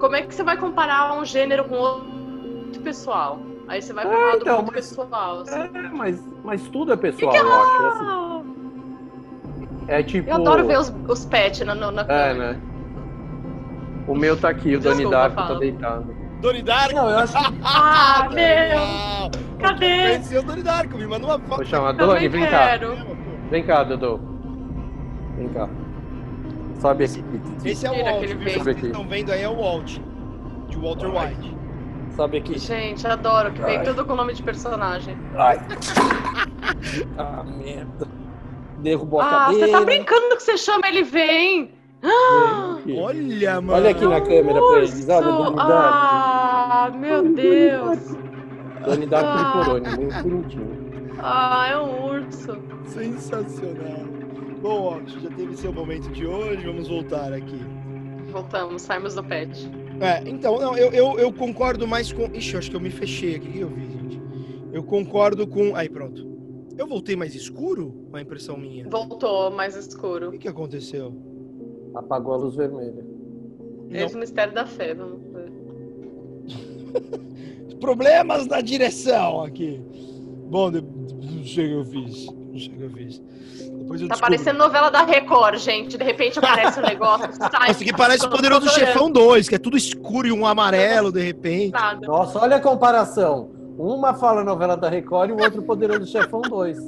[0.00, 3.40] Como é que você vai comparar um gênero com outro pessoal?
[3.68, 5.40] Aí você vai para é, lado então, mas, pessoal.
[5.40, 5.60] Assim.
[5.60, 7.46] É, mas, mas tudo é pessoal, que que é?
[7.46, 7.82] eu acho.
[7.82, 8.48] Assim.
[9.88, 10.30] É tipo.
[10.30, 12.60] Eu adoro ver os, os pets na, na, na É, né?
[14.08, 16.16] O meu tá aqui, o Doni Darko tá deitado.
[16.40, 16.94] Doni Darko?
[16.94, 17.54] Não, eu acho que.
[17.62, 19.30] ah, meu!
[19.58, 20.02] Cadê?
[20.02, 21.56] Conheci o Doni Darko, me manda uma foto.
[21.56, 22.96] Vou chamar Doni, vem quero.
[22.96, 23.06] cá.
[23.50, 24.18] Vem cá, Dodô.
[25.36, 25.68] Vem cá.
[26.80, 27.24] Sobe aqui.
[27.64, 28.64] Esse é o Walt, viu?
[28.64, 29.98] Vocês estão vendo aí é o Walt,
[30.68, 31.56] de Walter White.
[32.16, 32.58] Sobe aqui.
[32.58, 35.16] Gente, adoro, que vem tudo com nome de personagem.
[35.36, 35.60] Ai.
[37.18, 38.08] ah, merda.
[38.78, 39.64] Derrubou a ah, cadeira.
[39.64, 41.77] Ah, você tá brincando que você chama ele vem?
[42.02, 43.72] Olha, mano.
[43.72, 45.08] Olha aqui na câmera pra eles.
[45.08, 47.98] Olha, Doni Ah, meu Deus.
[49.08, 49.36] Darko ah.
[49.36, 50.78] de Corone, muito bonitinho.
[51.18, 52.58] Ah, é um urso.
[52.86, 54.06] Sensacional.
[54.60, 57.60] Bom, ó, já teve seu momento de hoje, vamos voltar aqui.
[58.30, 59.70] Voltamos, saímos do pet.
[60.00, 62.26] É, então, não, eu, eu, eu concordo mais com.
[62.32, 63.48] Ixi, acho que eu me fechei aqui.
[63.48, 64.22] O que eu vi, gente?
[64.72, 65.74] Eu concordo com.
[65.74, 66.26] Aí, pronto.
[66.76, 68.06] Eu voltei mais escuro?
[68.08, 68.88] Uma impressão minha?
[68.88, 70.28] Voltou mais escuro.
[70.28, 71.12] O que, que aconteceu?
[71.98, 73.04] Apagou a luz vermelha.
[73.90, 75.50] Esse é o mistério da fé, vamos ver.
[77.80, 79.80] Problemas na direção aqui.
[80.48, 82.26] Bom, não sei o que eu fiz.
[82.26, 83.22] Não sei o que eu fiz.
[83.78, 84.20] Depois eu Tá descubro.
[84.20, 85.96] parecendo novela da Record, gente.
[85.98, 87.32] De repente aparece um negócio.
[87.34, 88.68] sai, Nossa, que parece o Poderoso.
[88.70, 91.72] Chefão 2, que é tudo escuro e um amarelo de repente.
[91.72, 92.06] Nada.
[92.06, 93.50] Nossa, olha a comparação.
[93.76, 96.78] Uma fala novela da Record e o outro Poderoso Chefão 2.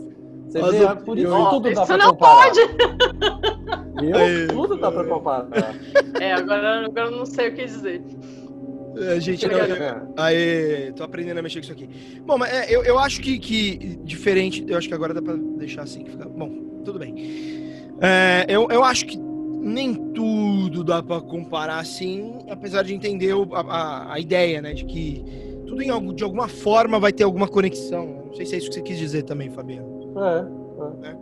[0.51, 2.45] Você Mas vê, eu- por isso eu- tudo dá Isso pra não comparar.
[2.51, 2.61] pode!
[4.01, 4.17] Viu?
[4.17, 5.75] Aí, tudo dá pra comparar.
[6.21, 8.03] É, agora, agora eu não sei o que dizer.
[8.97, 11.89] É, gente, não, eu- Aê, tô aprendendo a mexer com isso aqui.
[12.27, 15.35] Bom, mas é, eu, eu acho que, que diferente, eu acho que agora dá pra
[15.35, 16.29] deixar assim que fica.
[16.29, 16.51] Bom,
[16.85, 17.15] tudo bem.
[18.01, 23.55] É, eu, eu acho que nem tudo dá pra comparar assim, apesar de entender o-
[23.55, 24.73] a, a, a ideia, né?
[24.73, 25.23] De que
[25.67, 28.25] tudo em de alguma forma vai ter alguma conexão.
[28.27, 30.00] Não sei se é isso que você quis dizer também, Fabiano.
[30.17, 31.17] É.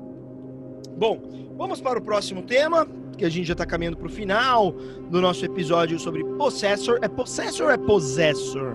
[0.97, 1.21] Bom,
[1.57, 2.87] vamos para o próximo tema,
[3.17, 4.73] que a gente já está caminhando para o final
[5.11, 6.99] do nosso episódio sobre Possessor.
[7.03, 8.73] É Possessor ou é Possessor?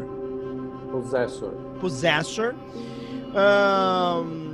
[0.92, 1.52] Possessor.
[1.80, 2.56] Possessor.
[3.36, 4.54] Ahn,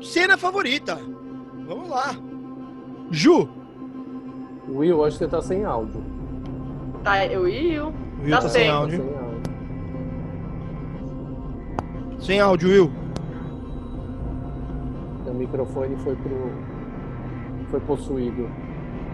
[0.00, 0.98] Cena favorita.
[1.66, 2.16] Vamos lá.
[3.10, 3.48] Ju.
[4.68, 6.02] Will, hoje você tá sem áudio.
[7.04, 7.88] Tá, eu e o.
[7.88, 7.92] O
[8.22, 8.70] Will Tá tá sem sem.
[8.70, 8.96] Tá áudio.
[8.98, 9.42] sem áudio.
[12.20, 13.01] Sem áudio, Will.
[15.32, 16.50] O microfone foi pro.
[17.70, 18.46] Foi possuído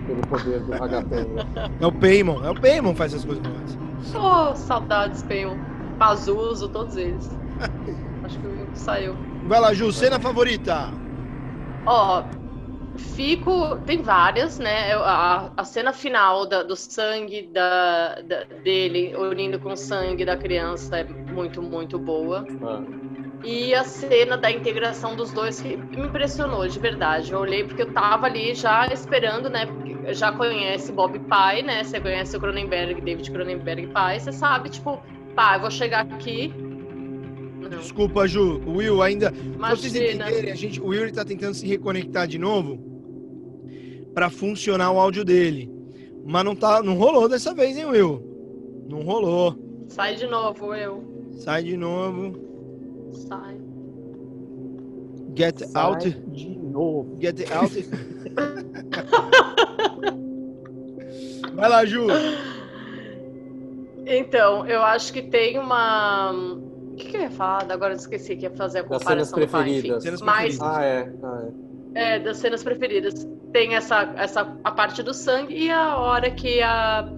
[0.07, 1.47] pelo poder do Ragatanga.
[1.81, 2.45] É o Paymon.
[2.45, 3.45] É o Paymon que faz essas coisas.
[3.47, 3.79] nós.
[4.17, 5.57] Oh, saudades, Penho.
[5.97, 7.31] Pazuso, todos eles.
[8.25, 9.15] Acho que o Will saiu.
[9.47, 9.93] Vai lá, Ju.
[9.93, 10.91] Cena favorita.
[11.87, 12.25] Ó,
[12.97, 13.77] fico.
[13.87, 14.95] Tem várias, né?
[14.95, 20.37] A, a cena final da- do sangue da, da- dele unindo com o sangue da
[20.37, 22.45] criança é muito, muito boa.
[22.63, 22.83] Ah,
[23.45, 27.33] E a cena da integração dos dois que me impressionou, de verdade.
[27.33, 29.67] Eu olhei porque eu tava ali já esperando, né?
[30.09, 31.85] Já conhece Bob Pai, né?
[31.85, 34.19] Você conhece o Cronenberg, David Cronenberg Pai.
[34.19, 35.01] Você sabe, tipo,
[35.35, 36.53] pá, eu vou chegar aqui.
[37.61, 38.61] Não, Desculpa, Ju.
[38.67, 39.31] O Will ainda.
[39.31, 40.25] Pra vocês imagina.
[40.25, 42.79] entenderem, a gente, o Will ele tá tentando se reconectar de novo
[44.15, 45.71] para funcionar o áudio dele.
[46.27, 48.23] Mas não, tá, não rolou dessa vez, hein, Will?
[48.89, 49.57] Não rolou.
[49.89, 51.29] Sai de novo, eu.
[51.31, 52.48] Sai de novo.
[53.13, 53.57] Sai.
[55.37, 56.09] Get sai out.
[56.09, 57.17] de novo.
[57.21, 57.73] Get out.
[61.55, 62.07] Vai lá, Ju.
[64.07, 66.33] Então, eu acho que tem uma.
[66.33, 67.71] O que, que eu ia falar?
[67.71, 69.73] Agora eu esqueci que ia fazer a Das cenas comparação pai, enfim.
[69.73, 70.03] preferidas.
[70.03, 70.77] Cenas Mas preferidas.
[70.77, 71.13] Ah, é.
[71.23, 71.49] Ah,
[71.95, 72.15] é.
[72.15, 73.27] É, das cenas preferidas.
[73.53, 77.09] Tem essa, essa a parte do sangue e a hora que a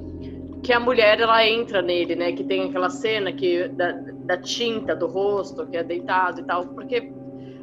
[0.62, 2.32] que a mulher ela entra nele, né?
[2.32, 3.92] Que tem aquela cena que da,
[4.26, 7.12] da tinta do rosto, que é deitado e tal, porque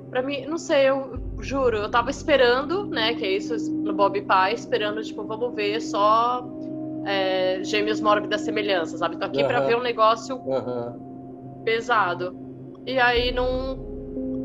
[0.10, 3.14] pra mim, não sei, eu juro, eu tava esperando, né?
[3.14, 6.44] Que é isso no Bob Pai, esperando tipo, vamos ver só
[7.06, 9.18] é, gêmeos mórbidas semelhanças, sabe?
[9.18, 9.68] Tô aqui pra Aham.
[9.68, 11.00] ver um negócio Aham.
[11.64, 12.36] pesado.
[12.86, 13.97] E aí não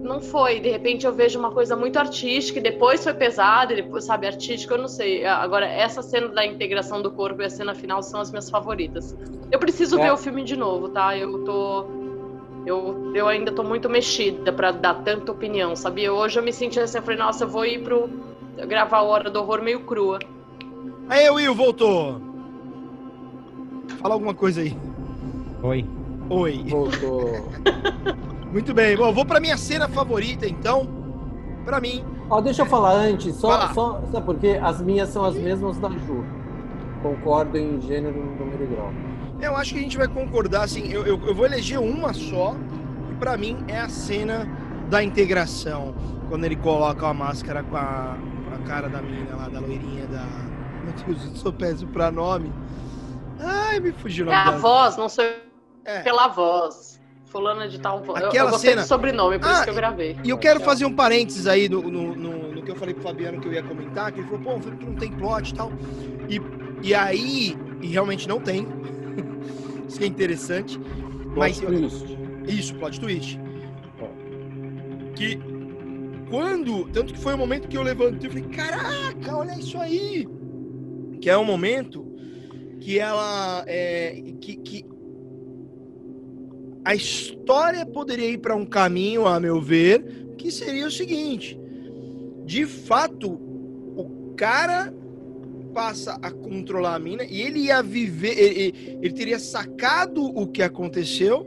[0.03, 0.61] não foi.
[0.61, 4.27] De repente eu vejo uma coisa muito artística e depois foi pesado, e depois, sabe,
[4.27, 5.25] artístico, eu não sei.
[5.25, 9.15] Agora, essa cena da integração do corpo e a cena final são as minhas favoritas.
[9.51, 10.05] Eu preciso É.
[10.05, 11.17] ver o filme de novo, tá?
[11.17, 11.85] Eu tô.
[12.65, 16.13] Eu, eu ainda tô muito mexida pra dar tanta opinião, sabia?
[16.13, 18.09] Hoje eu me senti assim, eu falei, nossa, eu vou ir pro.
[18.69, 20.19] gravar a hora do horror meio crua.
[21.09, 22.21] Aí, Will, voltou.
[24.01, 24.77] Fala alguma coisa aí.
[25.63, 25.85] Oi.
[26.31, 26.65] Oi.
[26.69, 27.51] Voltou.
[28.53, 28.97] Muito bem.
[28.97, 30.87] Bom, vou pra minha cena favorita, então.
[31.65, 32.05] Pra mim.
[32.29, 33.73] Ó, deixa eu falar antes, só, lá.
[33.73, 34.61] só sabe por quê?
[34.63, 36.25] As minhas são as mesmas da Ju.
[37.03, 38.93] Concordo em gênero, número e grau.
[39.41, 42.55] Eu acho que a gente vai concordar, assim, eu, eu, eu vou eleger uma só,
[43.11, 44.47] e pra mim é a cena
[44.89, 45.95] da integração.
[46.29, 48.17] Quando ele coloca a máscara com a,
[48.49, 50.25] com a cara da menina lá, da loirinha, da...
[50.85, 52.53] Meu Deus, eu sou péssimo pra nome.
[53.41, 55.43] Ai, me fugiu É a voz, não sei
[55.85, 56.01] É.
[56.03, 56.92] pela voz.
[57.33, 58.05] Fulana de tal.
[58.07, 60.17] Eu- Aquela eu gostei cena- sobrenome, por Ah, isso que eu gravei.
[60.23, 63.03] E eu quero fazer um parênteses aí no, no, no- no que eu falei pro
[63.03, 65.51] Fabiano que eu ia comentar, que ele falou, pô, um filme que não tem plot
[65.51, 65.73] e tal.
[66.29, 66.41] E,
[66.87, 68.67] e aí, e realmente não tem.
[69.89, 70.79] Isso que é interessante.
[71.35, 72.19] Mas Plot twist.
[72.47, 73.41] Isso, plot twist.
[75.17, 75.39] Que
[76.29, 76.85] quando.
[76.93, 80.27] Tanto que foi o momento que eu levantei e falei, caraca, olha isso aí!
[81.21, 82.07] Que é um momento
[82.81, 83.65] que ela.
[83.67, 84.85] É, que, que
[86.85, 91.59] a história poderia ir para um caminho, a meu ver, que seria o seguinte:
[92.45, 94.93] de fato, o cara
[95.73, 100.63] passa a controlar a mina e ele ia viver, ele, ele- teria sacado o que
[100.63, 101.47] aconteceu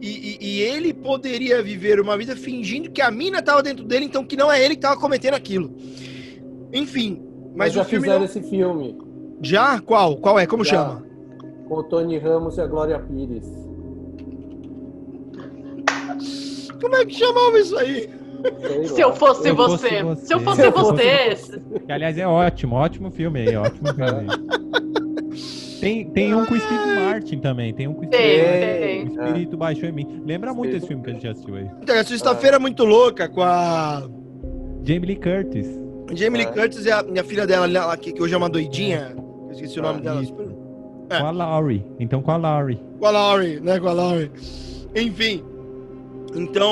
[0.00, 4.06] e, e- e ele poderia viver uma vida fingindo que a mina estava dentro dele,
[4.06, 5.74] então que não é ele que estava cometendo aquilo.
[6.72, 7.20] Enfim,
[7.54, 8.96] mas, Mas já fizeram não- esse filme
[9.42, 10.16] já qual?
[10.16, 10.46] Qual é?
[10.46, 10.70] Como Já.
[10.70, 11.06] chama?
[11.68, 13.44] com o Tony Ramos e a Glória Pires.
[16.80, 18.08] Como é que chamava isso aí?
[18.86, 20.02] Se eu fosse Eu fosse você.
[20.02, 20.26] você.
[20.26, 21.60] Se eu fosse Se eu fosse você.
[21.86, 24.26] Que, aliás, é ótimo, ótimo filme aí, ótimo filme aí.
[25.80, 28.38] Tem, tem um com o Steve Martin também, tem um com o Steve Tem,
[29.04, 29.14] Martin.
[29.16, 29.18] tem.
[29.18, 30.22] O Espírito Baixou em Mim.
[30.26, 31.68] Lembra muito esse filme que a gente assistiu aí.
[31.82, 34.02] Então, a sexta-feira é muito louca com a
[34.84, 35.68] Jamie Lee Curtis.
[36.14, 36.52] Jamie Lee É.
[36.52, 39.14] Curtis e a, e a filha dela, lá, que, que hoje é uma doidinha.
[39.46, 40.22] Eu esqueci o nome Ah, dela.
[40.22, 40.34] isso.
[41.10, 41.18] É.
[41.20, 41.84] Com a Laurie.
[42.00, 42.80] Então com a Laurie.
[42.98, 43.78] Com a Laurie, né?
[43.78, 44.30] Com a Laurie.
[44.96, 45.44] Enfim.
[46.34, 46.70] Então,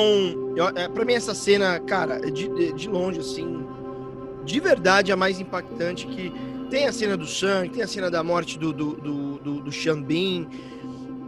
[0.75, 3.65] é, pra mim essa cena, cara, é de, de- de longe, assim,
[4.45, 6.33] de verdade a mais impactante que
[6.71, 9.71] tem a cena do sangue, tem a cena da morte do, do, do, do, do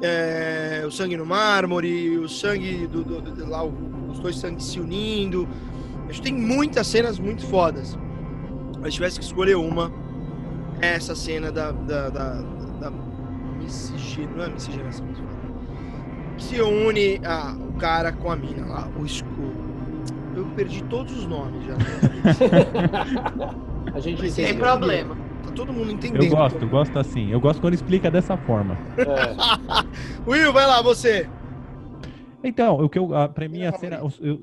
[0.00, 4.78] é, o sangue no mármore, o sangue do, do- do- lá, os dois sangues se
[4.80, 5.48] unindo.
[6.08, 7.98] Acho que tem muitas cenas muito fodas.
[8.80, 9.92] Mas se tivesse que escolher uma,
[10.80, 12.34] é essa cena da, da, da,
[12.80, 12.92] da
[13.60, 15.20] miscigenação, não é miscigenação que
[16.38, 19.52] se une a, o cara com a mina lá, o escuro.
[20.36, 21.74] Eu perdi todos os nomes já.
[23.94, 24.60] A gente Mas Sem entende.
[24.60, 25.16] problema.
[25.42, 26.22] Tá todo mundo entendendo.
[26.22, 27.30] Eu gosto, eu gosto assim.
[27.32, 28.76] Eu gosto quando explica dessa forma.
[28.98, 29.34] É.
[30.30, 31.28] Will, vai lá, você.
[32.44, 33.14] Então, o que eu.
[33.16, 33.96] a- Pra mim, a cena.
[33.96, 34.40] eu- eu-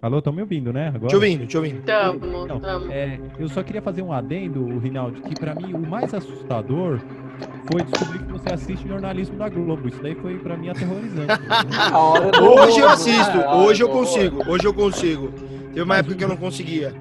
[0.00, 0.88] Alô, estão me ouvindo, né?
[0.94, 1.08] Agora?
[1.08, 1.82] Te ouvindo, te ouvindo.
[1.82, 2.86] Tamo, Não, tamo.
[2.90, 7.00] é, eu só queria fazer um adendo, Rinaldo, que pra mim o mais assustador
[7.70, 9.88] foi descobrir que você assiste jornalismo da Globo.
[9.88, 11.32] Isso daí foi pra mim aterrorizante.
[11.92, 15.32] A hora do Hoje eu assisto, hoje eu consigo, hoje eu consigo.
[15.68, 16.94] Teve uma época o- que eu não conseguia.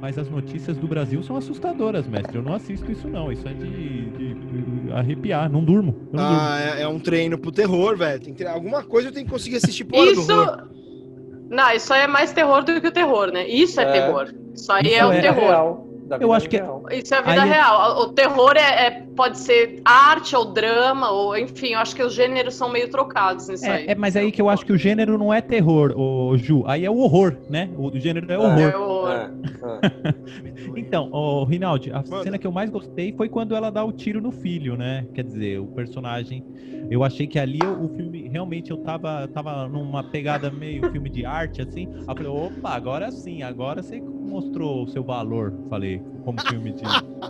[0.00, 2.36] Mas as notícias do Brasil são assustadoras, mestre.
[2.36, 3.30] Eu não assisto isso, não.
[3.30, 5.48] Isso é de, de- de arrepiar.
[5.48, 5.94] Não durmo.
[6.12, 6.40] Não durmo.
[6.40, 8.20] Ah, é, é um treino pro terror, velho.
[8.20, 10.26] Tem que alguma coisa eu tenho que conseguir assistir por Isso.
[11.48, 13.46] Não, isso aí é mais terror do que o terror, né?
[13.46, 13.92] Isso é, É.
[13.92, 14.32] terror.
[14.54, 15.40] Isso aí Isso é o é terror.
[15.44, 16.82] Real, da vida acho que- real.
[16.90, 18.00] Isso é a vida Aí- real.
[18.02, 22.14] O terror é, é- pode ser arte ou drama, ou enfim, eu acho que os
[22.14, 23.86] gêneros são meio trocados nisso aí.
[23.86, 26.64] É, é, mas aí que eu acho que o gênero não é terror, ô, Ju.
[26.66, 27.68] Aí é o horror, né?
[27.76, 28.58] O gênero é horror.
[28.60, 29.10] É horror.
[29.10, 29.30] É,
[30.08, 30.78] é.
[30.78, 32.22] Então, ô, Rinaldi, a Manda.
[32.22, 35.06] cena que eu mais gostei foi quando ela dá o tiro no filho, né?
[35.14, 36.44] Quer dizer, o personagem.
[36.90, 41.24] Eu achei que ali o filme, realmente, eu tava, tava numa pegada meio filme de
[41.24, 41.86] arte, assim.
[41.92, 45.91] Aí eu falei, opa, agora sim, agora você mostrou o seu valor, falei,
[46.24, 46.82] como filme de.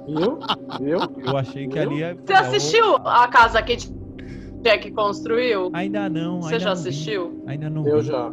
[0.06, 0.38] Viu?
[0.80, 0.98] Viu?
[1.26, 2.14] Eu achei que ali é.
[2.14, 3.76] Você assistiu a casa que
[4.62, 5.70] Jack construiu?
[5.72, 6.40] Ainda não.
[6.42, 6.88] Você ainda já não vi.
[6.88, 7.42] assistiu?
[7.46, 8.06] Ainda não Eu vi.
[8.06, 8.32] já.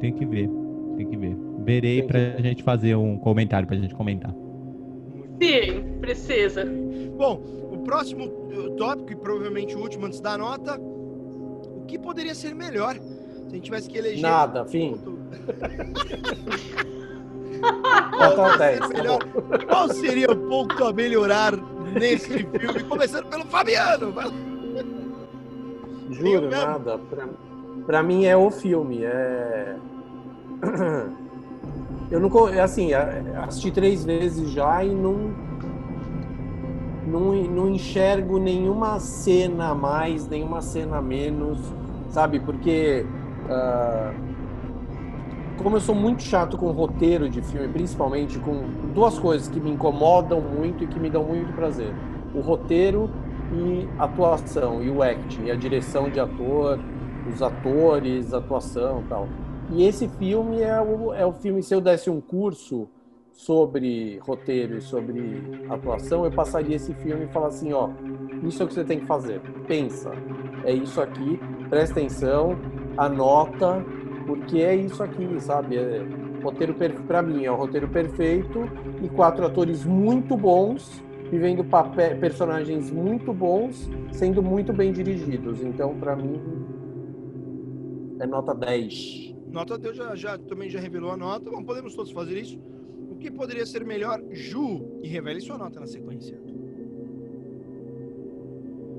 [0.00, 0.50] Tem que ver.
[0.96, 1.36] Tem que ver.
[1.64, 2.42] Verei Tem pra ver.
[2.42, 4.34] gente fazer um comentário pra gente comentar.
[5.40, 6.64] Sim, precisa.
[7.16, 7.40] Bom,
[7.72, 12.54] o próximo uh, tópico, e provavelmente o último antes da nota, o que poderia ser
[12.54, 14.22] melhor se a gente tivesse que eleger...
[14.22, 14.96] Nada, fim.
[17.62, 19.18] Qual Nota seria 10, tá bom.
[19.66, 21.56] Qual seria o ponto a melhorar
[21.92, 22.82] nesse filme?
[22.88, 24.12] Começando pelo Fabiano.
[26.10, 26.98] Juro, nada.
[26.98, 27.28] Pra,
[27.86, 29.04] pra mim é o filme.
[29.04, 29.76] É.
[32.10, 32.30] Eu não.
[32.62, 35.52] Assim, assisti três vezes já e não.
[37.06, 41.58] Não, não enxergo nenhuma cena a mais, nenhuma cena a menos,
[42.10, 42.40] sabe?
[42.40, 43.06] Porque.
[43.48, 44.12] ah,
[45.58, 48.62] como eu sou muito chato com roteiro de filme, principalmente com
[48.94, 51.94] duas coisas que me incomodam muito e que me dão muito prazer:
[52.34, 53.10] o roteiro
[53.52, 56.78] e atuação, e o acting, e a direção de ator,
[57.30, 59.28] os atores, a atuação tal.
[59.70, 62.88] E esse filme é o, é o filme, se eu desse um curso
[63.32, 67.88] sobre roteiro e sobre atuação, eu passaria esse filme e falar assim, ó,
[68.42, 69.40] isso é o que você tem que fazer.
[69.66, 70.12] Pensa,
[70.64, 72.58] é isso aqui, presta atenção,
[72.96, 73.84] anota,
[74.22, 75.76] porque é isso aqui, sabe?
[75.76, 76.06] É
[76.42, 76.74] roteiro
[77.06, 78.68] para mim é o roteiro perfeito
[79.02, 85.62] e quatro atores muito bons vivendo papel, personagens muito bons, sendo muito bem dirigidos.
[85.62, 86.38] Então, para mim,
[88.20, 89.34] é nota 10.
[89.50, 91.50] Nota Deus já, já também já revelou a nota.
[91.50, 92.60] Bom, podemos todos fazer isso.
[93.10, 95.00] O que poderia ser melhor, Ju?
[95.02, 96.38] E revele sua nota na sequência.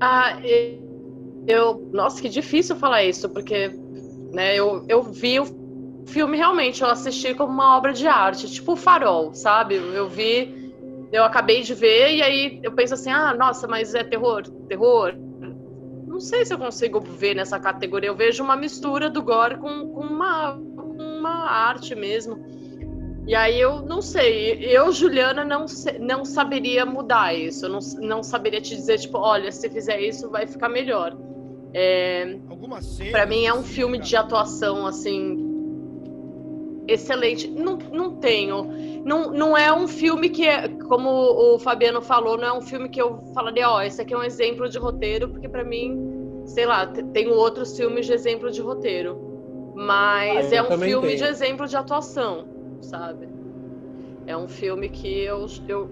[0.00, 0.40] Ah,
[1.46, 1.88] eu.
[1.92, 3.70] Nossa, que difícil falar isso, porque
[4.34, 8.72] né, eu, eu vi o filme realmente, eu assisti como uma obra de arte, tipo
[8.72, 9.76] o farol, sabe?
[9.76, 10.74] Eu vi,
[11.12, 15.14] eu acabei de ver, e aí eu penso assim, ah, nossa, mas é terror, terror.
[16.06, 18.08] Não sei se eu consigo ver nessa categoria.
[18.08, 22.38] Eu vejo uma mistura do gore com, com uma, uma arte mesmo.
[23.26, 25.64] E aí eu não sei, eu, Juliana, não,
[25.98, 27.66] não saberia mudar isso.
[27.66, 31.16] Eu não, não saberia te dizer, tipo, olha, se fizer isso vai ficar melhor.
[31.74, 32.38] É,
[33.10, 35.36] para mim é um assim, filme de atuação, assim,
[36.86, 37.48] excelente.
[37.50, 38.64] Não, não tenho.
[39.04, 42.88] Não, não é um filme que, é, como o Fabiano falou, não é um filme
[42.88, 46.66] que eu falaria, ó, esse aqui é um exemplo de roteiro, porque para mim, sei
[46.66, 49.18] lá, te- tenho outros filmes de exemplo de roteiro.
[49.74, 51.16] Mas Ah, é um filme tenho.
[51.16, 52.46] de exemplo de atuação,
[52.80, 53.28] sabe?
[54.26, 55.90] É um filme que eu, eu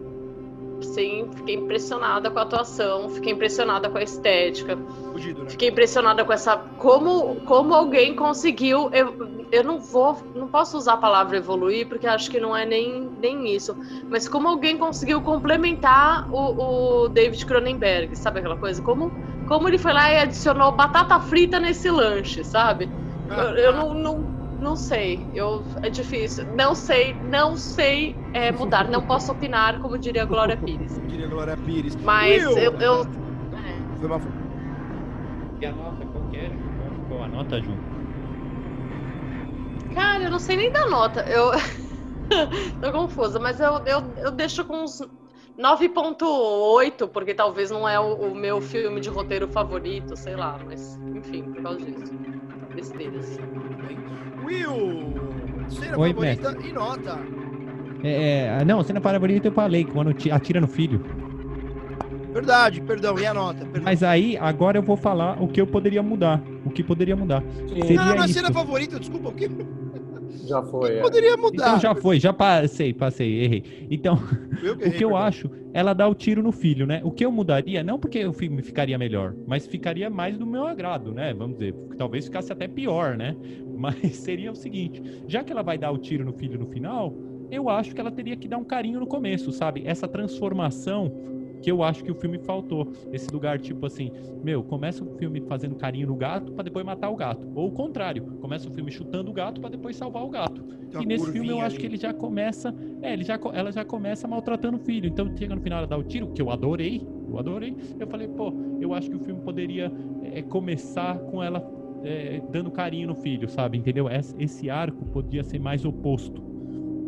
[0.82, 4.78] sim, fiquei impressionada com a atuação, fiquei impressionada com a estética,
[5.31, 5.51] Né?
[5.51, 6.57] fiquei impressionada com essa.
[6.57, 8.90] Como, como alguém conseguiu.
[8.93, 10.16] Eu, eu não vou.
[10.35, 13.77] Não posso usar a palavra evoluir, porque acho que não é nem, nem isso.
[14.11, 18.82] Mas como alguém conseguiu complementar o, o David Cronenberg, sabe aquela coisa?
[18.82, 19.11] Como,
[19.47, 22.89] como ele foi lá e adicionou batata frita nesse lanche, sabe?
[23.28, 24.19] Eu, eu não, não,
[24.61, 25.27] não sei.
[25.35, 26.47] Eu, é difícil.
[26.55, 28.89] Não sei, não sei é, mudar.
[28.89, 31.01] Não posso opinar, como diria a Glória Pires.
[31.09, 31.97] Diria Glória Pires.
[31.97, 32.59] Mas Will!
[32.59, 32.73] eu.
[32.81, 33.99] eu é.
[34.01, 34.09] Foi
[35.62, 35.62] mal.
[35.62, 36.59] E a nota, qual que é?
[36.76, 37.82] Qual ficou a nota, Ju?
[39.90, 41.20] Cara, eu não sei nem dar nota.
[41.28, 41.51] Eu
[42.80, 44.98] tô confusa, mas eu, eu, eu deixo com uns
[45.56, 51.01] 9.8, porque talvez não é o, o meu filme de roteiro favorito, sei lá, mas
[51.14, 52.12] enfim, por causa disso.
[52.74, 53.40] Besteiras.
[54.39, 55.64] Will!
[55.68, 57.30] Cena Oi, favorita e nota.
[58.02, 61.01] É, é, não, cena favorita eu falei, quando ti- atira no filho.
[62.32, 63.64] Verdade, perdão, e a nota?
[63.64, 63.82] Perdão.
[63.84, 66.42] Mas aí, agora eu vou falar o que eu poderia mudar.
[66.64, 67.42] O que poderia mudar.
[67.42, 69.48] Sim, Seria não, não, não, a cena favorita, desculpa, o que
[70.46, 70.96] já foi.
[70.96, 71.00] é.
[71.00, 71.68] poderia mudar?
[71.68, 73.86] Então já foi, já passei, passei, errei.
[73.90, 74.18] Então,
[74.62, 77.00] Eu o errei, que eu acho, ela dá o tiro no filho, né?
[77.04, 80.66] O que eu mudaria, não porque o filme ficaria melhor, mas ficaria mais do meu
[80.66, 81.34] agrado, né?
[81.34, 83.36] Vamos dizer, talvez ficasse até pior, né?
[83.82, 87.12] Mas seria o seguinte, já que ela vai dar o tiro no filho no final,
[87.50, 89.82] eu acho que ela teria que dar um carinho no começo, sabe?
[89.84, 91.12] Essa transformação
[91.62, 92.93] que eu acho que o filme faltou.
[93.12, 94.10] Esse lugar, tipo assim,
[94.43, 97.48] meu, começa o filme fazendo carinho no gato pra depois matar o gato.
[97.55, 100.64] Ou o contrário, começa o filme chutando o gato pra depois salvar o gato.
[101.01, 101.78] E nesse filme eu acho ali.
[101.78, 102.74] que ele já começa.
[103.01, 105.06] É, ele já, ela já começa maltratando o filho.
[105.06, 107.06] Então chega no final ela dá o tiro, que eu adorei.
[107.28, 107.76] Eu adorei.
[107.98, 109.90] Eu falei, pô, eu acho que o filme poderia
[110.22, 111.64] é, começar com ela
[112.05, 113.78] é, dando carinho no filho, sabe?
[113.78, 114.09] Entendeu?
[114.10, 116.43] Esse, esse arco podia ser mais oposto.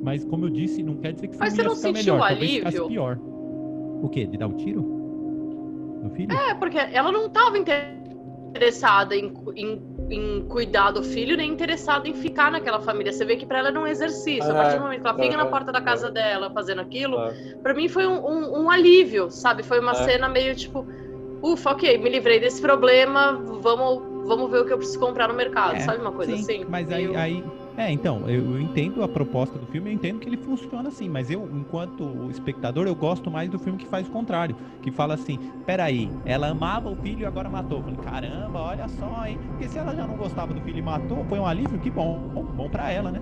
[0.02, 1.98] Mas como eu disse, não quer dizer que o Mas filme você ia não ficar
[1.98, 2.28] sentiu melhor.
[2.28, 2.70] Talvez alívio?
[2.70, 3.33] ficasse pior.
[4.04, 4.26] O quê?
[4.26, 4.82] De dar o tiro?
[6.02, 6.36] No filho?
[6.36, 12.12] É, porque ela não estava interessada em, em, em cuidar do filho, nem interessada em
[12.12, 13.12] ficar naquela família.
[13.12, 14.44] Você vê que pra ela era um exercício.
[14.44, 16.82] A É, partir do momento que ela fica na é, porta da casa dela fazendo
[16.82, 17.34] aquilo, É.
[17.62, 19.62] Pra mim foi um, um- um alívio, sabe?
[19.62, 19.94] Foi uma É.
[19.94, 20.86] cena meio tipo,
[21.42, 23.32] ufa, ok, me livrei desse problema,
[23.62, 26.42] vamos, vamos ver o que eu preciso comprar no mercado, É, sabe uma coisa sim,
[26.42, 26.64] assim?
[26.68, 27.42] Mas aí, Meio- aí-
[27.76, 31.08] é, então, eu, eu entendo a proposta do filme, eu entendo que ele funciona assim,
[31.08, 35.14] mas eu, enquanto espectador, eu gosto mais do filme que faz o contrário, que fala
[35.14, 37.78] assim, peraí, ela amava o filho e agora matou.
[37.78, 39.38] Eu falei, caramba, olha só, hein?
[39.48, 42.30] Porque se ela já não gostava do filho e matou, foi um alívio, que bom,
[42.32, 43.20] bom, bom pra ela, né?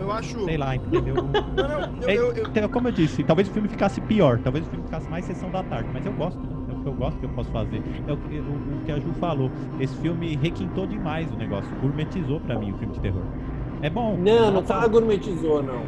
[0.00, 0.44] Eu acho.
[0.44, 1.14] Sei lá, entendeu?
[1.56, 4.38] Não, não, eu, É, eu, eu- então, como eu disse, talvez o filme ficasse pior,
[4.40, 6.57] talvez o filme ficasse mais sessão da tarde, mas eu gosto, né?
[6.82, 7.82] Que eu gosto que eu posso fazer.
[8.06, 8.40] É o, que- o-
[8.80, 9.50] o que a Ju falou.
[9.80, 13.22] Esse filme requintou demais o negócio, gourmetizou pra mim o filme de terror.
[13.82, 14.16] É bom.
[14.16, 15.82] Não, não fala gourmetizou, não.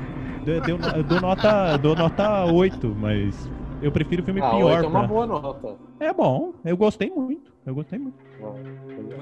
[0.46, 3.50] Eu, deu- eu dou nota, eu dou nota 8, mas
[3.82, 4.84] eu prefiro o filme Ah, pior.
[4.84, 5.76] é uma pra- boa nota.
[5.98, 7.50] É bom, eu gostei muito.
[7.66, 8.14] Eu gostei muito.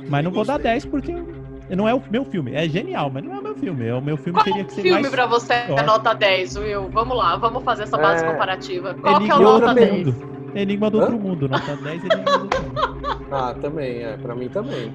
[0.09, 0.73] Mas não vou dar gostei.
[0.73, 1.13] 10 porque
[1.77, 2.53] não é o meu filme.
[2.55, 3.87] É genial, mas não é o meu filme.
[3.87, 6.57] É o meu filme Qual teria que ser filme mais pra você é nota 10,
[6.57, 6.89] Will?
[6.91, 8.31] Vamos lá, vamos fazer essa base É.
[8.33, 8.95] comparativa.
[8.95, 10.07] Qual que é Enigma o nota Outro 10?
[10.07, 10.39] Mundo.
[10.55, 11.03] Enigma do Hã?
[11.03, 11.49] Outro Mundo.
[11.49, 13.29] Nota 10, Enigma do Outro Mundo.
[13.31, 14.17] Ah, também, é.
[14.17, 14.91] Pra mim também.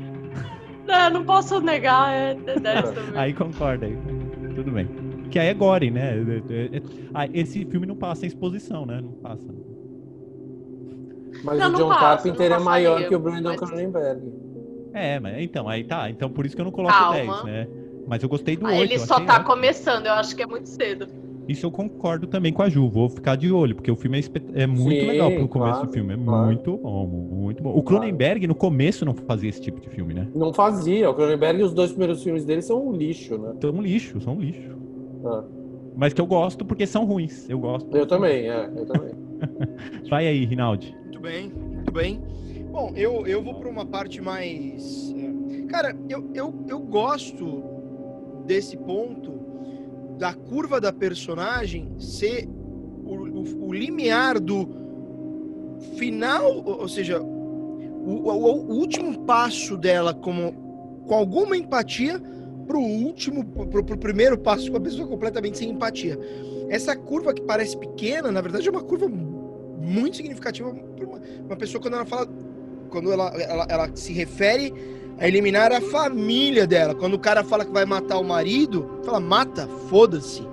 [0.87, 3.11] Não, não posso negar, é é 10 também.
[3.15, 3.95] Aí concorda aí.
[4.55, 4.87] Tudo bem.
[5.29, 6.15] Que aí é gore, né?
[6.17, 8.99] É- é- é- esse filme não passa em exposição, né?
[9.01, 9.47] Não passa.
[11.43, 14.21] Mas Não, o não John passa, Carpenter não é maior que o Brandon mas- Cronenberg.
[14.93, 16.09] É, mas então, aí tá.
[16.09, 17.13] Então por isso que eu não coloco Calma.
[17.15, 17.67] 10, né?
[18.07, 18.91] Mas eu gostei do Ah, 8.
[18.91, 19.45] Ele só tá ótimo.
[19.45, 21.07] começando, eu acho que é muito cedo.
[21.47, 22.89] Isso eu concordo também com a Ju.
[22.89, 25.87] Vou ficar de olho, porque o filme é, é muito Sim, legal pro começo claro,
[25.87, 26.13] do filme.
[26.13, 26.45] É claro.
[26.45, 27.73] muito bom, muito bom.
[27.75, 30.27] O Cronenberg, no começo, não fazia esse tipo de filme, né?
[30.33, 31.09] Não fazia.
[31.09, 33.53] O Cronenberg, os dois primeiros filmes dele são um lixo, né?
[33.59, 34.71] São um lixo, são um lixo.
[35.25, 35.43] Ah,
[35.97, 37.49] Mas que eu gosto porque são ruins.
[37.49, 37.95] Eu gosto.
[37.95, 38.71] eu também, é.
[38.75, 39.11] Eu também.
[40.09, 40.95] Vai aí, Rinaldi.
[41.03, 42.21] Muito bem, muito bem.
[42.73, 45.13] Bom, eu, eu vou para uma parte mais.
[45.15, 47.63] é, Cara, eu, eu, eu gosto
[48.47, 49.31] desse ponto
[50.17, 52.47] da curva da personagem ser
[53.05, 54.67] o, o, o limiar do
[55.97, 60.51] final, ou seja, o, o- o último passo dela como,
[61.07, 62.19] com alguma empatia
[62.65, 66.17] pro último, pro, pro primeiro passo com a pessoa completamente sem empatia.
[66.69, 71.55] Essa curva que parece pequena, na verdade é uma curva muito significativa para uma, uma
[71.55, 72.27] pessoa quando ela fala,
[72.93, 74.71] quando ela, ela, ela se refere
[75.17, 76.93] a eliminar a família dela.
[76.93, 80.47] Quando o cara fala que vai matar o marido, fala mata, foda-se.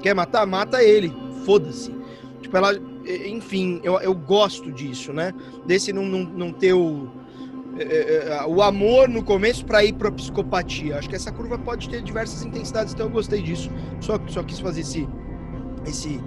[0.00, 1.12] Quer matar, mata ele,
[1.44, 1.92] foda-se.
[2.40, 2.72] Tipo, ela,
[3.26, 5.34] enfim, eu, eu gosto disso, né?
[5.66, 7.08] Desse não, não, não ter o
[7.78, 10.96] é, é, o amor no começo para ir para psicopatia.
[10.98, 13.70] Acho que essa curva pode ter diversas intensidades, então eu gostei disso.
[14.00, 15.08] Só, só quis fazer esse,
[15.86, 16.20] esse,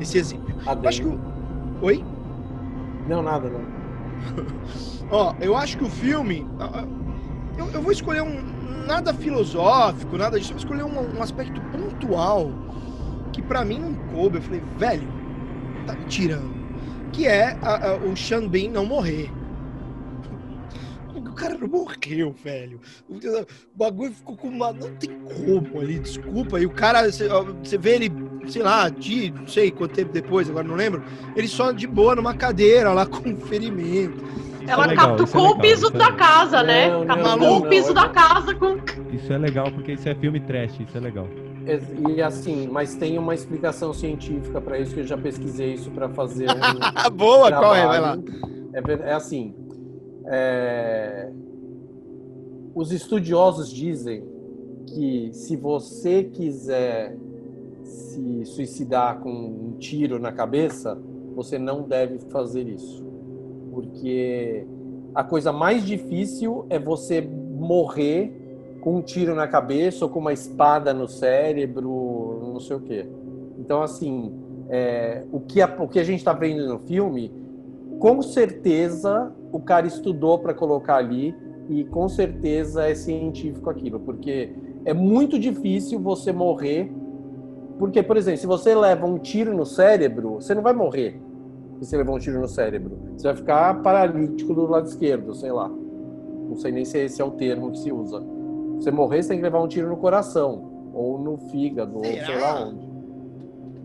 [0.00, 0.54] esse exemplo.
[0.66, 0.88] Adendo.
[0.88, 1.20] Acho que o...
[1.82, 2.04] Oi?
[3.08, 3.81] Não, nada, não.
[5.10, 6.46] Ó, eu acho que o filme.
[7.56, 8.62] Eu, eu vou escolher um.
[8.86, 10.52] Nada filosófico, nada disso.
[10.52, 12.50] Eu vou escolher um, um aspecto pontual
[13.32, 14.38] que para mim não coube.
[14.38, 15.08] Eu falei, velho,
[15.86, 16.52] tá me tirando.
[17.12, 19.30] Que é a, a, o Sean Bean não morrer.
[21.26, 22.80] O cara não morreu, velho.
[23.08, 23.18] O,
[23.74, 24.72] bagulho ficou com uma.
[24.72, 26.60] Não tem como ali, desculpa.
[26.60, 28.12] E o cara, você vê ele,
[28.48, 31.02] sei lá, de não sei quanto tempo depois, agora não lembro.
[31.36, 34.24] Ele só de boa numa cadeira lá com ferimento.
[34.66, 36.88] Ela é legal, catucou isso é o piso legal, da isso é casa, né?
[36.88, 38.78] Não, o piso é- da casa com.
[39.12, 41.28] Isso é legal, porque isso é filme trash, isso é legal.
[42.08, 46.08] E assim, mas tem uma explicação científica para isso que eu já pesquisei isso para
[46.08, 47.86] fazer um Boa, qual é?
[47.86, 48.16] Vai lá.
[48.16, 49.02] trabalho.
[49.04, 49.54] É, é assim,
[50.32, 51.30] é,
[52.74, 54.24] os estudiosos dizem
[54.86, 57.16] que se você quiser
[57.84, 60.98] se suicidar com um tiro na cabeça,
[61.34, 63.04] você não deve fazer isso,
[63.70, 64.66] porque
[65.14, 68.32] a coisa mais difícil é você morrer
[68.80, 73.06] com um tiro na cabeça ou com uma espada no cérebro, não sei o quê.
[73.58, 74.32] Então, assim,
[74.68, 77.30] é, o, que a, o que a gente está vendo no filme,
[78.02, 81.32] com certeza o cara estudou para colocar ali
[81.68, 84.52] e com certeza é científico aquilo, porque
[84.84, 86.92] é muito difícil você morrer.
[87.78, 91.22] Porque, por exemplo, se você leva um tiro no cérebro, você não vai morrer
[91.78, 92.98] se você levar um tiro no cérebro.
[93.16, 95.68] Você vai ficar paralítico do lado esquerdo, sei lá.
[95.68, 98.20] Não sei nem se esse é o termo que se usa.
[98.78, 102.40] Você morrer, você tem que levar um tiro no coração, ou no fígado, ou sei
[102.40, 102.91] lá onde.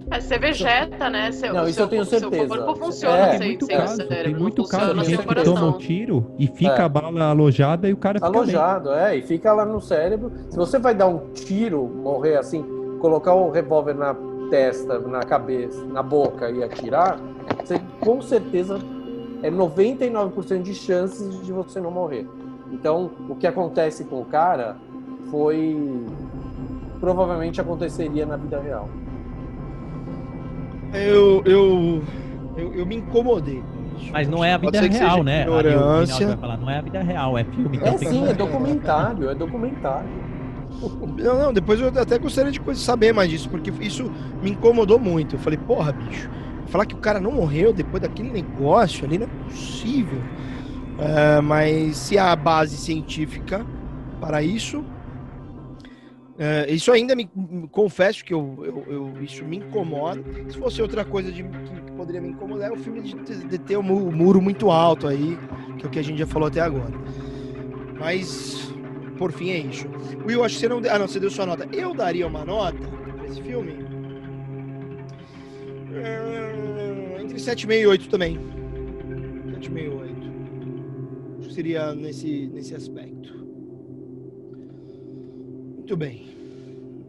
[0.10, 1.32] É, você vegeta, né?
[1.32, 2.48] Seu, Não, o isso seu, eu tenho o seu certeza.
[2.48, 3.38] corpo funciona É.
[3.38, 5.66] sem, Tem muito sem o caso, cérebro, tem muito caso de gente o que toma
[5.68, 6.82] um tiro e fica É.
[6.82, 8.40] a bala alojada e o cara fica bem.
[8.40, 10.32] Alojado, é, e fica lá no cérebro.
[10.50, 12.64] Se você vai dar um tiro, morrer assim,
[13.02, 14.16] colocar o revólver na
[14.50, 17.20] testa, na cabeça, na boca e atirar,
[17.64, 18.80] você com certeza
[19.44, 22.26] é 99% de chances de você não morrer.
[22.72, 24.78] Então, o que acontece com o cara
[25.30, 25.78] foi
[27.00, 28.88] provavelmente aconteceria na vida real.
[30.94, 32.04] Eu, eu,
[32.58, 33.64] eu, eu me incomodei.
[34.12, 35.42] Mas não é a vida real, né?
[35.42, 36.28] Ignorância.
[36.28, 37.78] Vai falar, não é a vida real, é filme.
[37.78, 40.10] Então É sim, que- é documentário, é documentário.
[41.18, 44.12] Não, não, depois eu até gostaria de saber mais disso, porque isso
[44.42, 45.36] me incomodou muito.
[45.36, 46.30] Eu falei, porra, bicho,
[46.68, 50.20] falar que o cara não morreu depois daquele negócio ali não é possível.
[51.00, 53.66] É, mas se há base científica
[54.20, 54.84] para isso,
[56.40, 57.28] é, isso ainda me
[57.72, 60.22] confesso que eu, eu- eu- isso me incomoda.
[60.50, 63.76] Se fosse outra coisa de, que, poderia me incomodar, é o filme de, de ter
[63.78, 65.38] o mu- muro muito alto aí,
[65.78, 66.94] que é o que a gente já falou até agora.
[68.00, 68.72] Mas,
[69.18, 69.88] por fim, é isso.
[70.26, 70.82] Will, acho que você não.
[70.90, 71.68] Ah, não, você deu sua nota.
[71.76, 72.78] Eu daria uma nota
[73.18, 73.86] pra esse filme.
[75.96, 78.38] É, entre 7,5 e 8 também.
[79.60, 80.18] 7,5 e 8.
[81.40, 83.37] Acho que seria nesse, nesse aspecto.
[85.88, 86.28] Muito bem.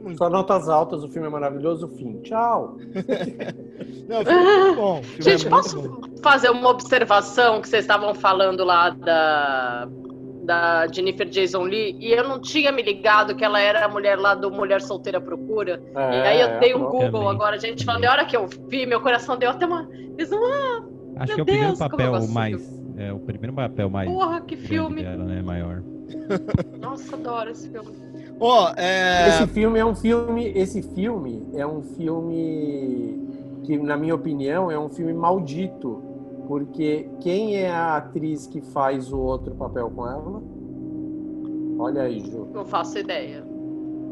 [0.01, 2.21] Muito Só notas altas, o filme é maravilhoso, fim.
[2.23, 2.77] Tchau.
[4.09, 5.03] Não, o filme é muito bom.
[5.19, 6.01] é Gente, muito posso bom.
[6.23, 9.89] fazer uma observação que vocês estavam falando lá da,
[10.45, 14.17] da Jennifer Jason Lee e eu não tinha me ligado que ela era a mulher
[14.17, 15.83] lá do Mulher Solteira Procura.
[15.97, 17.29] e aí eu dei um é, Google Também.
[17.31, 19.89] agora, gente, falando, a hora que eu vi, meu coração deu até uma.
[20.15, 20.87] Fez uma
[21.17, 22.85] Acho Meu que é o primeiro Deus, eu papel mais.
[22.97, 24.09] É o primeiro papel mais.
[24.09, 25.03] porra, que filme.
[25.03, 25.43] Dela, né?
[25.43, 25.83] Maior.
[26.81, 28.08] Nossa, adoro esse filme.
[28.41, 29.29] Ó, é.
[29.29, 33.29] Esse filme é um filme, esse filme é um filme
[33.65, 36.03] que, na minha opinião, é um filme maldito,
[36.47, 40.43] porque quem é a atriz que faz o outro papel com ela?
[41.81, 42.49] Olha aí, Ju.
[42.53, 43.45] Não faço ideia.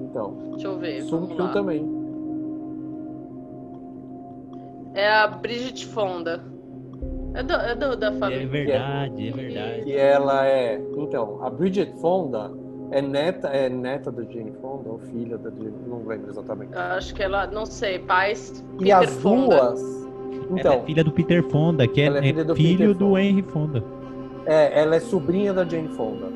[0.02, 1.04] Então, Deixa eu ver.
[1.10, 1.52] Lá.
[1.52, 1.88] também.
[4.94, 6.42] É a Bridget Fonda.
[7.34, 8.42] É, do, é do- da família.
[8.44, 9.90] É verdade, é verdade.
[9.90, 12.50] E ela é, então, a Bridget Fonda
[12.90, 16.72] é neta, é neta da Jane Fonda ou filha da Jane, não lembro exatamente.
[16.72, 18.64] Eu Acho que ela, não sei, pais.
[18.74, 19.56] E Peter as Fonda.
[19.56, 22.54] duas, Ela então, é filha do Peter Fonda, que é, Ela é é filha do
[22.56, 23.18] filho do.
[23.18, 23.82] Henry Fonda.
[24.46, 26.28] É, ela é sobrinha da Jane Fonda.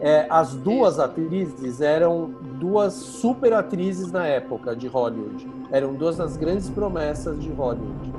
[0.00, 2.30] É, as duas atrizes eram
[2.60, 5.44] duas super atrizes na época de Hollywood.
[5.72, 8.12] Eram duas das grandes promessas de Hollywood.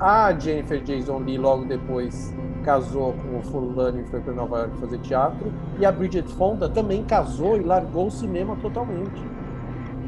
[0.00, 4.76] A Jennifer Jason Leigh logo depois casou com o fulano e foi para Nova York
[4.78, 5.52] fazer teatro.
[5.78, 9.22] E a Bridget Fonda também casou e largou o cinema totalmente.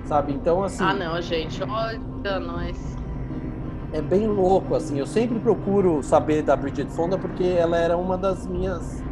[0.04, 0.32] Sabe?
[0.32, 1.62] Então, assim, Ah, não, gente.
[1.62, 2.96] Olha, nós.
[3.92, 4.98] é bem louco, assim.
[4.98, 9.02] Eu sempre procuro saber da Bridget Fonda porque ela era uma das minhas.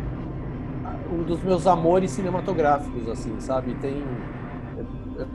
[1.12, 3.74] um dos meus amores cinematográficos, assim, sabe?
[3.74, 4.02] Tem.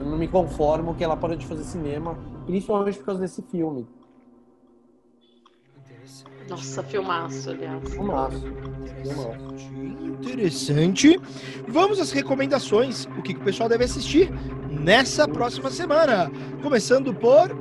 [0.00, 2.16] Eu não me conformo que ela parou de fazer cinema,
[2.46, 3.86] principalmente por causa desse filme.
[6.48, 7.88] Nossa, filmaço, aliás.
[7.90, 8.40] Filmaço.
[9.02, 9.38] Filmaço.
[10.04, 11.18] Interessante.
[11.66, 13.06] Vamos às recomendações.
[13.18, 14.30] O que, que o pessoal deve assistir
[14.70, 16.30] nessa próxima semana.
[16.62, 17.56] Começando por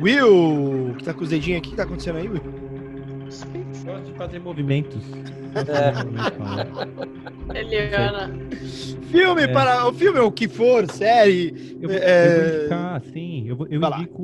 [0.00, 1.68] Will, que tá com os dedinhos aqui.
[1.68, 2.40] O que tá acontecendo aí, Will?
[3.84, 5.02] Gosto de fazer movimentos.
[5.54, 5.92] É.
[7.58, 8.30] Eliana.
[9.10, 9.48] Filme É.
[9.48, 9.86] para.
[9.88, 11.76] O filme, o que for, série.
[11.80, 14.22] Eu, vou- É, eu vou indicar, sim, eu, vou- eu indico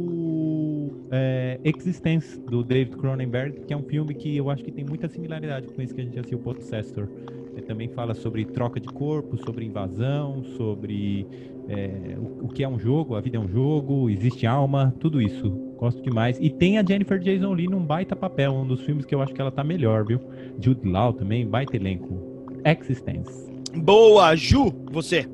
[1.11, 5.09] é, Existence, do David Cronenberg, que é um filme que eu acho que tem muita
[5.09, 7.09] similaridade com esse que a gente assistiu, Possessor.
[7.53, 11.27] Ele também fala sobre troca de corpo, sobre invasão, sobre
[11.69, 15.23] é, o, o que é um jogo, a vida é um jogo, existe alma, tudo
[15.23, 15.51] isso.
[15.77, 16.39] Gosto demais.
[16.41, 19.33] E tem a Jennifer Jason Leigh num baita papel, um dos filmes que eu acho
[19.33, 20.21] que ela tá melhor, viu?
[20.61, 22.19] Jude Law também, baita elenco.
[22.65, 23.53] Existence.
[23.77, 25.29] Boa, Ju, você.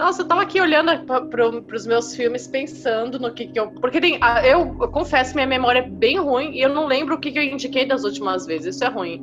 [0.00, 3.70] Nossa, eu tava aqui olhando pra, pro, pros meus filmes pensando no que, que eu.
[3.72, 4.18] Porque tem.
[4.20, 7.30] ah, Eu, eu confesso, minha memória é bem ruim e eu não lembro o que,
[7.30, 8.74] que eu indiquei das últimas vezes.
[8.76, 9.22] Isso é ruim.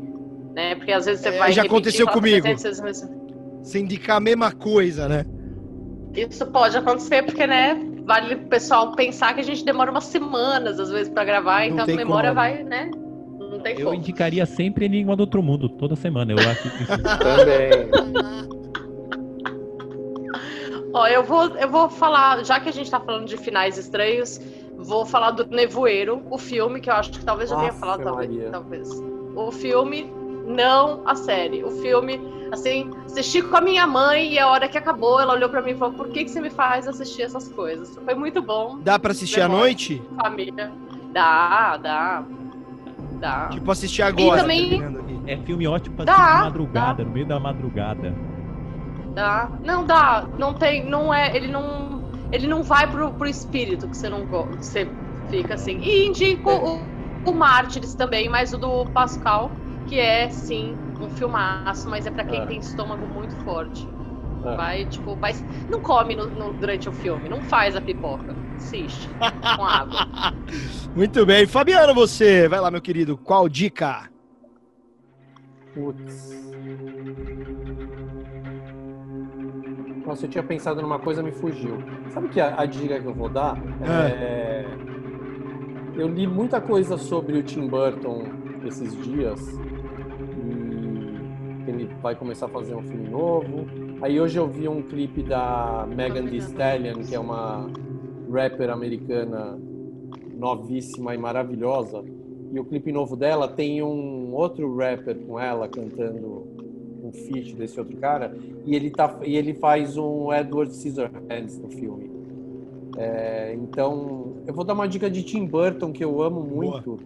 [0.55, 0.75] Né?
[0.75, 1.51] Porque às vezes você É, vai.
[1.51, 2.47] já repetir aconteceu comigo.
[2.47, 3.11] "Mas vocês- vocês-
[3.61, 5.25] Você indicar a mesma coisa, né?
[6.15, 7.79] Isso pode acontecer, porque, né?
[8.05, 11.73] Vale o pessoal pensar que a gente demora umas semanas, às vezes, pra gravar, Não
[11.73, 12.39] então a memória como.
[12.41, 12.89] vai, né?
[13.39, 13.97] Não tem Eu como.
[13.97, 16.31] indicaria sempre Enigma do Outro Mundo, toda semana.
[16.31, 18.36] Eu acho que isso Também.
[20.93, 24.39] Ó, eu vou, eu vou falar, já que a gente tá falando de finais estranhos,
[24.77, 28.51] vou falar do Nevoeiro, o filme, que eu acho que talvez eu tenha falado, talvez,
[28.51, 28.89] talvez.
[29.35, 30.11] O filme,
[30.45, 31.63] não a série.
[31.63, 32.19] O filme,
[32.51, 35.71] assim, assisti com a minha mãe e a hora que acabou, ela olhou pra mim
[35.71, 37.93] e falou: por que, que você me faz assistir essas coisas?
[38.03, 40.01] Foi muito bom, Dá pra assistir à noite?
[40.21, 40.71] família.
[41.11, 42.23] Dá, dá.
[43.19, 43.49] Dá.
[43.49, 44.41] Tipo, assistir agora.
[44.41, 45.19] também- terminando aqui.
[45.25, 48.15] é filme ótimo pra Dá, assistir de madrugada, no meio da madrugada.
[49.17, 49.49] Dá.
[49.63, 50.27] Não dá.
[50.37, 50.85] Não tem.
[50.87, 51.35] Não é.
[51.35, 52.03] Ele não.
[52.31, 54.87] Ele não vai pro, pro espírito que você não go- que você
[55.27, 55.79] fica assim.
[55.79, 56.81] E indico o,
[57.25, 59.49] o Mártires também, mas o do Pascal,
[59.87, 62.45] que é sim um filmaço, mas é pra quem É.
[62.45, 63.87] tem estômago muito forte.
[64.45, 64.55] É.
[64.55, 65.33] Vai, tipo, vai.
[65.67, 68.35] Não come no- no- durante o filme, não faz a pipoca.
[68.57, 69.09] Assiste.
[69.55, 70.05] Com água.
[70.95, 71.45] Muito bem.
[71.47, 72.47] Fabiano, você.
[72.47, 73.15] Vai lá, meu querido.
[73.17, 74.09] Qual dica?
[75.73, 76.35] Putz.
[80.07, 81.79] Nossa, eu tinha pensado numa coisa, me fugiu.
[82.11, 83.61] Sabe que a, a dica que eu vou dar?
[83.85, 84.65] É...
[85.97, 88.23] Eu li muita coisa sobre o Tim Burton
[88.65, 89.41] esses dias.
[90.37, 93.67] E ele vai começar a fazer um filme novo.
[94.01, 97.69] Aí hoje eu vi um clipe da Megan Thee Stallion, que é uma
[98.31, 99.59] rapper americana
[100.37, 102.01] novíssima e maravilhosa.
[102.53, 106.47] E o clipe novo dela tem um outro rapper com ela cantando
[107.07, 108.35] um feat desse outro cara.
[108.65, 112.09] E ele, tá, e ele faz um Edward Scissorhands no filme.
[112.97, 116.97] É, então, eu vou dar uma dica de Tim Burton que eu amo muito,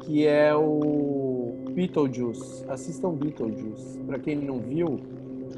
[0.00, 2.64] que é o Beetlejuice.
[2.68, 3.98] Assistam Beetlejuice.
[4.00, 5.00] Pra quem não viu,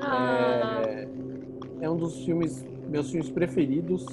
[0.00, 1.08] Ah, é,
[1.80, 4.04] é um dos filmes, meus filmes preferidos.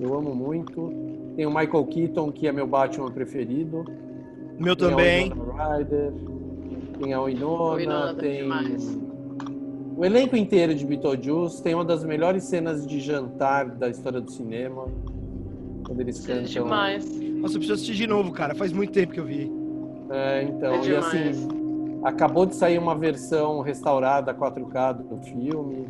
[0.00, 0.92] Eu amo muito.
[1.36, 3.84] Tem o Michael Keaton, que é meu Batman preferido.
[4.58, 5.32] Meu também.
[7.00, 8.98] Tem a Winona, Winona, tem demais.
[9.96, 11.62] o elenco inteiro de Beetlejuice.
[11.62, 14.86] Tem uma das melhores cenas de jantar da história do cinema.
[15.86, 16.44] Quando eles é cantam.
[16.64, 17.04] demais.
[17.20, 18.54] Nossa, eu preciso assistir de novo, cara.
[18.54, 19.50] Faz muito tempo que eu vi.
[20.10, 21.48] É, então, É e assim,
[22.04, 25.86] acabou de sair uma versão restaurada 4K do filme.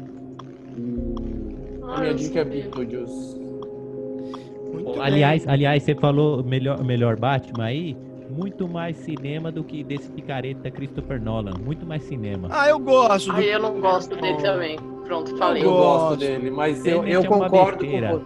[0.76, 2.44] E a minha dica é.
[2.44, 3.36] Beetlejuice.
[4.72, 5.00] Muito bem.
[5.00, 7.96] Aliás, aliás, você falou melhor, melhor Batman aí,
[8.30, 12.48] muito mais cinema do que desse picareta Christopher Nolan, muito mais cinema.
[12.50, 13.26] Ah, eu gosto.
[13.30, 13.36] Do...
[13.36, 14.78] Ai, eu não gosto dele também.
[15.04, 15.64] Pronto, falei.
[15.64, 16.16] Eu gosto.
[16.20, 18.12] dele, mas eu, eu é uma concordo com besteira.
[18.16, 18.22] vo-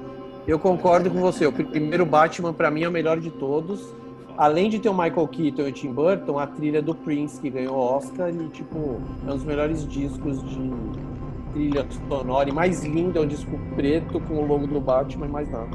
[0.46, 1.46] eu concordo com você.
[1.46, 3.94] O primeiro Batman pra mim é o melhor de todos.
[4.36, 7.48] Além de ter o Michael Keaton e o Tim Burton, a trilha do Prince que
[7.48, 10.70] ganhou o Oscar e tipo é um dos melhores discos de
[11.52, 15.28] trilha sonora e mais lindo é o disco preto com o logo do Batman e
[15.30, 15.70] mais nada.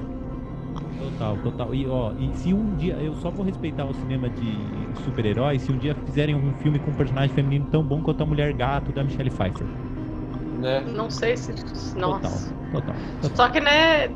[1.00, 1.74] Total, total.
[1.74, 5.72] E ó, e se um dia, eu só vou respeitar o cinema de super-heróis, se
[5.72, 8.92] um dia fizerem um filme com um personagem feminino tão bom quanto a Mulher Gato
[8.92, 9.66] da Michelle Pfeiffer.
[10.60, 10.82] Né?
[10.82, 11.54] Não sei se.
[11.94, 12.54] Total, Nossa.
[12.70, 12.96] total.
[13.22, 13.38] total.
[13.38, 14.08] Só que, né?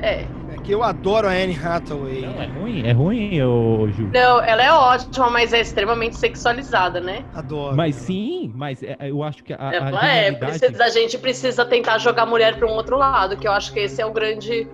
[0.00, 0.28] É.
[0.46, 2.22] É que eu adoro a Anne Hathaway.
[2.22, 4.08] Não, é ruim, é ruim, ô Ju.
[4.12, 7.24] Não, ela é ótima, mas é extremamente sexualizada, né?
[7.34, 7.76] Adoro.
[7.76, 11.64] Mas sim, mas é- eu acho que a, a Ela é, precisa, a gente precisa
[11.64, 14.12] tentar jogar a mulher para um outro lado, que eu acho que esse é o
[14.12, 14.66] grande,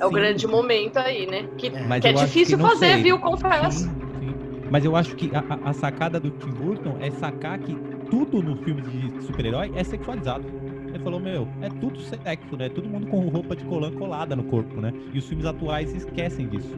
[0.00, 0.14] é o Sim.
[0.14, 1.48] grande momento aí, né?
[1.58, 3.02] Que, Mas que é difícil que fazer, sei.
[3.02, 3.18] viu?
[3.18, 3.84] Confesso.
[3.84, 3.90] Sim,
[4.20, 4.34] sim.
[4.70, 7.74] Mas eu acho que a, a- a sacada do Tim Burton é sacar que
[8.10, 10.44] tudo no filme de super-herói é sexualizado.
[10.88, 12.68] Ele falou, meu, é tudo sexo, né?
[12.68, 14.92] Todo mundo com roupa de colã colada no corpo, né?
[15.12, 16.74] E os filmes atuais esquecem disso.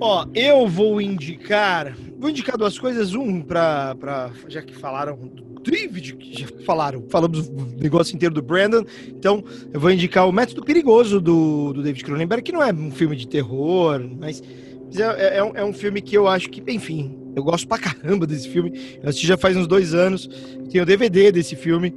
[0.00, 1.92] Ó, eu vou indicar.
[2.18, 3.14] Vou indicar duas coisas.
[3.14, 3.94] Um, pra.
[3.96, 8.84] pra já que falaram do David, que já falaram, falamos o negócio inteiro do Brandon.
[9.08, 12.90] Então, eu vou indicar o Método Perigoso do, do David Cronenberg, que não é um
[12.90, 14.42] filme de terror, mas
[14.96, 18.26] é, é, um, é um filme que eu acho que, enfim, eu gosto pra caramba
[18.26, 18.98] desse filme.
[19.02, 20.28] Eu assisti já faz uns dois anos.
[20.70, 21.94] Tenho o DVD desse filme.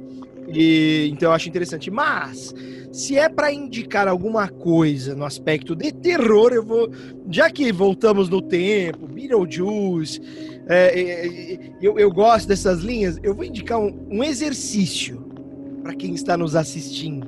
[0.48, 1.90] E, então eu acho interessante.
[1.90, 2.54] Mas,
[2.92, 6.90] se é para indicar alguma coisa no aspecto de terror, eu vou.
[7.30, 10.20] Já que voltamos no tempo, Beetlejuice,
[10.68, 15.20] é, é, eu, eu gosto dessas linhas, eu vou indicar um, um exercício
[15.82, 17.26] para quem está nos assistindo.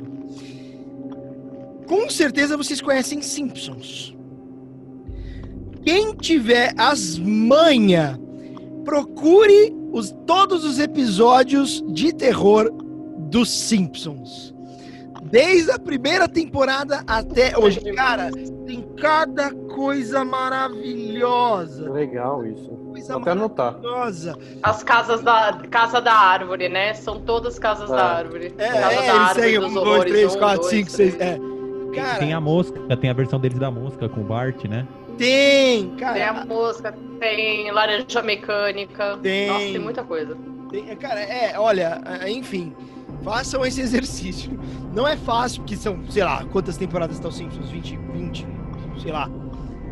[1.87, 4.17] Com certeza vocês conhecem Simpsons.
[5.85, 8.19] Quem tiver as manhas,
[8.85, 12.71] procure os, todos os episódios de terror
[13.31, 14.54] dos Simpsons.
[15.25, 17.81] Desde a primeira temporada até hoje.
[17.93, 18.31] Cara,
[18.67, 21.91] tem cada coisa maravilhosa.
[21.91, 22.69] Legal isso.
[22.93, 23.73] Coisa Vou até anotar.
[23.73, 24.39] maravilhosa.
[24.63, 26.95] As casas da casa da árvore, né?
[26.95, 27.95] São todas casas É.
[27.97, 28.55] da árvore.
[28.59, 28.95] É, casa
[29.47, 31.21] é da dos um, dois, horrores, três, um, quatro, dois, cinco, seis.
[31.21, 31.39] É.
[31.95, 34.87] Cara, tem a mosca, tem a versão deles da mosca com o Bart, né?
[35.17, 36.31] tem, Tem cara.
[36.31, 39.17] a mosca, tem laranja mecânica.
[39.23, 39.49] Tem.
[39.49, 40.37] Nossa, tem muita coisa.
[40.71, 42.75] Tem- cara, é, olha, é, enfim,
[43.25, 44.59] façam esse exercício.
[44.95, 47.71] Não é fácil, porque são, sei lá, quantas temporadas estão Simpsons?
[47.71, 48.47] 20, 20,
[49.03, 49.29] sei lá.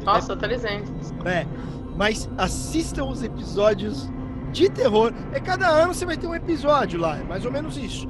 [0.05, 0.85] Nossa, tá dizendo.
[1.25, 1.47] É,
[1.97, 4.11] mas assistam os episódios
[4.53, 5.13] de terror.
[5.33, 8.09] É cada ano você vai ter um episódio lá, é mais ou menos isso.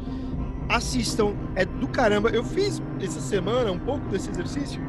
[0.69, 2.31] Assistam, é do caramba.
[2.31, 4.83] Eu fiz essa semana um pouco desse exercício.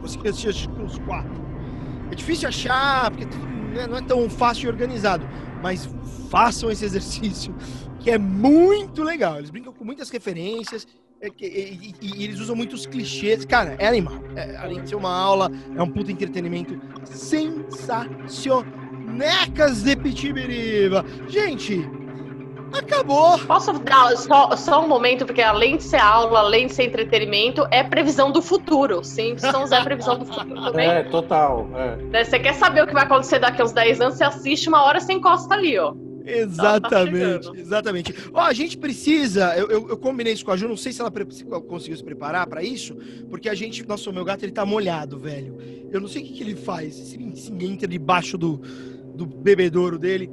[0.00, 1.46] Consegui assistir acho que uns quatro.
[2.10, 3.26] É difícil achar, porque
[3.74, 5.26] né, não é tão fácil e organizado.
[5.62, 5.88] Mas
[6.30, 7.54] façam esse exercício,
[8.06, 9.38] que é muito legal.
[9.38, 10.86] Eles brincam com muitas referências.
[11.18, 13.42] é que- e, e- e eles usam muitos clichês.
[13.46, 14.18] Cara, é animal.
[14.36, 21.02] É, além de ser uma aula, é um puto entretenimento sensacionecas de Pitibiriba.
[21.26, 21.80] Gente,
[22.72, 23.38] acabou.
[23.40, 27.66] Posso dar só, só um momento, porque além de ser aula, além de ser entretenimento,
[27.70, 29.02] é previsão do futuro.
[29.02, 30.86] Simpsons é previsão do futuro também.
[30.90, 31.66] É, total.
[31.74, 31.96] É.
[31.96, 34.68] Né, Você quer saber o que vai acontecer daqui a uns 10 anos, você assiste
[34.68, 35.94] uma hora, você encosta ali, ó.
[36.26, 37.56] Exatamente, chegando.
[37.60, 38.14] exatamente.
[38.32, 39.54] Ó, a gente precisa.
[39.56, 41.96] Eu, eu, eu combinei isso com a Ju, não sei se ela pre- se conseguiu
[41.96, 42.96] se preparar pra isso,
[43.30, 43.86] porque a gente.
[43.86, 45.56] Nossa, o meu gato ele tá molhado, velho.
[45.90, 48.60] Eu não sei o que, que ele faz, se ele, se entra debaixo do,
[49.14, 50.30] do bebedouro dele.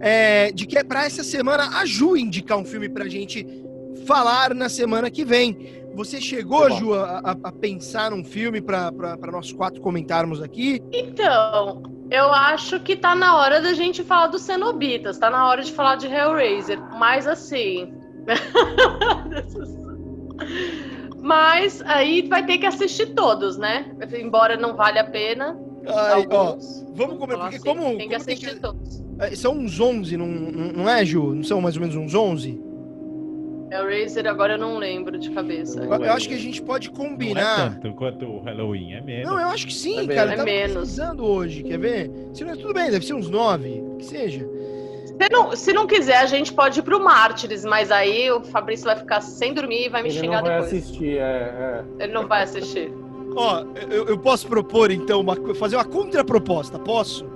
[0.00, 3.46] É, de que é pra essa semana a Ju indicar um filme pra gente
[4.06, 5.84] falar na semana que vem.
[5.94, 6.70] Você chegou, Tá.
[6.74, 8.90] Ju, a, a- pensar num filme pra
[9.30, 10.80] nós quatro comentarmos aqui?
[10.92, 11.82] Então,
[12.14, 15.72] eu acho que tá na hora da gente falar dos cenobitas, tá na hora de
[15.72, 17.92] falar de Hellraiser, mas assim.
[21.20, 23.90] mas aí vai ter que assistir todos, né?
[24.18, 25.58] Embora não valha a pena.
[25.86, 26.56] Ai, ó,
[26.94, 29.04] vamos comer, porque assim, como, Tem que como tem assistir que- todos.
[29.18, 31.34] É, São uns 11, não, não não é, Ju?
[31.34, 32.60] Não são mais ou menos uns 11?
[33.74, 35.82] Hellraiser agora eu não lembro de cabeça.
[35.82, 37.78] Eu, eu acho que a gente pode Não é combinar.
[37.80, 39.30] tanto quanto o Halloween, é menos.
[39.30, 40.44] Não, eu acho que sim, É cara.
[40.44, 40.98] menos.
[40.98, 41.20] Eu tava É menos.
[41.20, 42.10] hoje, quer ver?
[42.32, 44.46] Se não, é tudo bem, deve ser uns 9, que seja.
[45.06, 48.84] Se não, se não quiser, a gente pode ir pro Mártires, mas aí o Fabrício
[48.84, 50.72] vai ficar sem dormir e vai me Ele xingar não vai depois.
[50.82, 52.92] assistir, é, Ele não vai assistir.
[53.36, 57.26] Ó, eu, eu posso propor, então, uma, fazer uma contraproposta, posso?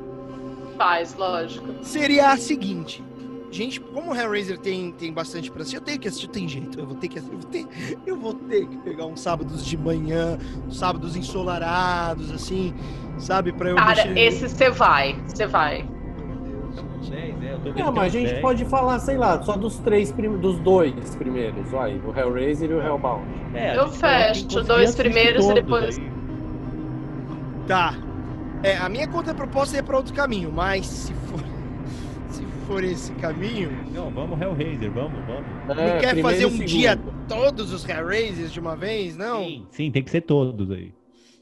[0.77, 1.67] Faz, lógico.
[1.83, 3.03] Seria a seguinte.
[3.51, 6.79] Gente, como o Hellraiser tem, tem bastante pra assistir, eu tenho que assistir, tem jeito.
[6.79, 7.67] Eu vou ter que eu vou ter,
[8.07, 10.39] eu vou ter que pegar uns sábados de manhã,
[10.71, 12.75] sábados ensolarados, assim,
[13.19, 13.53] sabe?
[13.53, 15.87] Pra eu Cara, mexer- esse você vai, você vai.
[17.77, 21.97] Não, mas a gente pode falar, sei lá, só dos três, dos dois primeiros, vai.
[22.05, 23.25] O Hellraiser e o Hellbound.
[23.55, 26.11] É, Eu fecho dois primeiros e depois- aí.
[27.67, 27.95] Tá.
[28.63, 31.15] É, a minha contraproposta é pra outro caminho, mas se
[32.69, 35.45] for, se for esse caminho, Não, vamos Hellraiser, vamos, vamos.
[35.77, 36.67] não É, quer primeiro fazer um segundo.
[36.67, 36.97] dia
[37.29, 39.45] todos os Hellraisers de uma vez, não?
[39.45, 40.93] Sim, sim, tem que ser todos aí.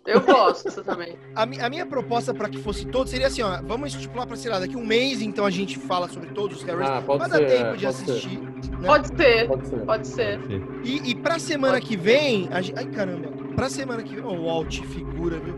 [0.06, 1.16] Eu gosto também.
[1.34, 4.36] A, mi- a minha proposta pra que fosse todos seria assim, ó, vamos estipular pra,
[4.36, 6.98] sei lá, daqui um mês, então a gente fala sobre todos os Hellraisers.
[6.98, 7.46] Ah, pode ser.
[7.46, 8.38] tempo é, de pode ser, assistir.
[8.38, 8.86] né?
[8.86, 9.76] Pode ser, Pode ser.
[9.84, 10.38] pode ser.
[10.40, 10.62] Pode.
[10.84, 12.78] E, e pra semana que vem, a gente...
[12.78, 15.54] ai caramba, pra semana que vem, oh, o Alt figura, viu?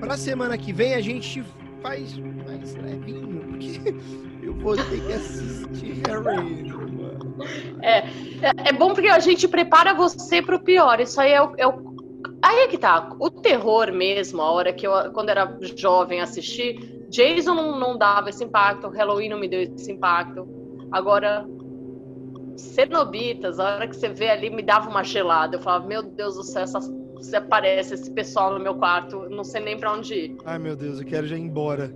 [0.00, 1.44] Pra semana que vem a gente
[1.82, 3.94] faz mais levinho, porque
[4.52, 7.36] eu vou ter que assistir Hellraiser, mano.
[7.82, 8.04] É,
[8.68, 11.00] é bom porque a gente prepara você pro pior.
[11.00, 11.92] Isso aí é o, é o-
[12.42, 13.10] Aí é que tá.
[13.20, 16.74] O terror mesmo, a hora que eu, quando era jovem, assisti,
[17.08, 20.46] Jason não, não dava esse impacto, Halloween não me deu esse impacto.
[20.90, 21.46] Agora,
[22.56, 25.56] Cenobitas, a hora que você vê ali, me dava uma gelada.
[25.56, 29.44] Eu falava, meu Deus do céu, essas, se aparece esse pessoal no meu quarto, não
[29.44, 30.36] sei nem pra onde ir.
[30.44, 31.94] Ai, meu Deus, eu quero já ir embora.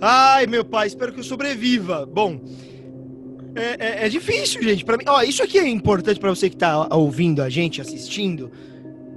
[0.00, 2.06] Ai, meu pai, espero que eu sobreviva.
[2.06, 2.40] Bom,
[3.54, 4.84] é, é, é difícil, gente.
[4.84, 8.50] Para mim, ó, isso aqui é importante para você que tá ouvindo a gente, assistindo.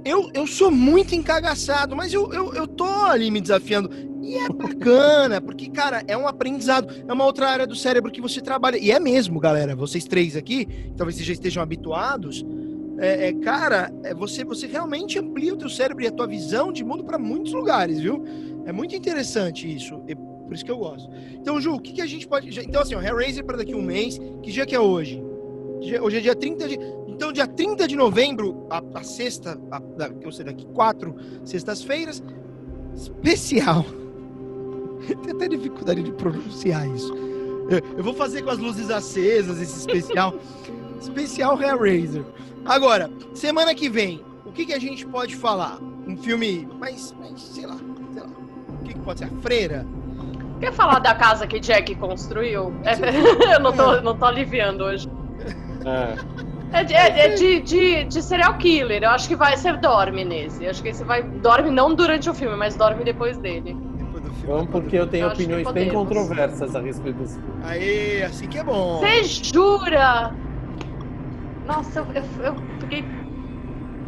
[0.04, 3.90] Eu, eu sou muito encagaçado, mas eu, eu, eu tô ali me desafiando.
[4.20, 6.92] E é bacana, porque, cara, é um aprendizado.
[7.06, 8.76] É uma outra área do cérebro que você trabalha.
[8.76, 9.76] E é mesmo, galera.
[9.76, 12.44] Vocês três aqui, talvez vocês já estejam habituados.
[12.98, 16.72] É, é, cara, é, você, você realmente amplia o teu cérebro e a tua visão
[16.72, 18.24] de mundo para muitos lugares, viu?
[18.64, 20.02] É muito interessante isso.
[20.52, 21.10] Por isso que eu gosto.
[21.32, 22.60] Então, Ju, o que, que a gente pode.
[22.60, 24.20] Então, assim, o Hellraiser para daqui a um mês.
[24.42, 25.22] Que dia que é hoje?
[26.02, 26.78] Hoje é dia 30 de.
[27.08, 32.22] Então, dia 30 de novembro, a, a sexta, a, a, ou seja, daqui quatro sextas-feiras,
[32.94, 33.86] especial.
[35.24, 37.14] Tem até dificuldade de pronunciar isso.
[37.70, 40.34] Eu, eu vou fazer com as luzes acesas esse especial.
[41.00, 42.26] especial Hellraiser.
[42.66, 45.80] Agora, semana que vem, o que, que a gente pode falar?
[46.06, 47.78] Um filme, mas, mas sei lá,
[48.12, 48.28] sei lá.
[48.68, 49.24] O que, que pode ser?
[49.24, 50.01] A Freira?
[50.62, 52.72] Quer falar da casa que Jack construiu?
[52.84, 52.94] É,
[53.56, 55.08] eu não tô, não tô aliviando hoje.
[55.84, 56.78] É.
[56.78, 59.02] É, de, é, é de, de, de, serial killer.
[59.02, 60.62] Eu acho que vai, você dorme nesse.
[60.62, 61.24] Eu acho que você vai.
[61.24, 63.76] Dorme não durante o filme, mas dorme depois dele.
[64.46, 67.60] Vamos, porque eu tenho eu opiniões bem controversas a respeito desse filme.
[67.64, 69.00] Aê, assim que é bom.
[69.00, 70.32] Você jura?
[71.66, 73.04] Nossa, eu, eu, eu fiquei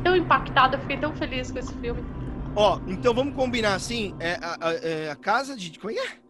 [0.05, 2.05] tão impactada, eu fiquei tão feliz com esse filme.
[2.55, 5.77] Ó, então vamos combinar assim: é, a, a, é, a casa de.
[5.79, 6.24] Como é que é?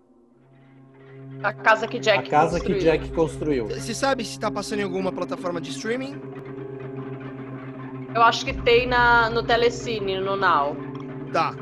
[1.44, 2.78] A casa que Jack A casa construiu.
[2.78, 3.68] que Jack construiu.
[3.68, 6.18] Você sabe se tá passando em alguma plataforma de streaming?
[8.14, 10.74] Eu acho que tem na, no Telecine, no Now.
[11.34, 11.54] Tá.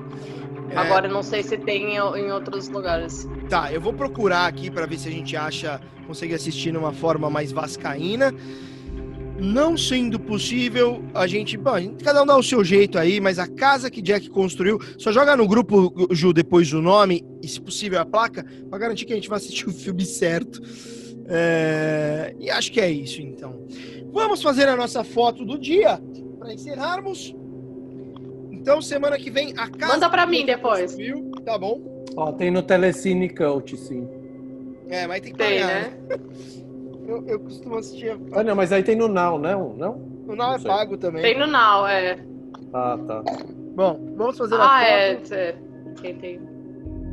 [0.71, 0.77] É...
[0.77, 3.29] Agora não sei se tem em, em outros lugares.
[3.49, 7.29] Tá, eu vou procurar aqui para ver se a gente acha, consegue assistir numa forma
[7.29, 8.33] mais vascaína.
[9.43, 13.47] Não sendo possível, a gente, bom, cada um dá o seu jeito aí, mas a
[13.49, 18.01] casa que Jack construiu, só joga no grupo, Ju, depois o nome e, se possível,
[18.01, 20.63] a placa, para garantir que a gente vai assistir o filme certo.
[21.27, 22.37] É...
[22.39, 23.67] E acho que é isso, então.
[24.13, 26.01] Vamos fazer a nossa foto do dia,
[26.39, 27.35] para encerrarmos.
[28.53, 29.95] Então, semana que vem, a casa.
[29.95, 30.93] Manda para mim depois.
[30.93, 32.05] Construiu, tá bom?
[32.17, 34.07] Ó, tem no Telecine Cult, sim.
[34.89, 35.91] É, mas tem que tem, pagar.
[35.91, 35.99] né?
[37.13, 38.19] Eu, eu costumo assistir.
[38.33, 39.75] Ah, não, mas aí tem no Now, não?
[39.75, 40.01] Não?
[40.27, 41.23] O Now é pago também.
[41.23, 42.19] Tem no Now, é.
[42.73, 43.23] Ah, tá.
[43.75, 45.35] Bom, vamos fazer ah, a é, foto.
[45.35, 45.55] é.
[46.01, 46.41] Quem tem.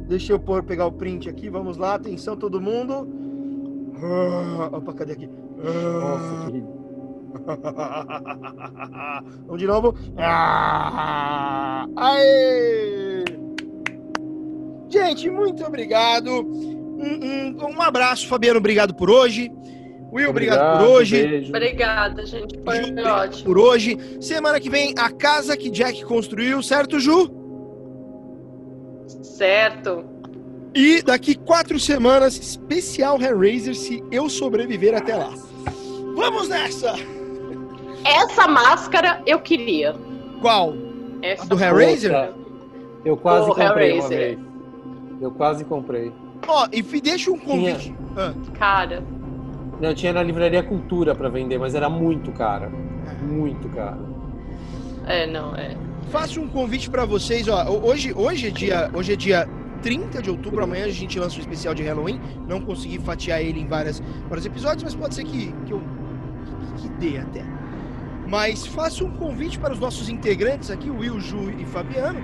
[0.07, 1.49] Deixa eu pôr, pegar o print aqui.
[1.49, 3.09] Vamos lá, atenção todo mundo.
[4.01, 5.29] Ah, opa, cadê aqui?
[5.57, 6.63] Nossa, que
[9.45, 9.93] Vamos de novo.
[10.17, 13.25] Ah, aê!
[14.87, 16.31] Gente, muito obrigado.
[16.31, 18.59] Um, um, um abraço, Fabiano.
[18.59, 19.51] Obrigado por hoje.
[20.11, 21.27] Will, obrigado, obrigado por hoje.
[21.27, 21.49] Beijo.
[21.49, 22.59] Obrigada, gente.
[22.63, 23.43] Foi Ju, ótimo.
[23.45, 23.97] Por hoje.
[24.19, 27.29] Semana que vem, a casa que Jack construiu, certo, Ju?
[29.23, 30.03] Certo.
[30.73, 35.31] E daqui quatro semanas, especial Hellraiser, se eu sobreviver até lá.
[36.15, 36.93] Vamos nessa!
[38.05, 39.95] Essa máscara eu queria.
[40.41, 40.73] Qual?
[41.21, 42.33] Essa A do Hellraiser?
[43.03, 44.39] Eu quase O comprei uma vez.
[45.21, 46.11] Eu quase comprei.
[46.47, 47.93] Ó, e fi- deixa um convite.
[48.15, 49.03] Ah, Cara.
[49.79, 52.69] Não, tinha na livraria Cultura pra vender, mas era muito cara.
[53.21, 53.97] Muito cara.
[55.05, 55.75] É, não, é.
[56.09, 57.65] faço um convite pra vocês, ó.
[57.69, 59.49] Hoje, hoje é dia, hoje é dia
[59.81, 62.19] 30 de outubro, amanhã a gente lança um especial de Halloween.
[62.47, 65.81] Não consegui fatiar ele em várias, vários episódios, mas pode ser que, que eu
[66.75, 67.45] que, que dê até.
[68.27, 72.21] Mas faço um convite para os nossos integrantes aqui, Will, Ju e Fabiano,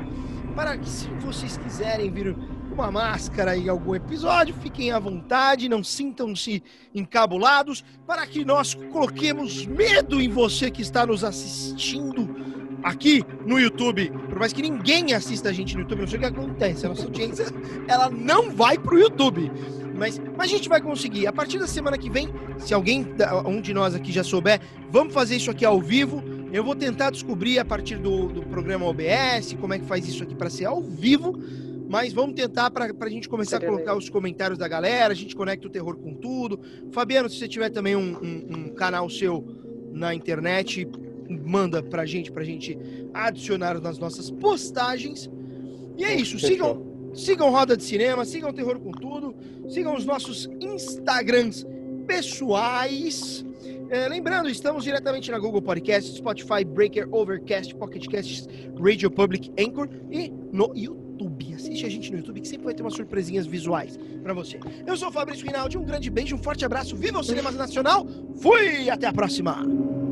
[0.56, 2.36] para que se vocês quiserem vir
[2.76, 6.62] uma máscara em algum episódio, fiquem à vontade, não sintam-se
[6.94, 12.36] encabulados, para que nós coloquemos medo em você que está nos assistindo
[12.84, 14.12] aqui no YouTube.
[14.30, 16.90] Por mais que ninguém assista a gente no YouTube, não sei o que acontece, a
[16.90, 17.46] nossa audiência
[17.88, 19.50] ela não vai pro YouTube.
[19.96, 21.26] Mas, mas a gente vai conseguir.
[21.26, 22.28] A partir da semana que vem,
[22.60, 23.08] se alguém,
[23.46, 24.60] um de nós aqui já souber,
[24.92, 26.22] vamos fazer isso aqui ao vivo.
[26.52, 30.22] Eu vou tentar descobrir a partir do, do programa OBS como é que faz isso
[30.22, 31.40] aqui para ser ao vivo.
[31.88, 35.12] Mas vamos tentar para a gente começar a colocar os comentários da galera.
[35.14, 36.60] A gente conecta o terror com tudo.
[36.92, 39.46] Fabiano, se você tiver também um, um- um canal seu
[39.92, 40.88] na internet,
[41.30, 42.78] manda pra gente, pra gente
[43.14, 45.30] adicionar nas nossas postagens.
[45.98, 46.38] E é isso.
[46.40, 49.34] Sigam, sigam Roda de Cinema, sigam Terror com Tudo,
[49.70, 51.66] sigam os nossos Instagrams
[52.08, 53.46] pessoais.
[53.90, 58.48] É, lembrando, estamos diretamente na Google Podcast, Spotify, Breaker, Overcast, Pocket Casts,
[58.80, 61.05] Radio Public, Anchor e no YouTube.
[61.76, 64.58] Assiste a gente no YouTube, que sempre vai ter umas surpresinhas visuais pra você.
[64.88, 66.96] Eu sou o Fabrício Rinaldi, um grande beijo, um forte abraço.
[66.96, 68.08] Viva o Cinema Nacional!
[68.38, 68.90] Fui!
[68.90, 70.05] Até a próxima!